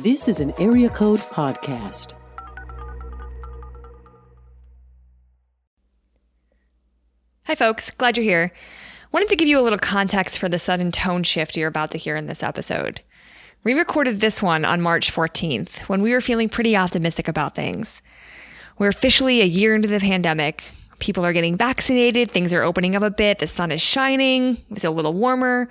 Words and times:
This 0.00 0.26
is 0.26 0.40
an 0.40 0.52
Area 0.58 0.88
Code 0.88 1.20
Podcast. 1.20 2.14
Hi, 7.44 7.54
folks. 7.54 7.90
Glad 7.92 8.16
you're 8.16 8.24
here. 8.24 8.52
Wanted 9.12 9.28
to 9.28 9.36
give 9.36 9.46
you 9.46 9.60
a 9.60 9.62
little 9.62 9.78
context 9.78 10.40
for 10.40 10.48
the 10.48 10.58
sudden 10.58 10.90
tone 10.90 11.22
shift 11.22 11.56
you're 11.56 11.68
about 11.68 11.92
to 11.92 11.98
hear 11.98 12.16
in 12.16 12.26
this 12.26 12.42
episode. 12.42 13.02
We 13.62 13.72
recorded 13.72 14.20
this 14.20 14.42
one 14.42 14.64
on 14.64 14.82
March 14.82 15.12
14th 15.12 15.82
when 15.82 16.02
we 16.02 16.10
were 16.10 16.20
feeling 16.20 16.48
pretty 16.48 16.76
optimistic 16.76 17.28
about 17.28 17.54
things. 17.54 18.02
We're 18.78 18.88
officially 18.88 19.42
a 19.42 19.46
year 19.46 19.76
into 19.76 19.86
the 19.86 20.00
pandemic. 20.00 20.64
People 20.98 21.24
are 21.24 21.32
getting 21.32 21.56
vaccinated, 21.56 22.32
things 22.32 22.52
are 22.52 22.64
opening 22.64 22.96
up 22.96 23.02
a 23.04 23.10
bit, 23.10 23.38
the 23.38 23.46
sun 23.46 23.70
is 23.70 23.80
shining, 23.80 24.58
it's 24.70 24.82
a 24.82 24.90
little 24.90 25.12
warmer. 25.12 25.68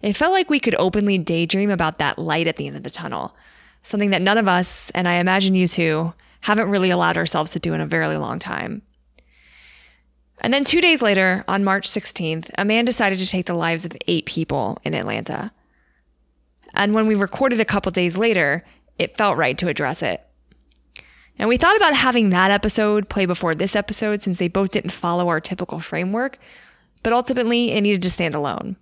It 0.00 0.14
felt 0.14 0.32
like 0.32 0.48
we 0.48 0.60
could 0.60 0.76
openly 0.78 1.18
daydream 1.18 1.70
about 1.70 1.98
that 1.98 2.20
light 2.20 2.46
at 2.46 2.56
the 2.56 2.68
end 2.68 2.76
of 2.76 2.82
the 2.84 2.90
tunnel, 2.90 3.34
something 3.84 4.10
that 4.10 4.22
none 4.22 4.38
of 4.38 4.48
us, 4.48 4.90
and 4.90 5.06
I 5.06 5.14
imagine 5.14 5.54
you 5.54 5.68
too, 5.68 6.12
haven't 6.40 6.70
really 6.70 6.90
allowed 6.90 7.16
ourselves 7.16 7.52
to 7.52 7.60
do 7.60 7.72
in 7.74 7.80
a 7.80 7.86
very 7.86 8.16
long 8.16 8.40
time. 8.40 8.82
And 10.40 10.52
then 10.52 10.64
two 10.64 10.80
days 10.80 11.00
later, 11.00 11.44
on 11.46 11.64
March 11.64 11.88
16th, 11.88 12.50
a 12.58 12.64
man 12.64 12.84
decided 12.84 13.18
to 13.18 13.26
take 13.26 13.46
the 13.46 13.54
lives 13.54 13.84
of 13.84 13.96
eight 14.08 14.26
people 14.26 14.78
in 14.84 14.94
Atlanta. 14.94 15.52
And 16.74 16.92
when 16.92 17.06
we 17.06 17.14
recorded 17.14 17.60
a 17.60 17.64
couple 17.64 17.92
days 17.92 18.16
later, 18.16 18.64
it 18.98 19.16
felt 19.16 19.36
right 19.36 19.56
to 19.58 19.68
address 19.68 20.02
it. 20.02 20.26
And 21.38 21.48
we 21.48 21.56
thought 21.56 21.76
about 21.76 21.94
having 21.94 22.30
that 22.30 22.50
episode 22.50 23.08
play 23.08 23.26
before 23.26 23.54
this 23.54 23.76
episode 23.76 24.22
since 24.22 24.38
they 24.38 24.48
both 24.48 24.70
didn't 24.70 24.90
follow 24.90 25.28
our 25.28 25.40
typical 25.40 25.80
framework, 25.80 26.38
but 27.02 27.12
ultimately 27.12 27.72
it 27.72 27.80
needed 27.80 28.02
to 28.02 28.10
stand 28.10 28.34
alone. 28.34 28.76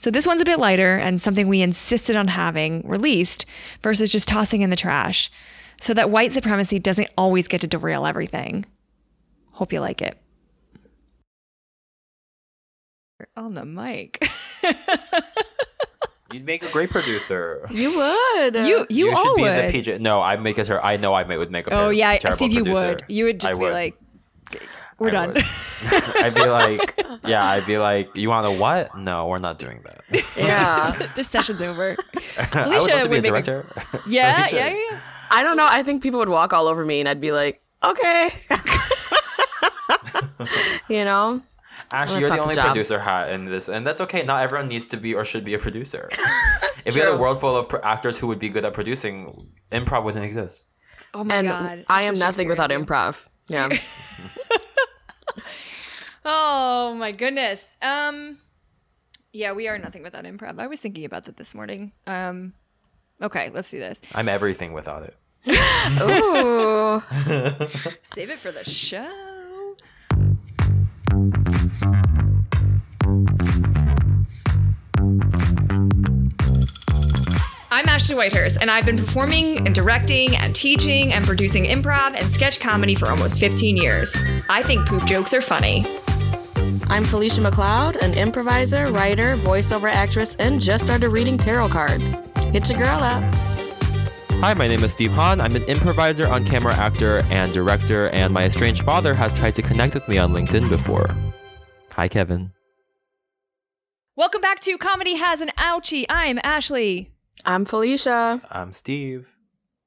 So 0.00 0.10
this 0.10 0.26
one's 0.26 0.40
a 0.40 0.46
bit 0.46 0.58
lighter 0.58 0.96
and 0.96 1.20
something 1.20 1.46
we 1.46 1.60
insisted 1.60 2.16
on 2.16 2.28
having 2.28 2.80
released 2.88 3.44
versus 3.82 4.10
just 4.10 4.26
tossing 4.26 4.62
in 4.62 4.70
the 4.70 4.76
trash 4.76 5.30
so 5.78 5.92
that 5.92 6.08
white 6.08 6.32
supremacy 6.32 6.78
doesn't 6.78 7.10
always 7.18 7.46
get 7.46 7.60
to 7.60 7.66
derail 7.66 8.06
everything. 8.06 8.64
Hope 9.52 9.74
you 9.74 9.80
like 9.80 10.00
it. 10.00 10.16
On 13.36 13.52
the 13.52 13.66
mic. 13.66 14.26
You'd 16.32 16.46
make 16.46 16.62
a 16.62 16.70
great 16.70 16.88
producer. 16.88 17.66
You 17.70 17.94
would. 17.94 18.54
you 18.54 18.86
you, 18.88 19.10
all 19.10 19.22
should 19.22 19.36
be 19.36 19.42
would. 19.42 19.64
in 19.66 19.72
the 19.72 19.78
PJ. 19.82 20.00
No, 20.00 20.22
I 20.22 20.36
make 20.38 20.56
a 20.56 20.64
ter- 20.64 20.80
I 20.82 20.96
know 20.96 21.12
I 21.12 21.24
would 21.24 21.50
make 21.50 21.66
a. 21.66 21.74
oh 21.74 21.88
per- 21.88 21.92
yeah, 21.92 22.16
terrible 22.16 22.36
Steve, 22.38 22.54
you 22.54 22.62
producer. 22.62 22.88
would. 22.88 23.04
You 23.08 23.24
would 23.26 23.38
just 23.38 23.52
I 23.52 23.56
be 23.58 23.62
would. 23.64 23.72
like, 23.74 23.98
"We're 25.00 25.08
I 25.08 25.26
done." 25.26 25.36
I'd 26.22 26.34
be 26.34 26.46
like, 26.46 27.04
yeah, 27.26 27.44
I'd 27.44 27.66
be 27.66 27.78
like, 27.78 28.14
you 28.14 28.28
want 28.28 28.46
to 28.46 28.52
what? 28.52 28.96
No, 28.96 29.26
we're 29.26 29.38
not 29.38 29.58
doing 29.58 29.82
that. 29.84 30.24
yeah. 30.36 31.08
this 31.16 31.28
session's 31.28 31.60
over. 31.60 31.96
I 32.38 32.42
would 32.42 32.48
Felicia 32.50 32.90
love 32.92 33.02
to 33.02 33.08
be 33.08 33.16
a 33.16 33.20
would 33.20 33.22
make 33.22 33.26
a- 33.26 33.30
director. 33.30 33.66
Yeah, 34.06 34.46
yeah, 34.52 34.68
yeah, 34.68 34.76
yeah. 34.90 35.00
I 35.30 35.42
don't 35.42 35.56
know. 35.56 35.66
I 35.68 35.82
think 35.82 36.02
people 36.02 36.18
would 36.20 36.28
walk 36.28 36.52
all 36.52 36.68
over 36.68 36.84
me 36.84 37.00
and 37.00 37.08
I'd 37.08 37.20
be 37.20 37.32
like, 37.32 37.62
okay. 37.82 38.28
you 40.88 41.04
know? 41.04 41.40
Actually, 41.92 42.20
you're 42.20 42.30
the 42.30 42.36
not 42.36 42.52
the 42.54 42.60
only 42.60 42.70
producer 42.70 42.98
hat 43.00 43.30
in 43.30 43.46
this, 43.46 43.68
and 43.68 43.84
that's 43.86 44.00
okay. 44.02 44.22
Not 44.22 44.42
everyone 44.44 44.68
needs 44.68 44.86
to 44.86 44.96
be 44.96 45.14
or 45.14 45.24
should 45.24 45.44
be 45.44 45.54
a 45.54 45.58
producer. 45.58 46.08
if 46.84 46.94
we 46.94 47.00
had 47.00 47.08
a 47.08 47.16
world 47.16 47.40
full 47.40 47.56
of 47.56 47.68
pro- 47.68 47.80
actors 47.80 48.18
who 48.18 48.28
would 48.28 48.38
be 48.38 48.48
good 48.48 48.64
at 48.64 48.74
producing, 48.74 49.48
improv 49.72 50.04
wouldn't 50.04 50.24
exist. 50.24 50.64
Oh 51.14 51.24
my 51.24 51.36
and 51.36 51.48
god. 51.48 51.84
I 51.88 52.06
I'm 52.06 52.14
nothing 52.18 52.48
without 52.48 52.70
you. 52.70 52.78
improv. 52.78 53.26
Yeah. 53.48 53.70
Oh 56.24 56.94
my 56.94 57.12
goodness. 57.12 57.78
Um 57.82 58.38
Yeah, 59.32 59.52
we 59.52 59.68
are 59.68 59.78
nothing 59.78 60.02
without 60.02 60.24
improv. 60.24 60.58
I 60.58 60.66
was 60.66 60.80
thinking 60.80 61.04
about 61.04 61.24
that 61.24 61.36
this 61.36 61.54
morning. 61.54 61.92
Um 62.06 62.54
Okay, 63.22 63.50
let's 63.52 63.70
do 63.70 63.78
this. 63.78 64.00
I'm 64.14 64.28
everything 64.28 64.72
without 64.72 65.02
it. 65.02 65.16
Ooh. 66.02 67.02
Save 68.02 68.30
it 68.30 68.38
for 68.38 68.52
the 68.52 68.64
show. 68.64 69.29
I'm 77.72 77.88
Ashley 77.88 78.16
Whitehurst, 78.16 78.58
and 78.60 78.68
I've 78.68 78.84
been 78.84 78.96
performing 78.96 79.64
and 79.64 79.72
directing 79.72 80.36
and 80.36 80.56
teaching 80.56 81.12
and 81.12 81.24
producing 81.24 81.66
improv 81.66 82.20
and 82.20 82.28
sketch 82.32 82.58
comedy 82.58 82.96
for 82.96 83.06
almost 83.06 83.38
15 83.38 83.76
years. 83.76 84.12
I 84.48 84.64
think 84.64 84.88
poop 84.88 85.04
jokes 85.04 85.32
are 85.32 85.40
funny. 85.40 85.86
I'm 86.88 87.04
Felicia 87.04 87.40
McLeod, 87.40 87.94
an 88.02 88.14
improviser, 88.14 88.90
writer, 88.90 89.36
voiceover 89.36 89.88
actress, 89.88 90.34
and 90.34 90.60
just 90.60 90.82
started 90.82 91.10
reading 91.10 91.38
tarot 91.38 91.68
cards. 91.68 92.18
Hit 92.46 92.68
your 92.68 92.76
girl 92.76 93.04
up. 93.04 93.22
Hi, 94.40 94.52
my 94.54 94.66
name 94.66 94.82
is 94.82 94.92
Steve 94.92 95.12
Hahn. 95.12 95.40
I'm 95.40 95.54
an 95.54 95.62
improviser, 95.62 96.26
on 96.26 96.44
camera 96.44 96.74
actor, 96.74 97.22
and 97.30 97.52
director, 97.52 98.08
and 98.08 98.34
my 98.34 98.46
estranged 98.46 98.82
father 98.82 99.14
has 99.14 99.32
tried 99.34 99.54
to 99.54 99.62
connect 99.62 99.94
with 99.94 100.08
me 100.08 100.18
on 100.18 100.32
LinkedIn 100.32 100.68
before. 100.68 101.14
Hi, 101.92 102.08
Kevin. 102.08 102.50
Welcome 104.16 104.40
back 104.40 104.58
to 104.60 104.76
Comedy 104.76 105.14
Has 105.14 105.40
an 105.40 105.52
Ouchie. 105.56 106.06
I'm 106.08 106.40
Ashley. 106.42 107.12
I'm 107.44 107.64
Felicia. 107.64 108.40
I'm 108.50 108.72
Steve. 108.72 109.26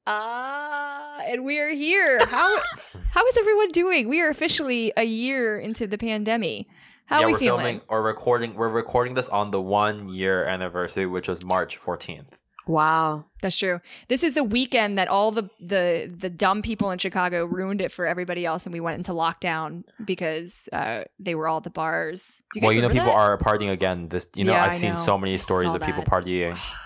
Ah, 0.06 1.20
and 1.26 1.44
we 1.44 1.58
are 1.58 1.70
here. 1.70 2.20
How 2.26 2.56
how 3.10 3.26
is 3.26 3.36
everyone 3.38 3.70
doing? 3.70 4.08
We 4.08 4.20
are 4.20 4.28
officially 4.28 4.92
a 4.96 5.04
year 5.04 5.58
into 5.58 5.86
the 5.86 5.98
pandemic. 5.98 6.66
How 7.06 7.20
yeah, 7.20 7.24
are 7.24 7.26
we 7.28 7.32
we're 7.32 7.38
feeling? 7.38 7.64
filming 7.64 7.80
or 7.88 8.02
recording. 8.02 8.54
We're 8.54 8.68
recording 8.68 9.14
this 9.14 9.28
on 9.28 9.50
the 9.50 9.60
one 9.60 10.08
year 10.08 10.44
anniversary, 10.44 11.06
which 11.06 11.28
was 11.28 11.44
March 11.44 11.78
14th. 11.78 12.26
Wow. 12.66 13.26
That's 13.42 13.58
true. 13.58 13.80
This 14.08 14.22
is 14.24 14.32
the 14.32 14.42
weekend 14.44 14.96
that 14.98 15.08
all 15.08 15.30
the 15.30 15.50
the 15.60 16.10
the 16.14 16.30
dumb 16.30 16.62
people 16.62 16.90
in 16.90 16.98
Chicago 16.98 17.44
ruined 17.44 17.82
it 17.82 17.92
for 17.92 18.06
everybody 18.06 18.46
else, 18.46 18.64
and 18.64 18.72
we 18.72 18.80
went 18.80 18.96
into 18.98 19.12
lockdown 19.12 19.84
because 20.04 20.68
uh, 20.72 21.04
they 21.18 21.34
were 21.34 21.46
all 21.46 21.58
at 21.58 21.64
the 21.64 21.70
bars. 21.70 22.42
Do 22.54 22.60
well, 22.60 22.70
guys 22.70 22.76
you 22.76 22.82
know, 22.82 22.88
people 22.88 23.06
that? 23.06 23.14
are 23.14 23.38
partying 23.38 23.70
again. 23.70 24.08
This, 24.08 24.26
you 24.34 24.44
know, 24.44 24.52
Yeah, 24.52 24.64
I've 24.64 24.72
I 24.72 24.76
seen 24.76 24.94
know. 24.94 25.04
so 25.04 25.18
many 25.18 25.36
stories 25.38 25.70
So 25.70 25.76
of 25.76 25.82
people 25.82 26.02
bad. 26.02 26.10
partying. 26.24 26.58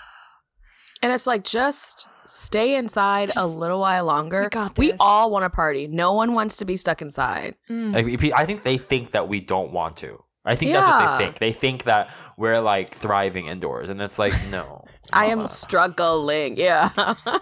And 1.02 1.12
it's 1.12 1.26
like, 1.26 1.44
just 1.44 2.06
stay 2.26 2.76
inside 2.76 3.32
a 3.36 3.46
little 3.46 3.80
while 3.80 4.04
longer. 4.04 4.42
We 4.42 4.48
got 4.48 4.76
We 4.78 4.92
all 5.00 5.30
want 5.30 5.44
to 5.44 5.50
party. 5.50 5.86
No 5.86 6.12
one 6.12 6.34
wants 6.34 6.56
to 6.58 6.64
be 6.64 6.76
stuck 6.76 7.00
inside. 7.02 7.54
Mm. 7.70 7.94
Like, 8.22 8.32
I 8.34 8.44
think 8.44 8.62
they 8.62 8.78
think 8.78 9.12
that 9.12 9.28
we 9.28 9.40
don't 9.40 9.72
want 9.72 9.96
to. 9.98 10.22
I 10.44 10.54
think 10.54 10.72
that's 10.72 10.86
what 10.88 11.18
they 11.18 11.24
think. 11.24 11.38
They 11.38 11.52
think 11.52 11.84
that 11.84 12.10
we're 12.38 12.60
like 12.60 12.94
thriving 12.94 13.46
indoors, 13.46 13.90
and 13.90 14.00
it's 14.00 14.18
like 14.18 14.32
no. 14.50 14.84
I 15.12 15.26
am 15.26 15.48
struggling. 15.48 16.56
Yeah. 16.56 16.88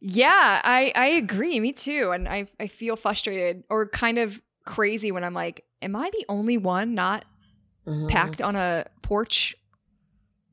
Yeah, 0.00 0.60
I 0.62 0.92
I 0.94 1.06
agree. 1.08 1.58
Me 1.58 1.72
too. 1.72 2.12
And 2.12 2.28
I 2.28 2.46
I 2.60 2.68
feel 2.68 2.94
frustrated 2.96 3.64
or 3.68 3.88
kind 3.88 4.18
of 4.18 4.40
crazy 4.64 5.10
when 5.10 5.24
I'm 5.24 5.34
like, 5.34 5.64
am 5.82 5.96
I 5.96 6.10
the 6.10 6.24
only 6.28 6.56
one 6.56 6.94
not 6.94 7.24
Mhm. 7.86 8.08
packed 8.08 8.42
on 8.42 8.54
a 8.54 8.84
porch 9.02 9.56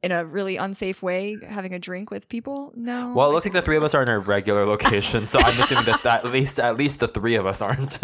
in 0.05 0.11
a 0.11 0.23
really 0.23 0.55
unsafe 0.55 1.01
way 1.01 1.35
having 1.49 1.73
a 1.73 1.79
drink 1.79 2.11
with 2.11 2.29
people? 2.29 2.71
No. 2.75 3.11
Well, 3.15 3.31
it 3.31 3.33
looks 3.33 3.47
like 3.47 3.53
the 3.53 3.63
three 3.63 3.75
of 3.75 3.81
us 3.81 3.95
are 3.95 4.03
in 4.03 4.07
a 4.07 4.19
regular 4.19 4.63
location, 4.63 5.25
so 5.25 5.39
I'm 5.39 5.59
assuming 5.59 5.85
that 5.85 6.05
at 6.05 6.25
least 6.25 6.59
at 6.59 6.77
least 6.77 6.99
the 6.99 7.07
three 7.07 7.33
of 7.33 7.47
us 7.47 7.59
aren't. 7.59 7.97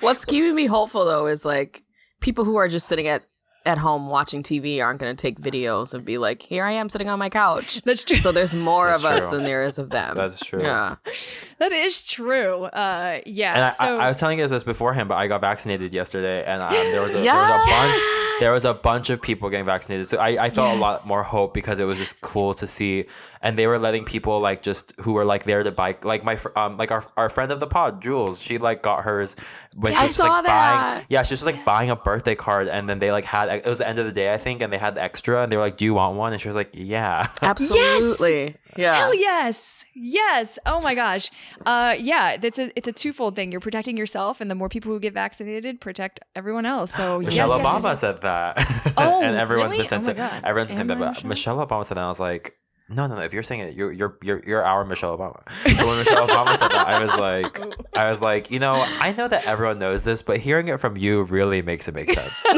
What's 0.00 0.26
keeping 0.26 0.54
me 0.54 0.66
hopeful 0.66 1.06
though 1.06 1.26
is 1.26 1.46
like 1.46 1.82
people 2.20 2.44
who 2.44 2.56
are 2.56 2.68
just 2.68 2.86
sitting 2.86 3.08
at 3.08 3.24
at 3.66 3.78
home 3.78 4.08
watching 4.08 4.42
TV 4.42 4.82
aren't 4.82 5.00
going 5.00 5.14
to 5.14 5.20
take 5.20 5.38
videos 5.40 5.92
and 5.94 6.04
be 6.04 6.18
like, 6.18 6.42
"Here 6.42 6.64
I 6.64 6.72
am 6.72 6.88
sitting 6.88 7.08
on 7.08 7.18
my 7.18 7.28
couch." 7.28 7.82
That's 7.84 8.04
true. 8.04 8.16
So 8.16 8.32
there's 8.32 8.54
more 8.54 8.88
That's 8.88 9.00
of 9.00 9.10
us 9.10 9.28
than 9.28 9.44
there 9.44 9.64
is 9.64 9.78
of 9.78 9.90
them. 9.90 10.16
That's 10.16 10.44
true. 10.44 10.62
Yeah. 10.62 10.96
that 11.58 11.72
is 11.72 12.04
true. 12.04 12.64
Uh 12.64 13.20
yeah. 13.26 13.54
And 13.54 13.64
I, 13.64 13.70
so 13.72 13.98
I, 13.98 14.04
I 14.04 14.08
was 14.08 14.18
telling 14.18 14.38
you 14.38 14.46
this 14.46 14.64
beforehand, 14.64 15.08
but 15.08 15.16
I 15.16 15.26
got 15.26 15.40
vaccinated 15.40 15.92
yesterday, 15.92 16.44
and 16.44 16.62
um, 16.62 16.72
there 16.72 17.02
was 17.02 17.12
a 17.12 17.20
there 17.20 17.34
was 17.34 17.50
a 17.50 17.68
bunch 17.68 18.00
Yes! 18.00 18.40
there 18.40 18.52
was 18.52 18.64
a 18.64 18.74
bunch 18.74 19.10
of 19.10 19.20
people 19.20 19.50
getting 19.50 19.66
vaccinated. 19.66 20.08
So 20.08 20.18
I, 20.18 20.44
I 20.46 20.50
felt 20.50 20.76
a 20.76 20.80
lot 20.80 21.06
more 21.06 21.22
hope 21.22 21.52
because 21.54 21.78
it 21.78 21.84
was 21.84 21.98
just 21.98 22.20
cool 22.22 22.54
to 22.54 22.66
see, 22.66 23.04
and 23.42 23.58
they 23.58 23.66
were 23.66 23.78
letting 23.78 24.04
people 24.04 24.38
like 24.40 24.62
just 24.62 24.92
who 25.00 25.12
were 25.14 25.24
like 25.24 25.44
there 25.44 25.62
to 25.62 25.70
buy 25.72 25.96
like 26.02 26.22
my 26.24 26.36
fr- 26.36 26.56
um 26.56 26.76
like 26.76 26.90
our 26.90 27.04
our 27.16 27.28
friend 27.28 27.50
of 27.52 27.60
the 27.60 27.66
pod 27.66 28.00
Jules, 28.02 28.40
she 28.42 28.58
like 28.58 28.82
got 28.82 29.04
hers 29.04 29.36
when 29.76 29.92
Yeah, 29.92 29.98
she 29.98 30.00
I 30.00 30.02
was 30.04 30.10
just, 30.10 30.18
saw 30.18 30.26
like 30.34 30.44
buying 30.46 30.80
that. 30.80 31.06
yeah 31.08 31.18
she 31.22 31.32
was 31.32 31.40
just 31.40 31.46
like 31.46 31.64
buying 31.64 31.90
a 31.90 31.96
birthday 31.96 32.34
card, 32.34 32.68
and 32.68 32.88
then 32.88 32.98
they 32.98 33.12
like 33.12 33.24
had 33.24 33.48
it 33.48 33.64
was 33.66 33.78
the 33.78 33.88
end 33.88 33.98
of 33.98 34.06
the 34.06 34.12
day 34.12 34.32
I 34.34 34.38
think, 34.38 34.60
and 34.62 34.72
they 34.72 34.78
had 34.78 34.94
the 34.94 35.02
extra, 35.02 35.42
and 35.42 35.50
they 35.50 35.56
were 35.56 35.62
like, 35.62 35.76
"Do 35.76 35.84
you 35.84 35.94
want 35.94 36.16
one?" 36.16 36.32
And 36.32 36.40
she 36.42 36.48
was 36.48 36.56
like, 36.56 36.70
"Yeah." 36.74 37.28
Absolutely. 37.42 38.56
Yeah. 38.76 38.94
Hell 38.94 39.14
yes. 39.14 39.84
Yes. 39.94 40.58
Oh 40.66 40.80
my 40.80 40.94
gosh. 40.94 41.30
Uh 41.66 41.94
yeah, 41.98 42.36
that's 42.36 42.58
a 42.58 42.70
it's 42.76 42.88
a 42.88 42.92
twofold 42.92 43.36
thing. 43.36 43.50
You're 43.52 43.60
protecting 43.60 43.96
yourself 43.96 44.40
and 44.40 44.50
the 44.50 44.54
more 44.54 44.68
people 44.68 44.92
who 44.92 45.00
get 45.00 45.12
vaccinated 45.14 45.80
protect 45.80 46.20
everyone 46.36 46.66
else. 46.66 46.92
So 46.92 47.20
yes, 47.20 47.30
Michelle 47.32 47.48
yes, 47.48 47.58
yes, 47.58 47.66
Obama 47.74 47.82
yes. 47.84 48.00
said 48.00 48.20
that. 48.22 48.92
Oh, 48.96 49.22
and 49.22 49.36
everyone's 49.36 49.72
really? 49.72 49.78
been 49.84 49.88
sent 49.88 50.04
Oh 50.06 50.10
to 50.10 50.14
God. 50.14 50.42
everyone's 50.44 50.70
been 50.70 50.76
saying 50.76 50.86
that. 50.88 50.96
Am 50.98 51.02
I 51.02 51.12
But 51.14 51.24
Michelle 51.24 51.66
Obama 51.66 51.84
said 51.84 51.96
that. 51.96 52.00
And 52.00 52.06
I 52.06 52.08
was 52.08 52.20
like, 52.20 52.56
No, 52.92 53.06
no, 53.06 53.14
no. 53.14 53.22
If 53.22 53.32
you're 53.32 53.44
saying 53.44 53.60
it, 53.60 53.76
you're 53.76 53.92
you're 53.92 54.18
you're, 54.20 54.42
you're 54.44 54.64
our 54.64 54.84
Michelle 54.84 55.16
Obama. 55.16 55.40
So 55.80 55.86
when 55.86 55.98
Michelle 55.98 56.26
Obama 56.26 56.58
said 56.58 56.70
that, 56.72 56.86
I 56.86 57.00
was 57.00 57.16
like, 57.16 57.96
I 57.96 58.10
was 58.10 58.20
like, 58.20 58.50
you 58.50 58.58
know, 58.58 58.84
I 59.00 59.12
know 59.12 59.28
that 59.28 59.46
everyone 59.46 59.78
knows 59.78 60.02
this, 60.02 60.22
but 60.22 60.38
hearing 60.38 60.66
it 60.68 60.80
from 60.80 60.96
you 60.96 61.22
really 61.22 61.62
makes 61.62 61.86
it 61.86 61.94
make 61.94 62.10
sense. 62.10 62.44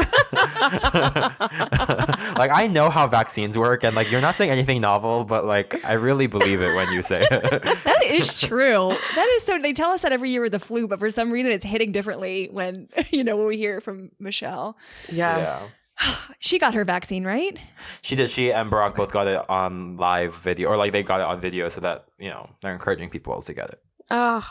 like 2.37 2.49
I 2.51 2.67
know 2.71 2.89
how 2.89 3.07
vaccines 3.07 3.57
work, 3.57 3.83
and 3.83 3.95
like 3.95 4.11
you're 4.11 4.21
not 4.21 4.33
saying 4.33 4.49
anything 4.49 4.81
novel, 4.81 5.23
but 5.23 5.45
like 5.45 5.85
I 5.85 5.93
really 5.93 6.25
believe 6.25 6.61
it 6.61 6.75
when 6.75 6.91
you 6.91 7.03
say 7.03 7.27
it. 7.29 7.63
That 7.83 8.03
is 8.03 8.41
true. 8.41 8.97
That 9.15 9.27
is 9.35 9.43
so. 9.43 9.59
They 9.59 9.73
tell 9.73 9.91
us 9.91 10.01
that 10.01 10.11
every 10.11 10.29
year 10.31 10.41
with 10.41 10.51
the 10.51 10.59
flu, 10.59 10.87
but 10.87 10.99
for 10.99 11.09
some 11.09 11.31
reason 11.31 11.51
it's 11.51 11.63
hitting 11.65 11.91
differently 11.91 12.49
when 12.51 12.89
you 13.11 13.23
know 13.23 13.37
when 13.37 13.47
we 13.47 13.57
hear 13.57 13.77
it 13.77 13.81
from 13.81 14.11
Michelle. 14.19 14.77
Yes. 15.11 15.67
She 16.39 16.59
got 16.59 16.73
her 16.73 16.83
vaccine, 16.83 17.23
right? 17.23 17.57
She 18.01 18.17
did. 18.17 18.29
She 18.29 18.51
and 18.51 18.69
Barack 18.69 18.95
both 18.95 19.13
got 19.13 19.27
it 19.27 19.49
on 19.49 19.95
live 19.95 20.35
video, 20.35 20.69
or 20.69 20.75
like 20.75 20.91
they 20.91 21.01
got 21.01 21.21
it 21.21 21.23
on 21.25 21.39
video, 21.39 21.69
so 21.69 21.79
that 21.79 22.05
you 22.19 22.29
know 22.29 22.49
they're 22.61 22.73
encouraging 22.73 23.09
people 23.09 23.41
to 23.41 23.53
get 23.53 23.69
it. 23.69 23.81
Oh, 24.11 24.45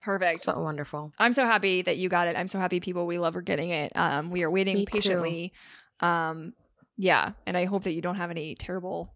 Perfect. 0.00 0.38
so 0.38 0.60
wonderful. 0.60 1.12
I'm 1.18 1.32
so 1.32 1.44
happy 1.44 1.82
that 1.82 1.96
you 1.98 2.08
got 2.08 2.26
it. 2.26 2.34
I'm 2.36 2.48
so 2.48 2.58
happy 2.58 2.80
people 2.80 3.06
we 3.06 3.18
love 3.18 3.36
are 3.36 3.40
getting 3.42 3.70
it. 3.70 3.92
Um, 3.94 4.30
we 4.30 4.42
are 4.42 4.50
waiting 4.50 4.74
Me 4.78 4.86
too. 4.86 4.90
patiently. 4.98 5.52
Um, 6.00 6.54
yeah, 6.96 7.32
and 7.46 7.56
I 7.56 7.66
hope 7.66 7.84
that 7.84 7.92
you 7.92 8.00
don't 8.02 8.16
have 8.16 8.30
any 8.32 8.56
terrible 8.56 9.12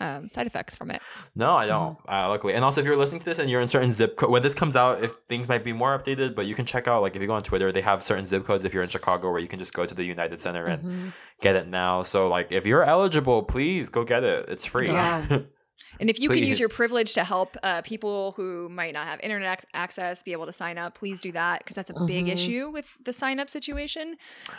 um, 0.00 0.28
side 0.28 0.46
effects 0.46 0.76
from 0.76 0.90
it. 0.90 1.00
No, 1.34 1.56
I 1.56 1.66
don't. 1.66 1.98
Uh, 2.08 2.28
luckily, 2.28 2.54
and 2.54 2.64
also 2.64 2.80
if 2.80 2.86
you're 2.86 2.96
listening 2.96 3.20
to 3.20 3.24
this 3.24 3.38
and 3.38 3.50
you're 3.50 3.60
in 3.60 3.68
certain 3.68 3.92
zip 3.92 4.16
code, 4.16 4.30
when 4.30 4.42
this 4.42 4.54
comes 4.54 4.76
out, 4.76 5.02
if 5.02 5.12
things 5.28 5.48
might 5.48 5.64
be 5.64 5.72
more 5.72 5.98
updated, 5.98 6.34
but 6.34 6.46
you 6.46 6.54
can 6.54 6.64
check 6.66 6.86
out 6.86 7.02
like 7.02 7.16
if 7.16 7.22
you 7.22 7.26
go 7.28 7.34
on 7.34 7.42
Twitter, 7.42 7.72
they 7.72 7.80
have 7.82 8.02
certain 8.02 8.24
zip 8.24 8.44
codes. 8.44 8.64
If 8.64 8.72
you're 8.74 8.82
in 8.82 8.88
Chicago, 8.88 9.30
where 9.30 9.40
you 9.40 9.48
can 9.48 9.58
just 9.58 9.74
go 9.74 9.84
to 9.86 9.94
the 9.94 10.04
United 10.04 10.40
Center 10.40 10.66
and 10.66 10.82
Mhm. 10.84 11.12
get 11.40 11.56
it 11.56 11.66
now. 11.68 12.02
So 12.02 12.28
like 12.28 12.52
if 12.52 12.64
you're 12.66 12.84
eligible, 12.84 13.42
please 13.42 13.88
go 13.88 14.04
get 14.04 14.24
it. 14.24 14.48
It's 14.48 14.64
free. 14.64 14.88
Yeah. 14.88 15.40
And 16.00 16.08
if 16.08 16.20
you 16.20 16.28
can 16.28 16.44
use 16.44 16.60
your 16.60 16.68
privilege 16.68 17.14
to 17.14 17.24
help 17.24 17.56
uh, 17.62 17.82
people 17.82 18.32
who 18.36 18.68
might 18.68 18.92
not 18.94 19.06
have 19.06 19.18
internet 19.20 19.58
ac- 19.60 19.68
access 19.74 20.22
be 20.22 20.32
able 20.32 20.46
to 20.46 20.52
sign 20.52 20.78
up, 20.78 20.94
please 20.94 21.18
do 21.18 21.32
that 21.32 21.60
because 21.60 21.74
that's 21.76 21.90
a 21.90 22.04
big 22.04 22.26
Mhm. 22.26 22.32
issue 22.34 22.70
with 22.72 22.86
the 23.04 23.12
sign 23.12 23.40
up 23.40 23.50
situation. 23.50 24.16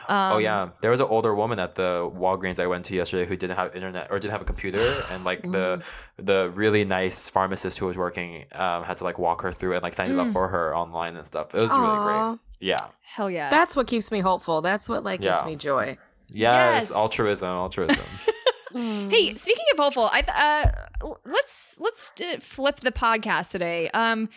Um, 0.08 0.34
oh 0.34 0.38
yeah, 0.40 0.70
there 0.82 0.92
was 0.92 1.00
an 1.00 1.08
older 1.10 1.34
woman 1.34 1.58
at 1.60 1.76
the 1.76 2.10
Walgreens 2.14 2.60
I 2.60 2.68
went 2.68 2.86
to 2.86 2.96
yesterday 2.96 3.26
who 3.26 3.36
didn't 3.38 3.56
have 3.56 3.76
internet 3.76 4.08
or 4.12 4.20
didn't 4.20 4.32
have 4.34 4.42
a 4.42 4.46
computer, 4.46 5.04
and 5.10 5.24
like 5.24 5.44
the 5.44 5.82
the 6.18 6.52
really 6.54 6.84
nice 6.84 7.30
pharmacist 7.30 7.80
who 7.80 7.86
was 7.86 7.96
working 7.98 8.46
um, 8.54 8.84
had 8.84 8.98
to 8.98 9.04
like 9.06 9.18
walk 9.18 9.42
her 9.42 9.52
through 9.54 9.74
and 9.76 9.84
like 9.84 9.94
sign 9.94 10.12
it 10.12 10.16
Mm. 10.16 10.28
up 10.28 10.34
for 10.34 10.50
her 10.50 10.76
online 10.76 11.16
and 11.16 11.26
stuff. 11.26 11.56
It 11.56 11.62
was 11.62 11.72
really 11.72 11.84
Aw. 11.86 12.30
great. 12.32 12.40
Yeah. 12.60 12.78
Hell 13.02 13.32
yeah. 13.32 13.50
That's 13.50 13.76
what 13.78 13.88
keeps 13.88 14.12
me 14.12 14.20
hopeful. 14.20 14.62
That's 14.62 14.90
what 14.90 15.04
like 15.06 15.22
gives 15.22 15.40
Yeah. 15.40 15.46
me 15.48 15.56
joy. 15.56 15.98
Yes, 16.32 16.90
Yes. 16.90 16.92
altruism, 16.92 17.48
altruism. 17.50 18.06
Hey, 18.74 19.36
speaking 19.36 19.66
of 19.74 19.80
hopeful, 19.80 20.10
I 20.12 20.22
uh, 21.02 21.08
let's 21.26 21.76
let's 21.80 22.14
uh, 22.22 22.38
flip 22.40 22.78
the 22.82 22.92
podcast 22.92 23.50
today. 23.52 23.90
Um, 23.90 24.30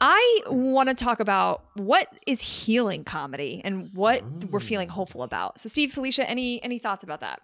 I 0.00 0.40
want 0.46 0.88
to 0.88 0.94
talk 0.94 1.20
about 1.20 1.64
what 1.74 2.08
is 2.26 2.42
healing 2.42 3.04
comedy 3.04 3.60
and 3.64 3.90
what 3.94 4.22
we're 4.50 4.60
feeling 4.60 4.88
hopeful 4.88 5.22
about. 5.22 5.58
So, 5.58 5.68
Steve, 5.68 5.92
Felicia, 5.92 6.28
any 6.28 6.62
any 6.62 6.78
thoughts 6.78 7.02
about 7.02 7.20
that? 7.20 7.40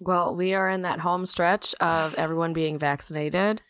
Well, 0.00 0.34
we 0.34 0.54
are 0.54 0.68
in 0.68 0.82
that 0.82 1.00
home 1.00 1.26
stretch 1.26 1.74
of 1.80 2.14
everyone 2.14 2.52
being 2.52 2.78
vaccinated. 2.78 3.62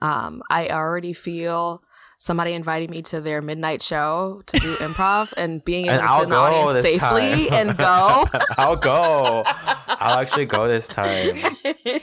Um, 0.00 0.42
I 0.50 0.68
already 0.68 1.12
feel 1.12 1.82
somebody 2.18 2.52
inviting 2.52 2.88
me 2.90 3.02
to 3.02 3.20
their 3.20 3.42
midnight 3.42 3.82
show 3.82 4.42
to 4.46 4.58
do 4.60 4.76
improv 4.76 5.32
and 5.36 5.64
being 5.64 5.86
able 5.86 5.94
and 5.94 6.02
to 6.06 6.12
I'll 6.12 6.18
sit 6.18 6.24
in 6.24 6.30
the 6.30 6.36
go 6.36 6.42
audience 6.42 6.82
this 6.82 6.92
safely 7.00 7.48
time. 7.48 7.68
and 7.68 7.78
go. 7.78 8.26
I'll 8.58 8.76
go. 8.76 9.44
I'll 10.02 10.18
actually 10.18 10.46
go 10.46 10.68
this 10.68 10.88
time. 10.88 11.38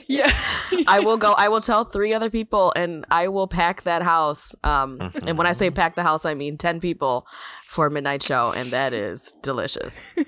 Yeah, 0.06 0.32
I 0.88 1.00
will 1.00 1.16
go. 1.16 1.34
I 1.38 1.48
will 1.48 1.60
tell 1.60 1.84
three 1.84 2.12
other 2.12 2.28
people, 2.30 2.72
and 2.76 3.04
I 3.10 3.28
will 3.28 3.46
pack 3.46 3.84
that 3.84 4.02
house. 4.02 4.54
Um, 4.64 5.10
and 5.26 5.38
when 5.38 5.46
I 5.46 5.52
say 5.52 5.70
pack 5.70 5.94
the 5.94 6.02
house, 6.02 6.24
I 6.26 6.34
mean 6.34 6.58
ten 6.58 6.80
people 6.80 7.26
for 7.66 7.86
a 7.86 7.90
midnight 7.90 8.22
show, 8.22 8.50
and 8.52 8.72
that 8.72 8.92
is 8.92 9.32
delicious. 9.42 10.12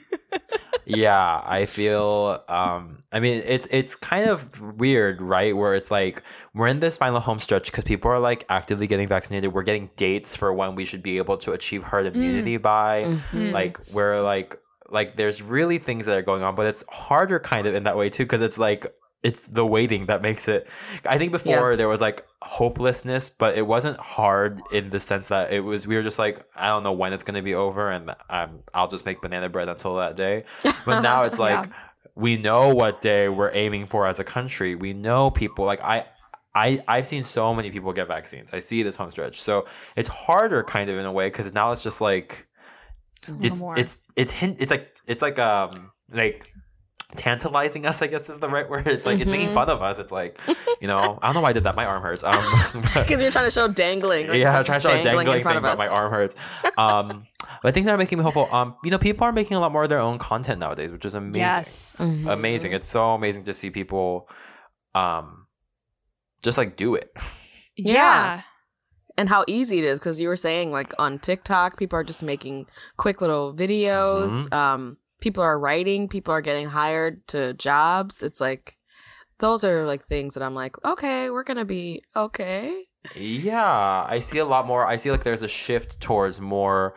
yeah 0.84 1.40
i 1.44 1.64
feel 1.64 2.42
um 2.48 2.98
i 3.12 3.20
mean 3.20 3.40
it's 3.46 3.68
it's 3.70 3.94
kind 3.94 4.28
of 4.28 4.60
weird 4.80 5.22
right 5.22 5.56
where 5.56 5.74
it's 5.76 5.92
like 5.92 6.22
we're 6.54 6.66
in 6.66 6.80
this 6.80 6.96
final 6.96 7.20
home 7.20 7.38
stretch 7.38 7.66
because 7.70 7.84
people 7.84 8.10
are 8.10 8.18
like 8.18 8.44
actively 8.48 8.88
getting 8.88 9.06
vaccinated 9.06 9.52
we're 9.52 9.62
getting 9.62 9.90
dates 9.96 10.34
for 10.34 10.52
when 10.52 10.74
we 10.74 10.84
should 10.84 11.02
be 11.02 11.18
able 11.18 11.36
to 11.36 11.52
achieve 11.52 11.84
herd 11.84 12.06
immunity 12.06 12.56
by 12.56 13.04
Mhm. 13.04 13.52
like 13.52 13.78
we're 13.92 14.20
like 14.22 14.58
like 14.92 15.16
there's 15.16 15.42
really 15.42 15.78
things 15.78 16.06
that 16.06 16.16
are 16.16 16.22
going 16.22 16.42
on 16.42 16.54
but 16.54 16.66
it's 16.66 16.84
harder 16.88 17.40
kind 17.40 17.66
of 17.66 17.74
in 17.74 17.84
that 17.84 17.96
way 17.96 18.08
too 18.08 18.24
because 18.24 18.42
it's 18.42 18.58
like 18.58 18.86
it's 19.22 19.46
the 19.46 19.64
waiting 19.64 20.06
that 20.06 20.20
makes 20.20 20.48
it 20.48 20.68
i 21.06 21.16
think 21.16 21.32
before 21.32 21.76
there 21.76 21.88
was 21.88 22.00
like 22.00 22.26
hopelessness 22.42 23.30
but 23.30 23.56
it 23.56 23.66
wasn't 23.66 23.96
hard 23.98 24.60
in 24.72 24.90
the 24.90 25.00
sense 25.00 25.28
that 25.28 25.52
it 25.52 25.60
was 25.60 25.86
we 25.86 25.96
were 25.96 26.02
just 26.02 26.18
like 26.18 26.44
i 26.54 26.68
don't 26.68 26.82
know 26.82 26.92
when 26.92 27.12
it's 27.12 27.24
going 27.24 27.34
to 27.34 27.42
be 27.42 27.54
over 27.54 27.90
and 27.90 28.14
um, 28.30 28.60
i'll 28.74 28.88
just 28.88 29.06
make 29.06 29.20
banana 29.20 29.48
bread 29.48 29.68
until 29.68 29.96
that 29.96 30.16
day 30.16 30.44
but 30.84 31.00
now 31.00 31.22
it's 31.24 31.38
like 31.38 31.68
we 32.14 32.36
know 32.36 32.74
what 32.74 33.00
day 33.00 33.28
we're 33.28 33.52
aiming 33.54 33.86
for 33.86 34.06
as 34.06 34.20
a 34.20 34.24
country 34.24 34.74
we 34.74 34.92
know 34.92 35.30
people 35.30 35.64
like 35.64 35.80
i 35.82 36.04
I, 36.54 36.84
I've 36.86 37.06
seen 37.06 37.22
so 37.22 37.54
many 37.54 37.70
people 37.70 37.94
get 37.94 38.08
vaccines. 38.08 38.50
I 38.52 38.58
see 38.58 38.82
this 38.82 38.94
home 38.94 39.10
stretch. 39.10 39.40
So 39.40 39.64
it's 39.96 40.10
harder 40.10 40.62
kind 40.62 40.90
of 40.90 40.98
in 40.98 41.06
a 41.06 41.10
way 41.10 41.28
because 41.28 41.54
now 41.54 41.72
it's 41.72 41.82
just 41.82 42.02
like 42.02 42.46
it's 43.40 43.60
more. 43.60 43.78
it's 43.78 43.98
it's 44.16 44.32
hint 44.32 44.56
it's 44.60 44.70
like 44.70 44.96
it's 45.06 45.22
like 45.22 45.38
um 45.38 45.90
like 46.12 46.46
tantalizing 47.14 47.84
us 47.84 48.00
i 48.00 48.06
guess 48.06 48.30
is 48.30 48.38
the 48.38 48.48
right 48.48 48.70
word 48.70 48.86
it's 48.86 49.04
like 49.04 49.20
it's 49.20 49.30
making 49.30 49.48
Mhm. 49.50 49.54
fun 49.54 49.68
of 49.68 49.82
us 49.82 49.98
it's 49.98 50.10
like 50.10 50.40
you 50.80 50.88
know 50.88 51.18
i 51.20 51.26
don't 51.26 51.34
know 51.34 51.42
why 51.42 51.50
i 51.50 51.52
did 51.52 51.64
that 51.64 51.76
my 51.76 51.84
arm 51.84 52.02
hurts 52.02 52.24
um 52.24 52.34
Because 52.94 53.20
you're 53.20 53.30
trying 53.30 53.44
to 53.44 53.50
show 53.50 53.68
dangling. 53.68 54.28
Like, 54.28 54.38
yeah 54.38 54.44
yeah, 54.52 54.58
i'm 54.58 54.64
trying 54.64 54.80
to 54.80 54.88
show 54.88 54.92
a 54.94 55.02
dangling, 55.02 55.26
dangling 55.26 55.36
in 55.38 55.42
front 55.42 55.56
thing 55.56 55.56
of 55.58 55.62
but 55.62 55.72
us. 55.72 55.78
my 55.78 55.88
arm 55.88 56.10
hurts 56.10 56.34
um 56.78 57.24
but 57.62 57.74
things 57.74 57.84
that 57.86 57.92
are 57.94 57.98
making 57.98 58.16
me 58.18 58.24
hopeful 58.24 58.48
um 58.50 58.76
you 58.82 58.90
know 58.90 58.98
people 58.98 59.24
are 59.24 59.32
making 59.32 59.56
a 59.56 59.60
lot 59.60 59.70
more 59.72 59.82
of 59.82 59.88
their 59.90 59.98
own 60.00 60.18
content 60.18 60.58
nowadays 60.58 60.90
which 60.90 61.04
is 61.04 61.14
amazing 61.14 61.40
yes, 61.40 61.96
Mhm. 61.98 62.32
amazing 62.32 62.72
it's 62.72 62.88
so 62.88 63.12
amazing 63.12 63.44
to 63.44 63.52
see 63.52 63.68
people 63.70 64.28
um 64.94 65.46
just 66.42 66.56
like 66.56 66.76
do 66.76 66.94
it 66.94 67.12
yeah. 67.76 67.92
Yeah. 67.94 68.42
And 69.18 69.28
how 69.28 69.44
easy 69.46 69.78
it 69.78 69.84
is 69.84 69.98
because 69.98 70.20
you 70.20 70.28
were 70.28 70.36
saying 70.36 70.72
like 70.72 70.92
on 70.98 71.18
TikTok, 71.18 71.76
people 71.78 71.98
are 71.98 72.04
just 72.04 72.22
making 72.22 72.66
quick 72.96 73.20
little 73.20 73.54
videos. 73.54 74.30
Mm-hmm. 74.48 74.54
Um, 74.54 74.96
people 75.20 75.42
are 75.42 75.58
writing, 75.58 76.08
people 76.08 76.32
are 76.34 76.40
getting 76.40 76.68
hired 76.68 77.26
to 77.28 77.54
jobs. 77.54 78.22
It's 78.22 78.40
like 78.40 78.74
those 79.38 79.64
are 79.64 79.86
like 79.86 80.04
things 80.04 80.34
that 80.34 80.42
I'm 80.42 80.54
like, 80.54 80.82
okay, 80.84 81.30
we're 81.30 81.42
gonna 81.44 81.64
be 81.64 82.02
okay. 82.14 82.84
Yeah, 83.16 84.06
I 84.08 84.20
see 84.20 84.38
a 84.38 84.44
lot 84.44 84.66
more. 84.66 84.86
I 84.86 84.96
see 84.96 85.10
like 85.10 85.24
there's 85.24 85.42
a 85.42 85.48
shift 85.48 86.00
towards 86.00 86.40
more 86.40 86.94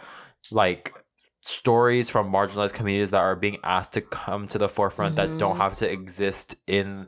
like 0.51 0.94
stories 1.41 2.09
from 2.09 2.31
marginalized 2.31 2.73
communities 2.73 3.12
that 3.12 3.21
are 3.21 3.35
being 3.35 3.57
asked 3.63 3.94
to 3.94 4.01
come 4.01 4.47
to 4.47 4.57
the 4.57 4.69
forefront 4.69 5.15
that 5.15 5.38
don't 5.38 5.56
Mhm. 5.56 5.62
have 5.62 5.73
to 5.75 5.91
exist 5.91 6.56
in 6.67 7.07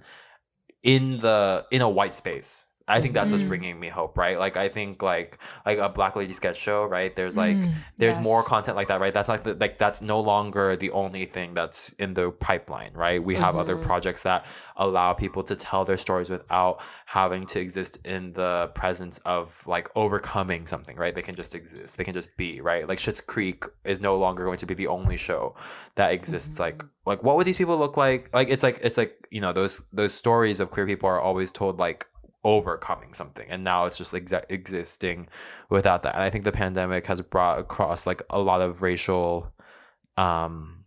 in 0.84 1.18
the 1.20 1.66
in 1.72 1.82
a 1.82 1.90
white 1.90 2.14
space. 2.14 2.66
I 2.88 3.02
think 3.02 3.14
that's 3.14 3.32
what's 3.32 3.44
Mhm. 3.44 3.48
bringing 3.50 3.80
me 3.80 3.90
hope, 3.90 4.18
right? 4.18 4.40
Like 4.40 4.56
I 4.58 4.70
think 4.70 5.02
like 5.02 5.38
like 5.66 5.78
a 5.78 5.90
Black 5.90 6.16
Lady 6.16 6.34
sketch 6.34 6.60
show, 6.60 6.86
right? 6.86 7.14
There's 7.16 7.36
like 7.36 7.58
Mm, 7.58 7.74
there's 7.98 8.16
yes. 8.16 8.24
more 8.24 8.44
content 8.44 8.78
like 8.78 8.88
that, 8.88 9.02
right? 9.02 9.14
That's 9.14 9.28
like 9.28 9.44
the, 9.44 9.56
like 9.56 9.78
that's 9.78 10.02
no 10.02 10.20
longer 10.20 10.76
the 10.78 10.92
only 10.92 11.26
thing 11.26 11.54
that's 11.54 11.90
in 12.00 12.14
the 12.14 12.32
pipeline, 12.32 12.94
right? 12.94 13.22
We 13.22 13.36
have 13.36 13.56
other 13.58 13.76
Mhm. 13.76 13.82
projects 13.84 14.24
that 14.24 14.46
allow 14.78 15.14
people 15.14 15.44
to 15.44 15.56
tell 15.56 15.84
their 15.86 15.98
stories 15.98 16.30
without 16.30 16.82
having 17.08 17.46
to 17.48 17.60
exist 17.60 17.98
in 18.06 18.34
the 18.34 18.72
presence 18.74 19.18
of 19.26 19.66
like 19.68 19.90
overcoming 19.96 20.66
something, 20.68 20.96
right? 20.96 21.14
They 21.14 21.22
can 21.22 21.36
just 21.36 21.56
exist. 21.56 21.98
They 21.98 22.04
can 22.04 22.14
just 22.14 22.36
be, 22.38 22.62
right? 22.62 22.88
Like 22.88 23.00
Schitt's 23.00 23.22
Creek 23.22 23.66
is 23.84 24.00
no 24.00 24.18
longer 24.18 24.46
going 24.46 24.60
to 24.60 24.66
be 24.66 24.74
the 24.74 24.88
only 24.88 25.18
show 25.18 25.56
that 25.96 26.14
exists. 26.14 26.60
Like 26.60 26.84
like 27.06 27.22
what 27.24 27.36
would 27.38 27.48
these 27.48 27.58
people 27.58 27.78
look 27.78 27.98
like? 27.98 28.34
Like 28.34 28.50
it's 28.50 28.64
like 28.64 28.80
it's 28.82 28.98
like, 28.98 29.28
you 29.32 29.42
know, 29.42 29.52
those 29.52 29.84
those 29.92 30.14
stories 30.14 30.60
of 30.60 30.70
queer 30.72 30.86
people 30.86 31.10
are 31.10 31.20
always 31.20 31.52
told 31.52 31.80
like 31.80 32.06
overcoming 32.44 33.14
something 33.14 33.48
and 33.50 33.64
now 33.64 33.86
it's 33.86 33.98
just 33.98 34.14
existing 34.14 35.28
without 35.70 36.04
that 36.04 36.14
and 36.14 36.24
i 36.24 36.30
think 36.30 36.44
the 36.44 36.52
pandemic 36.52 37.06
has 37.08 37.20
brought 37.22 37.60
across 37.60 38.06
like 38.08 38.22
a 38.30 38.40
lot 38.40 38.62
of 38.62 38.82
racial 38.82 39.52
um 40.18 40.86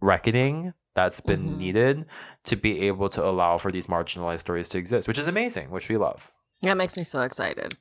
reckoning 0.00 0.72
that's 0.94 1.20
been 1.20 1.50
Mhm. 1.50 1.56
needed 1.58 2.06
to 2.44 2.56
be 2.56 2.80
able 2.88 3.08
to 3.10 3.24
allow 3.24 3.58
for 3.58 3.70
these 3.70 3.86
marginalized 3.86 4.40
stories 4.40 4.68
to 4.70 4.78
exist 4.78 5.06
which 5.08 5.18
is 5.18 5.26
amazing 5.26 5.70
which 5.70 5.88
we 5.88 5.96
love 5.96 6.32
That 6.62 6.76
makes 6.76 6.96
me 6.96 7.04
so 7.04 7.22
excited. 7.22 7.76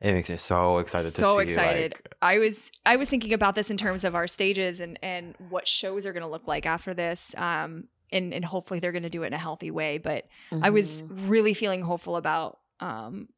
it 0.00 0.12
makes 0.12 0.30
me 0.30 0.36
so 0.36 0.78
excited 0.78 1.12
to 1.14 1.22
so 1.24 1.38
see 1.38 1.44
excited. 1.44 1.92
like 1.92 2.14
I 2.22 2.38
was 2.38 2.70
I 2.86 2.96
was 2.96 3.08
thinking 3.08 3.32
about 3.32 3.54
this 3.54 3.70
in 3.70 3.76
terms 3.76 4.04
of 4.04 4.14
our 4.14 4.26
stages 4.26 4.80
and 4.80 4.98
and 5.02 5.34
what 5.48 5.66
shows 5.66 6.06
are 6.06 6.12
going 6.12 6.22
to 6.22 6.28
look 6.28 6.46
like 6.46 6.64
after 6.66 6.94
this. 6.94 7.34
Um, 7.36 7.88
and 8.12 8.32
and 8.34 8.44
hopefully 8.44 8.80
they're 8.80 8.92
going 8.92 9.02
to 9.04 9.10
do 9.10 9.22
it 9.22 9.28
in 9.28 9.32
a 9.32 9.38
healthy 9.38 9.70
way. 9.70 9.98
But 9.98 10.26
I 10.62 10.70
was 10.70 11.02
Mhm. 11.02 11.28
really 11.28 11.54
feeling 11.54 11.82
hopeful 11.82 12.16
about 12.16 12.58
um 12.80 13.28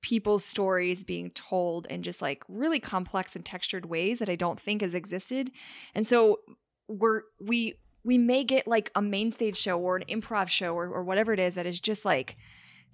people's 0.00 0.44
stories 0.44 1.04
being 1.04 1.30
told 1.30 1.86
in 1.86 2.02
just 2.02 2.20
like 2.20 2.42
really 2.48 2.80
complex 2.80 3.36
and 3.36 3.44
textured 3.44 3.86
ways 3.86 4.18
that 4.18 4.28
I 4.28 4.34
don't 4.34 4.58
think 4.58 4.82
has 4.82 4.94
existed. 4.94 5.52
And 5.94 6.06
so 6.08 6.40
we're 6.88 7.22
we 7.40 7.74
we 8.04 8.18
may 8.18 8.42
get 8.42 8.66
like 8.66 8.90
a 8.96 9.02
main 9.02 9.30
stage 9.30 9.56
show 9.56 9.78
or 9.78 9.94
an 9.96 10.02
improv 10.08 10.48
show 10.48 10.74
or, 10.74 10.88
or 10.88 11.04
whatever 11.04 11.32
it 11.32 11.38
is 11.38 11.54
that 11.54 11.66
is 11.66 11.78
just 11.78 12.04
like 12.04 12.36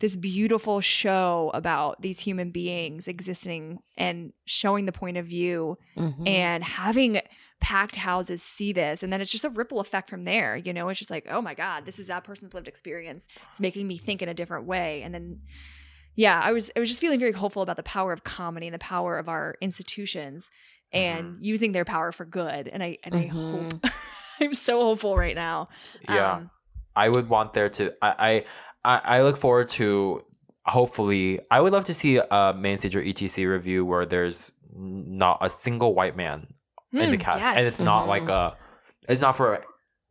this 0.00 0.16
beautiful 0.16 0.80
show 0.82 1.50
about 1.54 2.02
these 2.02 2.20
human 2.20 2.50
beings 2.50 3.08
existing 3.08 3.78
and 3.96 4.32
showing 4.44 4.84
the 4.84 4.92
point 4.92 5.16
of 5.16 5.24
view 5.26 5.78
Mhm. 5.96 6.28
and 6.28 6.62
having 6.62 7.20
packed 7.60 7.96
houses 7.96 8.42
see 8.42 8.72
this 8.72 9.02
and 9.02 9.12
then 9.12 9.20
it's 9.20 9.32
just 9.32 9.44
a 9.44 9.50
ripple 9.50 9.80
effect 9.80 10.08
from 10.08 10.24
there 10.24 10.56
you 10.56 10.72
know 10.72 10.88
it's 10.88 10.98
just 10.98 11.10
like 11.10 11.26
oh 11.28 11.42
my 11.42 11.54
god 11.54 11.84
this 11.86 11.98
is 11.98 12.06
that 12.06 12.24
person's 12.24 12.54
lived 12.54 12.68
experience 12.68 13.26
it's 13.50 13.60
making 13.60 13.86
me 13.86 13.96
think 13.96 14.22
in 14.22 14.28
a 14.28 14.34
different 14.34 14.64
way 14.66 15.02
and 15.02 15.12
then 15.14 15.40
yeah 16.14 16.40
i 16.44 16.52
was 16.52 16.70
i 16.76 16.80
was 16.80 16.88
just 16.88 17.00
feeling 17.00 17.18
very 17.18 17.32
hopeful 17.32 17.62
about 17.62 17.76
the 17.76 17.82
power 17.82 18.12
of 18.12 18.22
comedy 18.22 18.66
and 18.66 18.74
the 18.74 18.78
power 18.78 19.18
of 19.18 19.28
our 19.28 19.56
institutions 19.60 20.50
and 20.92 21.36
using 21.40 21.72
their 21.72 21.84
power 21.84 22.12
for 22.12 22.24
good 22.24 22.68
and 22.68 22.82
i 22.82 22.96
and 23.02 23.14
i 23.14 23.26
hope 23.26 23.84
i'm 24.40 24.54
so 24.54 24.80
hopeful 24.80 25.16
right 25.16 25.34
now 25.34 25.68
Yeah. 26.08 26.34
Um, 26.34 26.50
I 26.96 27.08
would 27.10 27.28
want 27.28 27.54
there 27.54 27.68
to. 27.68 27.94
I, 28.02 28.14
I 28.18 28.44
I 28.84 29.18
I 29.18 29.22
look 29.22 29.36
forward 29.36 29.68
to. 29.70 30.24
Hopefully, 30.66 31.38
I 31.48 31.60
would 31.60 31.72
love 31.72 31.84
to 31.84 31.94
see 31.94 32.18
a 32.18 32.54
main 32.58 32.78
stage 32.80 32.96
or 32.96 33.00
ETC 33.02 33.48
revue 33.48 33.84
where 33.84 34.04
there's 34.04 34.52
not 34.74 35.38
a 35.40 35.48
single 35.48 35.94
white 35.94 36.16
man 36.16 36.48
in 36.92 36.98
the 37.10 37.16
hmm, 37.16 37.20
cast, 37.20 37.40
yes. 37.40 37.54
and 37.56 37.66
it's 37.66 37.80
not 37.80 38.06
like 38.08 38.28
a. 38.28 38.56
It's 39.08 39.20
not 39.20 39.36
for 39.36 39.64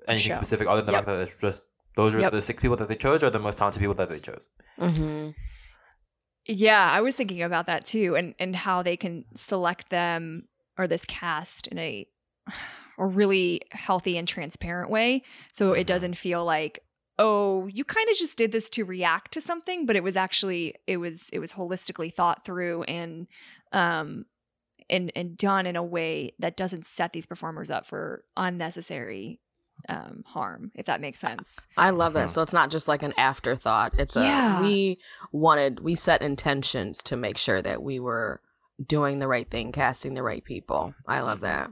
anything 0.07 0.31
Show. 0.31 0.37
specific 0.37 0.67
other 0.67 0.81
than 0.81 0.87
the 0.87 0.91
fact 0.93 1.07
that 1.07 1.19
it's 1.19 1.35
just 1.35 1.63
those 1.95 2.15
are 2.15 2.19
Yep. 2.19 2.31
the 2.31 2.41
six 2.41 2.61
people 2.61 2.77
that 2.77 2.87
they 2.87 2.95
chose 2.95 3.23
or 3.23 3.29
the 3.29 3.39
most 3.39 3.57
talented 3.57 3.79
people 3.79 3.95
that 3.95 4.09
they 4.09 4.19
chose. 4.19 4.47
Mhm. 4.79 5.33
Yeah, 6.45 6.89
I 6.91 7.01
was 7.01 7.15
thinking 7.15 7.41
about 7.41 7.65
that 7.67 7.85
too, 7.85 8.15
and 8.15 8.33
and 8.39 8.55
how 8.55 8.81
they 8.81 8.95
can 8.97 9.25
select 9.35 9.89
them 9.89 10.47
or 10.77 10.87
this 10.87 11.05
cast 11.05 11.67
in 11.67 11.77
a 11.79 12.07
a 12.99 13.05
really 13.05 13.61
healthy 13.71 14.17
and 14.17 14.27
transparent 14.27 14.89
way, 14.89 15.21
so 15.53 15.73
it 15.73 15.83
Mhm. 15.83 15.87
doesn't 15.87 16.13
feel 16.17 16.43
like 16.45 16.79
oh 17.19 17.65
you 17.67 17.83
kind 17.83 18.07
of 18.09 18.15
just 18.15 18.37
did 18.37 18.51
this 18.51 18.69
to 18.69 18.85
react 18.85 19.33
to 19.33 19.41
something, 19.41 19.85
but 19.85 19.95
it 19.95 20.03
was 20.03 20.15
actually 20.15 20.75
it 20.87 20.97
was 20.97 21.29
it 21.33 21.39
was 21.39 21.53
holistically 21.53 22.13
thought 22.13 22.45
through 22.45 22.83
and 22.83 23.27
um 23.73 24.25
and 24.89 25.11
and 25.15 25.37
done 25.37 25.65
in 25.65 25.75
a 25.75 25.83
way 25.83 26.33
that 26.39 26.55
doesn't 26.57 26.85
set 26.85 27.13
these 27.13 27.25
performers 27.25 27.69
up 27.69 27.85
for 27.85 28.23
unnecessary 28.35 29.39
um 29.89 30.23
harm, 30.27 30.71
if 30.75 30.87
that 30.87 30.99
makes 31.01 31.19
sense. 31.19 31.67
I 31.77 31.91
love 31.91 32.13
that. 32.13 32.29
So 32.31 32.41
it's 32.41 32.53
not 32.53 32.71
just 32.71 32.87
like 32.87 33.03
an 33.03 33.13
afterthought. 33.17 33.93
It's 33.99 34.15
a 34.15 34.21
Yeah. 34.23 34.61
we 34.61 34.97
wanted 35.31 35.81
we 35.81 35.93
set 35.95 36.21
intentions 36.21 37.03
to 37.03 37.15
make 37.15 37.37
sure 37.37 37.61
that 37.61 37.83
we 37.83 37.99
were 37.99 38.41
doing 38.85 39.19
the 39.19 39.27
right 39.27 39.49
thing, 39.49 39.71
casting 39.71 40.13
the 40.15 40.23
right 40.23 40.43
people. 40.43 40.93
I 41.07 41.21
love 41.21 41.41
that. 41.41 41.71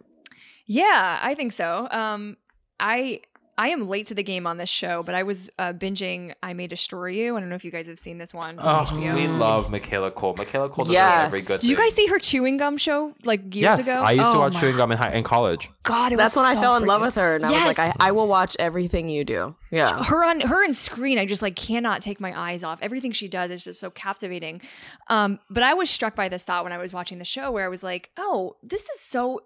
Yeah, 0.68 1.20
I 1.22 1.34
think 1.36 1.52
so. 1.52 1.88
Um, 1.92 2.38
I 2.80 3.22
I 3.58 3.70
am 3.70 3.88
late 3.88 4.08
to 4.08 4.14
the 4.16 4.24
game 4.24 4.46
on 4.46 4.58
this 4.58 4.70
show, 4.70 5.02
but 5.04 5.16
I 5.16 5.24
was 5.24 5.50
uh, 5.58 5.72
binging 5.72 6.34
I 6.44 6.54
May 6.54 6.68
Destroy 6.68 7.08
You. 7.08 7.38
I 7.38 7.40
don't 7.40 7.48
know 7.50 7.56
if 7.56 7.64
you 7.64 7.72
guys 7.72 7.88
have 7.88 7.98
seen 7.98 8.18
this 8.18 8.34
one 8.34 8.60
on 8.60 8.82
Oh, 8.82 8.84
HBO. 8.92 9.16
we 9.16 9.22
Mm. 9.22 9.40
love 9.40 9.72
Michaela 9.72 10.12
Coel. 10.12 10.36
Michaela 10.38 10.68
Coel 10.70 10.86
does 10.86 10.94
Yes. 10.94 11.28
every 11.28 11.42
good 11.42 11.62
Did 11.62 11.70
you 11.70 11.78
guys 11.78 11.94
see 11.94 12.08
her 12.08 12.20
chewing 12.20 12.58
gum 12.58 12.78
show 12.78 13.14
like 13.24 13.42
years 13.56 13.64
Yes, 13.64 13.88
ago? 13.88 14.02
I 14.04 14.12
used 14.12 14.26
to 14.32 14.38
Oh 14.38 14.40
watch 14.40 14.54
my 14.56 14.60
chewing 14.60 14.76
gum 14.78 14.92
in, 14.92 14.98
high, 14.98 15.12
in 15.12 15.24
college. 15.24 15.70
God, 15.84 16.12
it 16.12 16.18
That's 16.18 16.36
was 16.36 16.44
when 16.44 16.52
I 16.52 16.56
so 16.56 16.62
fell 16.62 16.76
in 16.78 16.86
love 16.86 17.02
with 17.02 17.16
her 17.16 17.36
and 17.36 17.46
I 17.46 17.52
was 17.52 17.66
like, 17.66 17.80
I, 17.80 17.94
I 18.00 18.12
will 18.12 18.28
watch 18.28 18.58
everything 18.60 19.08
you 19.10 19.24
do. 19.24 19.56
Yeah. 19.72 20.04
her 20.04 20.24
on 20.26 20.40
her 20.42 20.64
on 20.64 20.74
screen 20.74 21.18
i 21.20 21.26
just 21.26 21.42
like 21.42 21.56
cannot 21.58 22.02
take 22.02 22.22
my 22.22 22.38
eyes 22.40 22.64
off 22.64 22.80
everything 22.82 23.12
she 23.12 23.28
does 23.28 23.52
is 23.52 23.66
just 23.66 23.78
so 23.80 23.90
captivating 23.90 24.62
um 25.10 25.38
but 25.50 25.64
i 25.64 25.74
was 25.74 25.90
struck 25.90 26.16
by 26.16 26.30
this 26.30 26.46
thought 26.46 26.64
when 26.64 26.72
i 26.72 26.78
was 26.78 26.94
watching 26.94 27.18
the 27.18 27.26
show 27.26 27.52
where 27.52 27.66
i 27.66 27.68
was 27.68 27.84
like 27.84 28.10
oh 28.16 28.56
this 28.64 28.84
is 28.90 29.02
so 29.02 29.42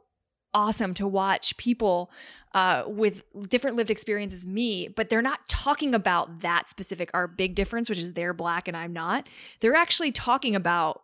awesome 0.53 0.93
to 0.95 1.07
watch 1.07 1.55
people 1.57 2.09
uh 2.53 2.83
with 2.87 3.23
different 3.47 3.77
lived 3.77 3.91
experiences 3.91 4.45
me 4.47 4.87
but 4.87 5.09
they're 5.09 5.21
not 5.21 5.47
talking 5.47 5.93
about 5.93 6.39
that 6.41 6.67
specific 6.67 7.09
our 7.13 7.27
big 7.27 7.53
difference 7.53 7.87
which 7.89 7.99
is 7.99 8.13
they're 8.13 8.33
black 8.33 8.67
and 8.67 8.75
i'm 8.75 8.91
not. 8.93 9.27
They're 9.59 9.75
actually 9.75 10.11
talking 10.11 10.55
about 10.55 11.01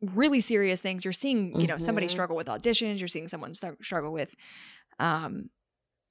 really 0.00 0.40
serious 0.40 0.80
things. 0.80 1.04
You're 1.04 1.12
seeing 1.12 1.58
you 1.60 1.66
know 1.66 1.78
somebody 1.78 2.06
Mhm. 2.06 2.10
struggle 2.10 2.36
with 2.36 2.48
auditions. 2.48 2.98
You're 2.98 3.08
seeing 3.08 3.28
someone 3.28 3.52
stru- 3.52 3.82
struggle 3.84 4.12
with 4.12 4.34
um 4.98 5.50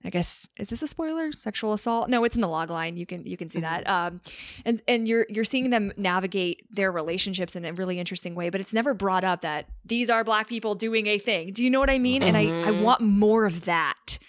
I 0.04 0.10
guess 0.12 0.48
is 0.58 0.70
this 0.70 0.84
a 0.84 0.88
spoiler? 0.88 1.32
Sexual 1.32 1.74
assault? 1.74 2.10
No, 2.10 2.24
it's 2.26 2.36
in 2.36 2.42
the 2.42 2.48
log 2.48 2.70
line. 2.70 2.96
You 2.96 3.06
can 3.08 3.26
you 3.26 3.38
can 3.38 3.50
see 3.50 3.62
that. 3.62 3.88
Um, 3.90 4.22
and 4.64 4.82
and 4.88 5.08
you're 5.08 5.26
you're 5.30 5.44
seeing 5.44 5.72
them 5.72 5.92
navigate 5.98 6.62
their 6.70 6.92
relationships 6.92 7.56
in 7.56 7.66
a 7.66 7.74
really 7.74 8.00
interesting 8.00 8.36
way, 8.36 8.50
but 8.52 8.62
it's 8.62 8.74
never 8.74 8.94
brought 8.94 9.24
up 9.24 9.42
that 9.42 9.68
these 9.84 10.10
are 10.12 10.24
black 10.24 10.48
people 10.48 10.76
doing 10.76 11.08
a 11.08 11.18
thing. 11.18 11.54
Do 11.54 11.64
you 11.64 11.72
know 11.72 11.80
what 11.80 11.90
I 11.90 11.98
mean? 11.98 12.22
And 12.22 12.38
I 12.38 12.42
I 12.64 12.72
Mhm. 12.72 12.82
want 12.82 13.02
more 13.02 13.46
of 13.46 13.66
that. 13.66 14.20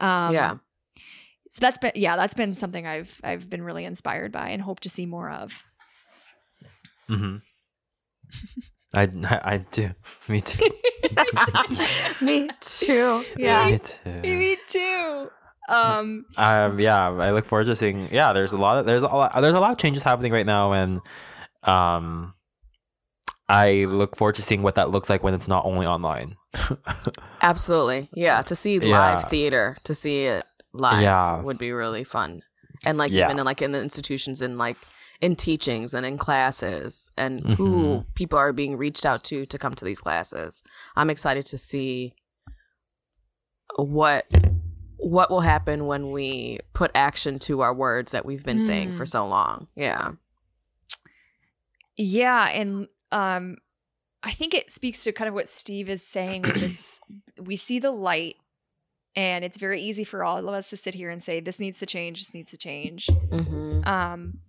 Um, 0.00 0.32
yeah. 0.32 0.56
So 1.50 1.60
that's 1.60 1.78
been 1.78 1.92
yeah, 1.94 2.16
that's 2.16 2.34
been 2.34 2.56
something 2.56 2.86
I've 2.86 3.20
I've 3.22 3.50
been 3.50 3.62
really 3.62 3.84
inspired 3.84 4.32
by 4.32 4.48
and 4.48 4.62
hope 4.62 4.80
to 4.80 4.88
see 4.88 5.04
more 5.06 5.30
of. 5.30 5.64
hmm 7.08 7.36
I, 8.94 9.02
I 9.02 9.40
I 9.54 9.58
do. 9.70 9.90
Me 10.28 10.40
too. 10.40 10.70
Me 12.20 12.48
too. 12.60 13.24
Yeah. 13.36 13.66
Me 13.66 13.78
too. 13.78 14.22
Me 14.22 14.56
too. 14.68 15.30
Um, 15.68 16.24
um 16.36 16.78
yeah 16.78 17.08
i 17.08 17.32
look 17.32 17.44
forward 17.44 17.66
to 17.66 17.74
seeing 17.74 18.08
yeah 18.12 18.32
there's 18.32 18.52
a 18.52 18.56
lot 18.56 18.78
of 18.78 18.86
there's 18.86 19.02
a 19.02 19.08
lot 19.08 19.34
there's 19.42 19.52
a 19.52 19.58
lot 19.58 19.72
of 19.72 19.78
changes 19.78 20.04
happening 20.04 20.30
right 20.30 20.46
now 20.46 20.70
and 20.72 21.00
um 21.64 22.34
i 23.48 23.84
look 23.88 24.14
forward 24.14 24.36
to 24.36 24.42
seeing 24.42 24.62
what 24.62 24.76
that 24.76 24.90
looks 24.90 25.10
like 25.10 25.24
when 25.24 25.34
it's 25.34 25.48
not 25.48 25.64
only 25.64 25.84
online 25.84 26.36
Absolutely. 27.42 28.08
Yeah. 28.14 28.42
To 28.42 28.54
see 28.54 28.76
Yeah. 28.78 28.98
live 29.16 29.24
theater, 29.28 29.76
to 29.84 29.94
see 29.94 30.24
it 30.24 30.44
live 30.72 31.02
Yeah. 31.02 31.42
would 31.42 31.58
be 31.58 31.72
really 31.72 32.04
fun. 32.04 32.42
And 32.84 32.96
like 32.98 33.12
Yeah. 33.12 33.24
even 33.26 33.38
in 33.40 33.44
like 33.44 33.60
in 33.60 33.72
the 33.72 33.80
institutions 33.80 34.42
and 34.42 34.58
like 34.58 34.76
in 35.20 35.34
teachings 35.36 35.94
and 35.94 36.04
in 36.06 36.18
classes 36.18 37.10
and 37.16 37.40
who 37.56 37.98
Mhm. 37.98 38.14
people 38.14 38.38
are 38.38 38.52
being 38.52 38.76
reached 38.76 39.06
out 39.06 39.24
to 39.24 39.46
to 39.46 39.58
come 39.58 39.74
to 39.74 39.84
these 39.84 40.00
classes. 40.00 40.62
I'm 40.96 41.10
excited 41.10 41.46
to 41.46 41.58
see 41.58 42.14
what 43.76 44.26
what 44.98 45.30
will 45.30 45.40
happen 45.42 45.86
when 45.86 46.10
we 46.10 46.58
put 46.72 46.90
action 46.94 47.38
to 47.38 47.60
our 47.60 47.72
words 47.74 48.12
that 48.12 48.24
we've 48.24 48.44
been 48.44 48.60
saying 48.60 48.92
Mm. 48.92 48.96
for 48.96 49.06
so 49.06 49.26
long. 49.26 49.68
Yeah. 49.76 50.12
Yeah, 51.96 52.48
and 52.48 52.88
um 53.12 53.58
I 54.22 54.32
think 54.32 54.54
it 54.54 54.70
speaks 54.72 55.04
to 55.04 55.12
kind 55.12 55.28
of 55.28 55.34
what 55.34 55.48
Steve 55.48 55.88
is 55.88 56.02
saying 56.06 56.42
with 56.42 56.58
this 56.58 57.00
we 57.40 57.56
see 57.56 57.78
the 57.78 57.90
light 57.92 58.36
and 59.14 59.44
it's 59.44 59.58
very 59.58 59.80
easy 59.80 60.04
for 60.04 60.24
all 60.24 60.36
of 60.38 60.46
us 60.48 60.68
to 60.70 60.76
sit 60.76 60.94
here 60.94 61.10
and 61.10 61.22
say 61.22 61.40
this 61.40 61.58
needs 61.60 61.78
to 61.78 61.86
change, 61.86 62.20
this 62.26 62.34
needs 62.34 62.50
to 62.50 62.56
change. 62.58 63.08
hmm 63.30 63.82
Um 63.84 64.40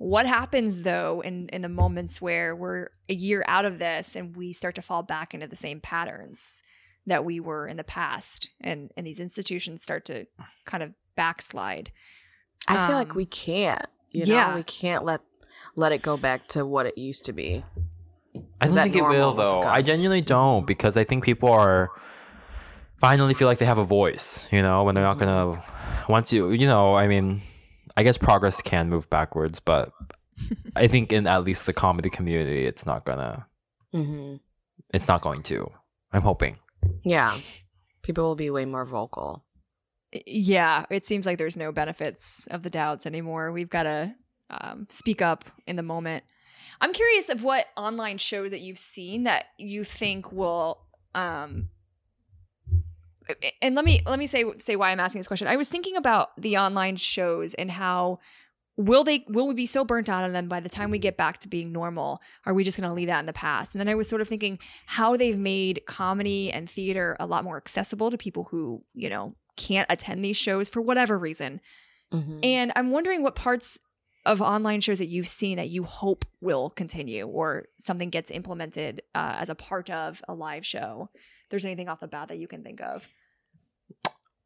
what 0.00 0.24
happens 0.24 0.82
though 0.82 1.20
in 1.20 1.46
in 1.50 1.60
the 1.60 1.68
moments 1.68 2.22
where 2.22 2.56
we're 2.56 2.88
a 3.10 3.14
year 3.14 3.44
out 3.46 3.66
of 3.66 3.78
this 3.78 4.16
and 4.16 4.34
we 4.34 4.50
start 4.50 4.74
to 4.74 4.80
fall 4.82 5.02
back 5.02 5.34
into 5.34 5.46
the 5.46 5.54
same 5.56 5.78
patterns 5.78 6.62
that 7.06 7.22
we 7.22 7.38
were 7.38 7.68
in 7.68 7.76
the 7.76 7.84
past 7.84 8.48
and 8.62 8.90
and 8.96 9.06
these 9.06 9.20
institutions 9.20 9.82
start 9.82 10.06
to 10.06 10.24
kind 10.64 10.82
of 10.82 10.92
backslide. 11.16 11.92
I 12.66 12.86
feel 12.86 12.96
like 12.96 13.10
Um, 13.10 13.16
we 13.16 13.26
can't. 13.26 13.84
You 14.12 14.24
know, 14.24 14.34
yeah. 14.34 14.54
we 14.54 14.62
can't 14.62 15.04
let 15.04 15.20
let 15.76 15.92
it 15.92 16.00
go 16.00 16.16
back 16.16 16.46
to 16.48 16.64
what 16.64 16.86
it 16.86 16.96
used 16.96 17.26
to 17.26 17.32
be. 17.34 17.62
i 18.60 18.66
don't 18.66 18.74
think 18.74 18.96
it 18.96 19.02
will 19.02 19.12
normal? 19.12 19.34
What's 19.34 19.50
it 19.50 19.54
though 19.54 19.62
called? 19.62 19.76
i 19.78 19.82
genuinely 19.82 20.20
don't 20.22 20.66
because 20.66 20.96
i 20.96 21.04
think 21.04 21.24
people 21.24 21.50
are 21.50 21.90
finally 23.00 23.34
feel 23.34 23.48
like 23.48 23.58
they 23.58 23.66
have 23.66 23.78
a 23.78 23.84
voice 23.84 24.46
you 24.50 24.62
know 24.62 24.84
when 24.84 24.94
they're 24.94 25.04
not 25.04 25.18
gonna 25.18 25.62
once 26.08 26.32
you 26.32 26.50
you 26.52 26.66
know 26.66 26.94
i 26.94 27.06
mean 27.06 27.42
i 28.00 28.02
guess 28.02 28.18
progress 28.18 28.62
can 28.62 28.88
move 28.88 29.08
backwards 29.10 29.60
but 29.60 29.92
i 30.76 30.86
think 30.86 31.12
in 31.12 31.26
at 31.26 31.44
least 31.44 31.66
the 31.66 31.72
comedy 31.72 32.08
community 32.10 32.64
it's 32.64 32.84
not 32.86 33.04
gonna 33.04 33.46
hmm 33.92 34.36
it's 34.94 35.06
not 35.06 35.20
going 35.20 35.42
to 35.42 35.70
i'm 36.12 36.22
hoping 36.22 36.56
Yeah. 37.04 37.36
People 38.02 38.24
will 38.24 38.34
be 38.46 38.50
way 38.50 38.64
more 38.64 38.86
vocal. 38.86 39.44
yeah, 40.26 40.86
it 40.90 41.04
seems 41.06 41.26
like 41.26 41.36
there's 41.38 41.56
no 41.56 41.70
benefits 41.70 42.48
of 42.50 42.62
the 42.62 42.70
doubts 42.70 43.04
anymore. 43.06 43.52
We've 43.52 43.68
got 43.68 43.82
to 43.84 44.14
um, 44.48 44.86
speak 44.88 45.20
up 45.20 45.44
in 45.66 45.76
the 45.76 45.82
moment. 45.82 46.24
I'm 46.80 46.92
curious 46.94 47.28
of 47.28 47.44
what 47.44 47.66
online 47.76 48.16
shows 48.18 48.50
that 48.52 48.62
you've 48.62 48.78
seen 48.78 49.24
that 49.24 49.44
you 49.58 49.84
think 49.84 50.32
will. 50.32 50.78
Um, 51.14 51.68
and 53.62 53.74
let 53.74 53.84
me 53.84 54.00
let 54.06 54.18
me 54.18 54.26
say 54.26 54.44
say 54.58 54.76
why 54.76 54.90
I'm 54.90 55.00
asking 55.00 55.20
this 55.20 55.28
question. 55.28 55.48
I 55.48 55.56
was 55.56 55.68
thinking 55.68 55.96
about 55.96 56.30
the 56.40 56.56
online 56.56 56.96
shows 56.96 57.54
and 57.54 57.70
how 57.70 58.18
will 58.76 59.04
they 59.04 59.24
will 59.28 59.46
we 59.46 59.54
be 59.54 59.66
so 59.66 59.84
burnt 59.84 60.08
out 60.08 60.24
on 60.24 60.32
them 60.32 60.48
by 60.48 60.60
the 60.60 60.68
time 60.68 60.90
we 60.90 60.98
get 60.98 61.16
back 61.16 61.38
to 61.38 61.48
being 61.48 61.72
normal? 61.72 62.20
Are 62.46 62.54
we 62.54 62.64
just 62.64 62.78
going 62.78 62.88
to 62.88 62.94
leave 62.94 63.08
that 63.08 63.20
in 63.20 63.26
the 63.26 63.32
past? 63.32 63.74
And 63.74 63.80
then 63.80 63.88
i 63.88 63.94
was 63.94 64.08
sort 64.08 64.22
of 64.22 64.28
thinking 64.28 64.58
how 64.86 65.16
they've 65.16 65.38
made 65.38 65.82
comedy 65.86 66.52
and 66.52 66.68
theater 66.68 67.16
a 67.20 67.26
lot 67.26 67.44
more 67.44 67.56
accessible 67.56 68.10
to 68.10 68.18
people 68.18 68.44
who 68.50 68.82
you 68.94 69.10
know 69.10 69.34
can't 69.56 69.86
attend 69.90 70.24
these 70.24 70.36
shows 70.36 70.68
for 70.68 70.80
whatever 70.80 71.18
reason. 71.18 71.60
Mm-hmm. 72.12 72.40
and 72.42 72.72
i'm 72.74 72.90
wondering 72.90 73.22
what 73.22 73.36
parts 73.36 73.78
of 74.26 74.42
online 74.42 74.80
shows 74.80 74.98
that 74.98 75.08
you've 75.08 75.28
seen 75.28 75.56
that 75.56 75.70
you 75.70 75.84
hope 75.84 76.24
will 76.40 76.70
continue 76.70 77.26
or 77.26 77.66
something 77.78 78.10
gets 78.10 78.30
implemented 78.30 79.02
uh, 79.14 79.36
as 79.38 79.48
a 79.48 79.54
part 79.54 79.88
of 79.90 80.22
a 80.28 80.34
live 80.34 80.66
show. 80.66 81.08
If 81.14 81.50
there's 81.50 81.64
anything 81.64 81.88
off 81.88 82.00
the 82.00 82.08
bat 82.08 82.28
that 82.28 82.38
you 82.38 82.46
can 82.46 82.62
think 82.62 82.80
of 82.80 83.08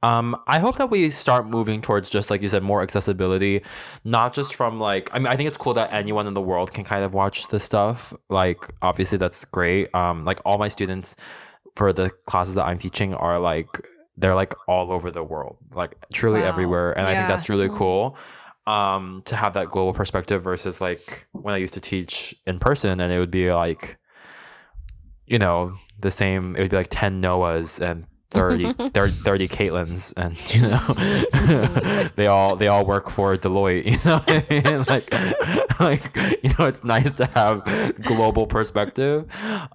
Um, 0.04 0.36
I 0.46 0.58
hope 0.58 0.76
that 0.78 0.90
we 0.90 1.08
start 1.10 1.46
moving 1.46 1.80
towards 1.80 2.10
just 2.10 2.30
like 2.30 2.42
you 2.42 2.48
said, 2.48 2.62
more 2.62 2.82
accessibility, 2.82 3.62
not 4.04 4.34
just 4.34 4.54
from 4.54 4.78
like. 4.78 5.08
I 5.14 5.18
mean, 5.18 5.28
I 5.28 5.36
think 5.36 5.48
it's 5.48 5.56
cool 5.56 5.74
that 5.74 5.92
anyone 5.92 6.26
in 6.26 6.34
the 6.34 6.42
world 6.42 6.72
can 6.74 6.84
kind 6.84 7.04
of 7.04 7.14
watch 7.14 7.48
this 7.48 7.64
stuff. 7.64 8.12
Like, 8.28 8.60
obviously, 8.82 9.18
that's 9.18 9.44
great. 9.46 9.94
Um, 9.94 10.24
like 10.24 10.40
all 10.44 10.58
my 10.58 10.68
students 10.68 11.16
for 11.74 11.92
the 11.92 12.10
classes 12.26 12.54
that 12.54 12.66
I'm 12.66 12.78
teaching 12.78 13.14
are 13.14 13.38
like 13.38 13.68
they're 14.16 14.34
like 14.34 14.54
all 14.68 14.92
over 14.92 15.10
the 15.10 15.24
world, 15.24 15.56
like 15.74 15.96
truly 16.12 16.40
Wow. 16.42 16.48
everywhere, 16.48 16.92
and 16.98 17.06
I 17.06 17.14
think 17.14 17.28
that's 17.28 17.48
really 17.48 17.68
cool. 17.70 18.16
Um, 18.66 19.22
to 19.26 19.36
have 19.36 19.54
that 19.54 19.68
global 19.68 19.92
perspective 19.92 20.42
versus 20.42 20.80
like 20.80 21.26
when 21.32 21.54
I 21.54 21.58
used 21.58 21.74
to 21.74 21.80
teach 21.80 22.34
in 22.46 22.58
person, 22.58 23.00
and 23.00 23.12
it 23.12 23.18
would 23.18 23.30
be 23.30 23.52
like, 23.52 23.98
you 25.26 25.38
know, 25.38 25.76
the 25.98 26.10
same. 26.10 26.56
It 26.56 26.60
would 26.60 26.70
be 26.70 26.76
like 26.76 26.88
ten 26.90 27.20
Noahs 27.22 27.80
and 27.80 28.06
30, 28.34 28.72
30, 28.90 29.12
30 29.12 29.48
Caitlins, 29.48 30.12
and 30.16 30.34
you 30.54 30.62
know, 30.68 32.10
they 32.16 32.26
all 32.26 32.56
they 32.56 32.68
all 32.68 32.84
work 32.84 33.10
for 33.10 33.36
Deloitte. 33.36 33.84
You 33.94 34.10
know, 34.10 34.20
I 34.26 34.44
mean? 34.50 34.84
like, 34.88 35.80
like 35.80 36.16
you 36.42 36.50
know, 36.58 36.66
it's 36.66 36.82
nice 36.84 37.12
to 37.14 37.26
have 37.26 37.64
global 38.02 38.46
perspective. 38.46 39.24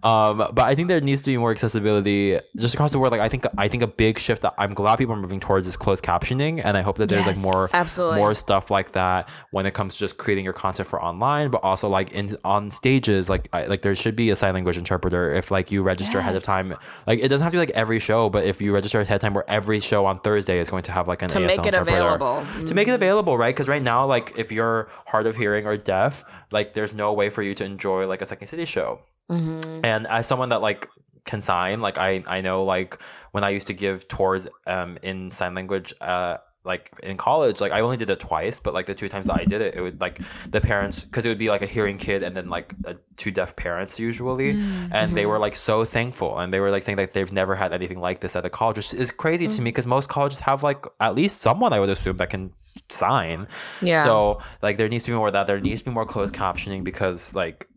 Um, 0.04 0.38
but 0.38 0.60
I 0.60 0.76
think 0.76 0.88
there 0.88 1.00
needs 1.00 1.22
to 1.24 1.32
be 1.32 1.38
more 1.38 1.52
accessibility 1.52 2.40
just 2.58 2.74
across 2.74 2.92
the 2.92 2.98
board. 2.98 3.12
Like, 3.12 3.22
I 3.22 3.30
think 3.30 3.46
I 3.58 3.68
think 3.68 3.82
a 3.84 3.88
big 3.88 4.20
shift 4.20 4.42
that 4.42 4.54
I'm 4.58 4.74
glad 4.74 4.98
people 4.98 5.16
are 5.16 5.20
moving 5.20 5.40
towards 5.40 5.68
is 5.68 5.78
closed 5.78 6.04
captioning, 6.04 6.62
and 6.64 6.78
I 6.78 6.82
hope 6.82 6.98
that 6.98 7.08
there's 7.08 7.28
like 7.28 7.38
more 7.38 7.70
Absolutely. 7.74 8.18
more 8.18 8.34
stuff 8.34 8.70
like 8.70 8.92
that 8.92 9.30
when 9.52 9.66
it 9.66 9.74
comes 9.74 9.96
to 9.96 10.00
just 10.00 10.18
creating 10.18 10.44
your 10.44 10.54
content 10.54 10.88
for 10.88 11.02
online, 11.02 11.50
but 11.50 11.64
also 11.64 11.88
like 11.88 12.12
in 12.12 12.38
on 12.44 12.72
stages, 12.72 13.30
like 13.30 13.48
I, 13.54 13.66
like 13.66 13.82
there 13.82 13.96
should 13.96 14.16
be 14.16 14.30
a 14.30 14.36
sign 14.36 14.54
language 14.54 14.78
interpreter 14.78 15.32
if 15.32 15.52
like 15.52 15.72
you 15.72 15.82
register 15.84 16.20
ahead 16.20 16.36
of 16.36 16.44
time. 16.44 16.76
Like 17.08 17.20
it 17.20 17.30
doesn't 17.30 17.44
have 17.44 17.52
to 17.54 17.56
be 17.56 17.60
like 17.60 17.72
every 17.72 18.00
show, 18.00 18.30
but 18.30 18.44
if 18.50 18.62
you 18.62 18.74
register 18.74 19.00
ahead 19.00 19.16
of 19.16 19.22
time, 19.22 19.34
where 19.34 19.50
every 19.50 19.80
show 19.80 20.06
on 20.06 20.20
Thursday 20.20 20.60
is 20.60 20.70
going 20.70 20.84
to 20.84 20.92
have 20.92 21.08
like 21.08 21.22
an 21.22 21.30
to 21.30 21.40
ASL 21.40 21.58
make 21.58 21.66
it 21.66 21.76
available. 21.76 22.44
To 22.66 22.74
make 22.74 22.88
it 22.88 22.94
available, 22.94 23.38
right? 23.38 23.54
Because 23.54 23.70
right 23.70 23.82
now, 23.82 24.06
like 24.06 24.34
if 24.38 24.52
you're 24.52 24.90
hard 25.08 25.28
of 25.28 25.36
hearing 25.36 25.66
or 25.66 25.78
deaf, 25.78 26.24
like 26.52 26.74
there's 26.74 26.94
no 26.94 27.14
way 27.14 27.30
for 27.30 27.42
you 27.44 27.54
to 27.56 27.64
enjoy 27.64 28.08
like 28.08 28.22
a 28.22 28.26
Second 28.26 28.48
City 28.48 28.66
show. 28.66 29.02
Mm-hmm. 29.30 29.86
And 29.86 30.08
as 30.08 30.28
someone 30.28 30.50
that 30.50 30.62
like 30.62 30.90
can 31.26 31.42
sign, 31.42 31.82
like 31.82 31.98
I 31.98 32.24
I 32.28 32.42
know 32.42 32.64
like 32.64 33.00
when 33.32 33.44
I 33.44 33.50
used 33.50 33.68
to 33.68 33.74
give 33.74 34.08
tours 34.08 34.48
um 34.66 34.98
in 35.04 35.32
sign 35.32 35.54
language 35.54 35.94
uh 36.02 36.38
like 36.70 36.92
in 37.04 37.18
college, 37.18 37.60
like 37.60 37.74
I 37.74 37.82
only 37.82 37.98
did 37.98 38.10
it 38.10 38.20
twice, 38.20 38.62
but 38.62 38.74
like 38.74 38.86
the 38.86 38.96
two 38.96 39.10
times 39.10 39.26
that 39.26 39.36
I 39.42 39.44
did 39.44 39.60
it, 39.60 39.76
it 39.76 39.82
would 39.82 40.00
like 40.00 40.22
the 40.50 40.62
parents 40.62 41.04
because 41.04 41.26
it 41.26 41.30
would 41.30 41.38
be 41.46 41.50
like 41.50 41.64
a 41.64 41.66
hearing 41.66 41.98
kid 41.98 42.24
and 42.24 42.38
then 42.38 42.48
like 42.50 42.74
uh, 42.86 42.94
two 43.18 43.32
deaf 43.32 43.56
parents 43.56 44.00
usually, 44.00 44.52
and 44.92 45.18
they 45.18 45.26
were 45.26 45.40
like 45.40 45.56
so 45.56 45.84
thankful 45.84 46.40
and 46.40 46.54
they 46.54 46.62
were 46.62 46.72
like 46.72 46.84
saying 46.84 46.96
that 46.96 47.14
they've 47.14 47.34
never 47.34 47.56
had 47.56 47.74
anything 47.74 48.00
like 48.00 48.22
this 48.22 48.36
at 48.38 48.44
the 48.44 48.50
college, 48.50 48.78
which 48.78 48.94
is 48.94 49.12
crazy 49.12 49.48
to 49.48 49.62
me 49.62 49.70
because 49.72 49.88
most 49.88 50.08
colleges 50.08 50.40
have 50.40 50.64
like 50.64 50.86
at 51.00 51.16
least 51.16 51.42
someone 51.42 51.74
I 51.74 51.80
would 51.80 51.90
assume 51.90 52.18
that 52.18 52.30
can 52.30 52.54
sign. 52.90 53.48
Yeah. 53.82 54.04
So 54.04 54.40
like 54.62 54.78
there 54.78 54.88
needs 54.88 55.04
to 55.06 55.12
be 55.12 55.18
more 55.18 55.28
of 55.28 55.34
that. 55.34 55.48
There 55.48 55.60
needs 55.60 55.82
to 55.82 55.90
be 55.90 55.94
more 55.94 56.06
closed 56.06 56.34
captioning 56.34 56.84
because 56.84 57.34
like 57.36 57.68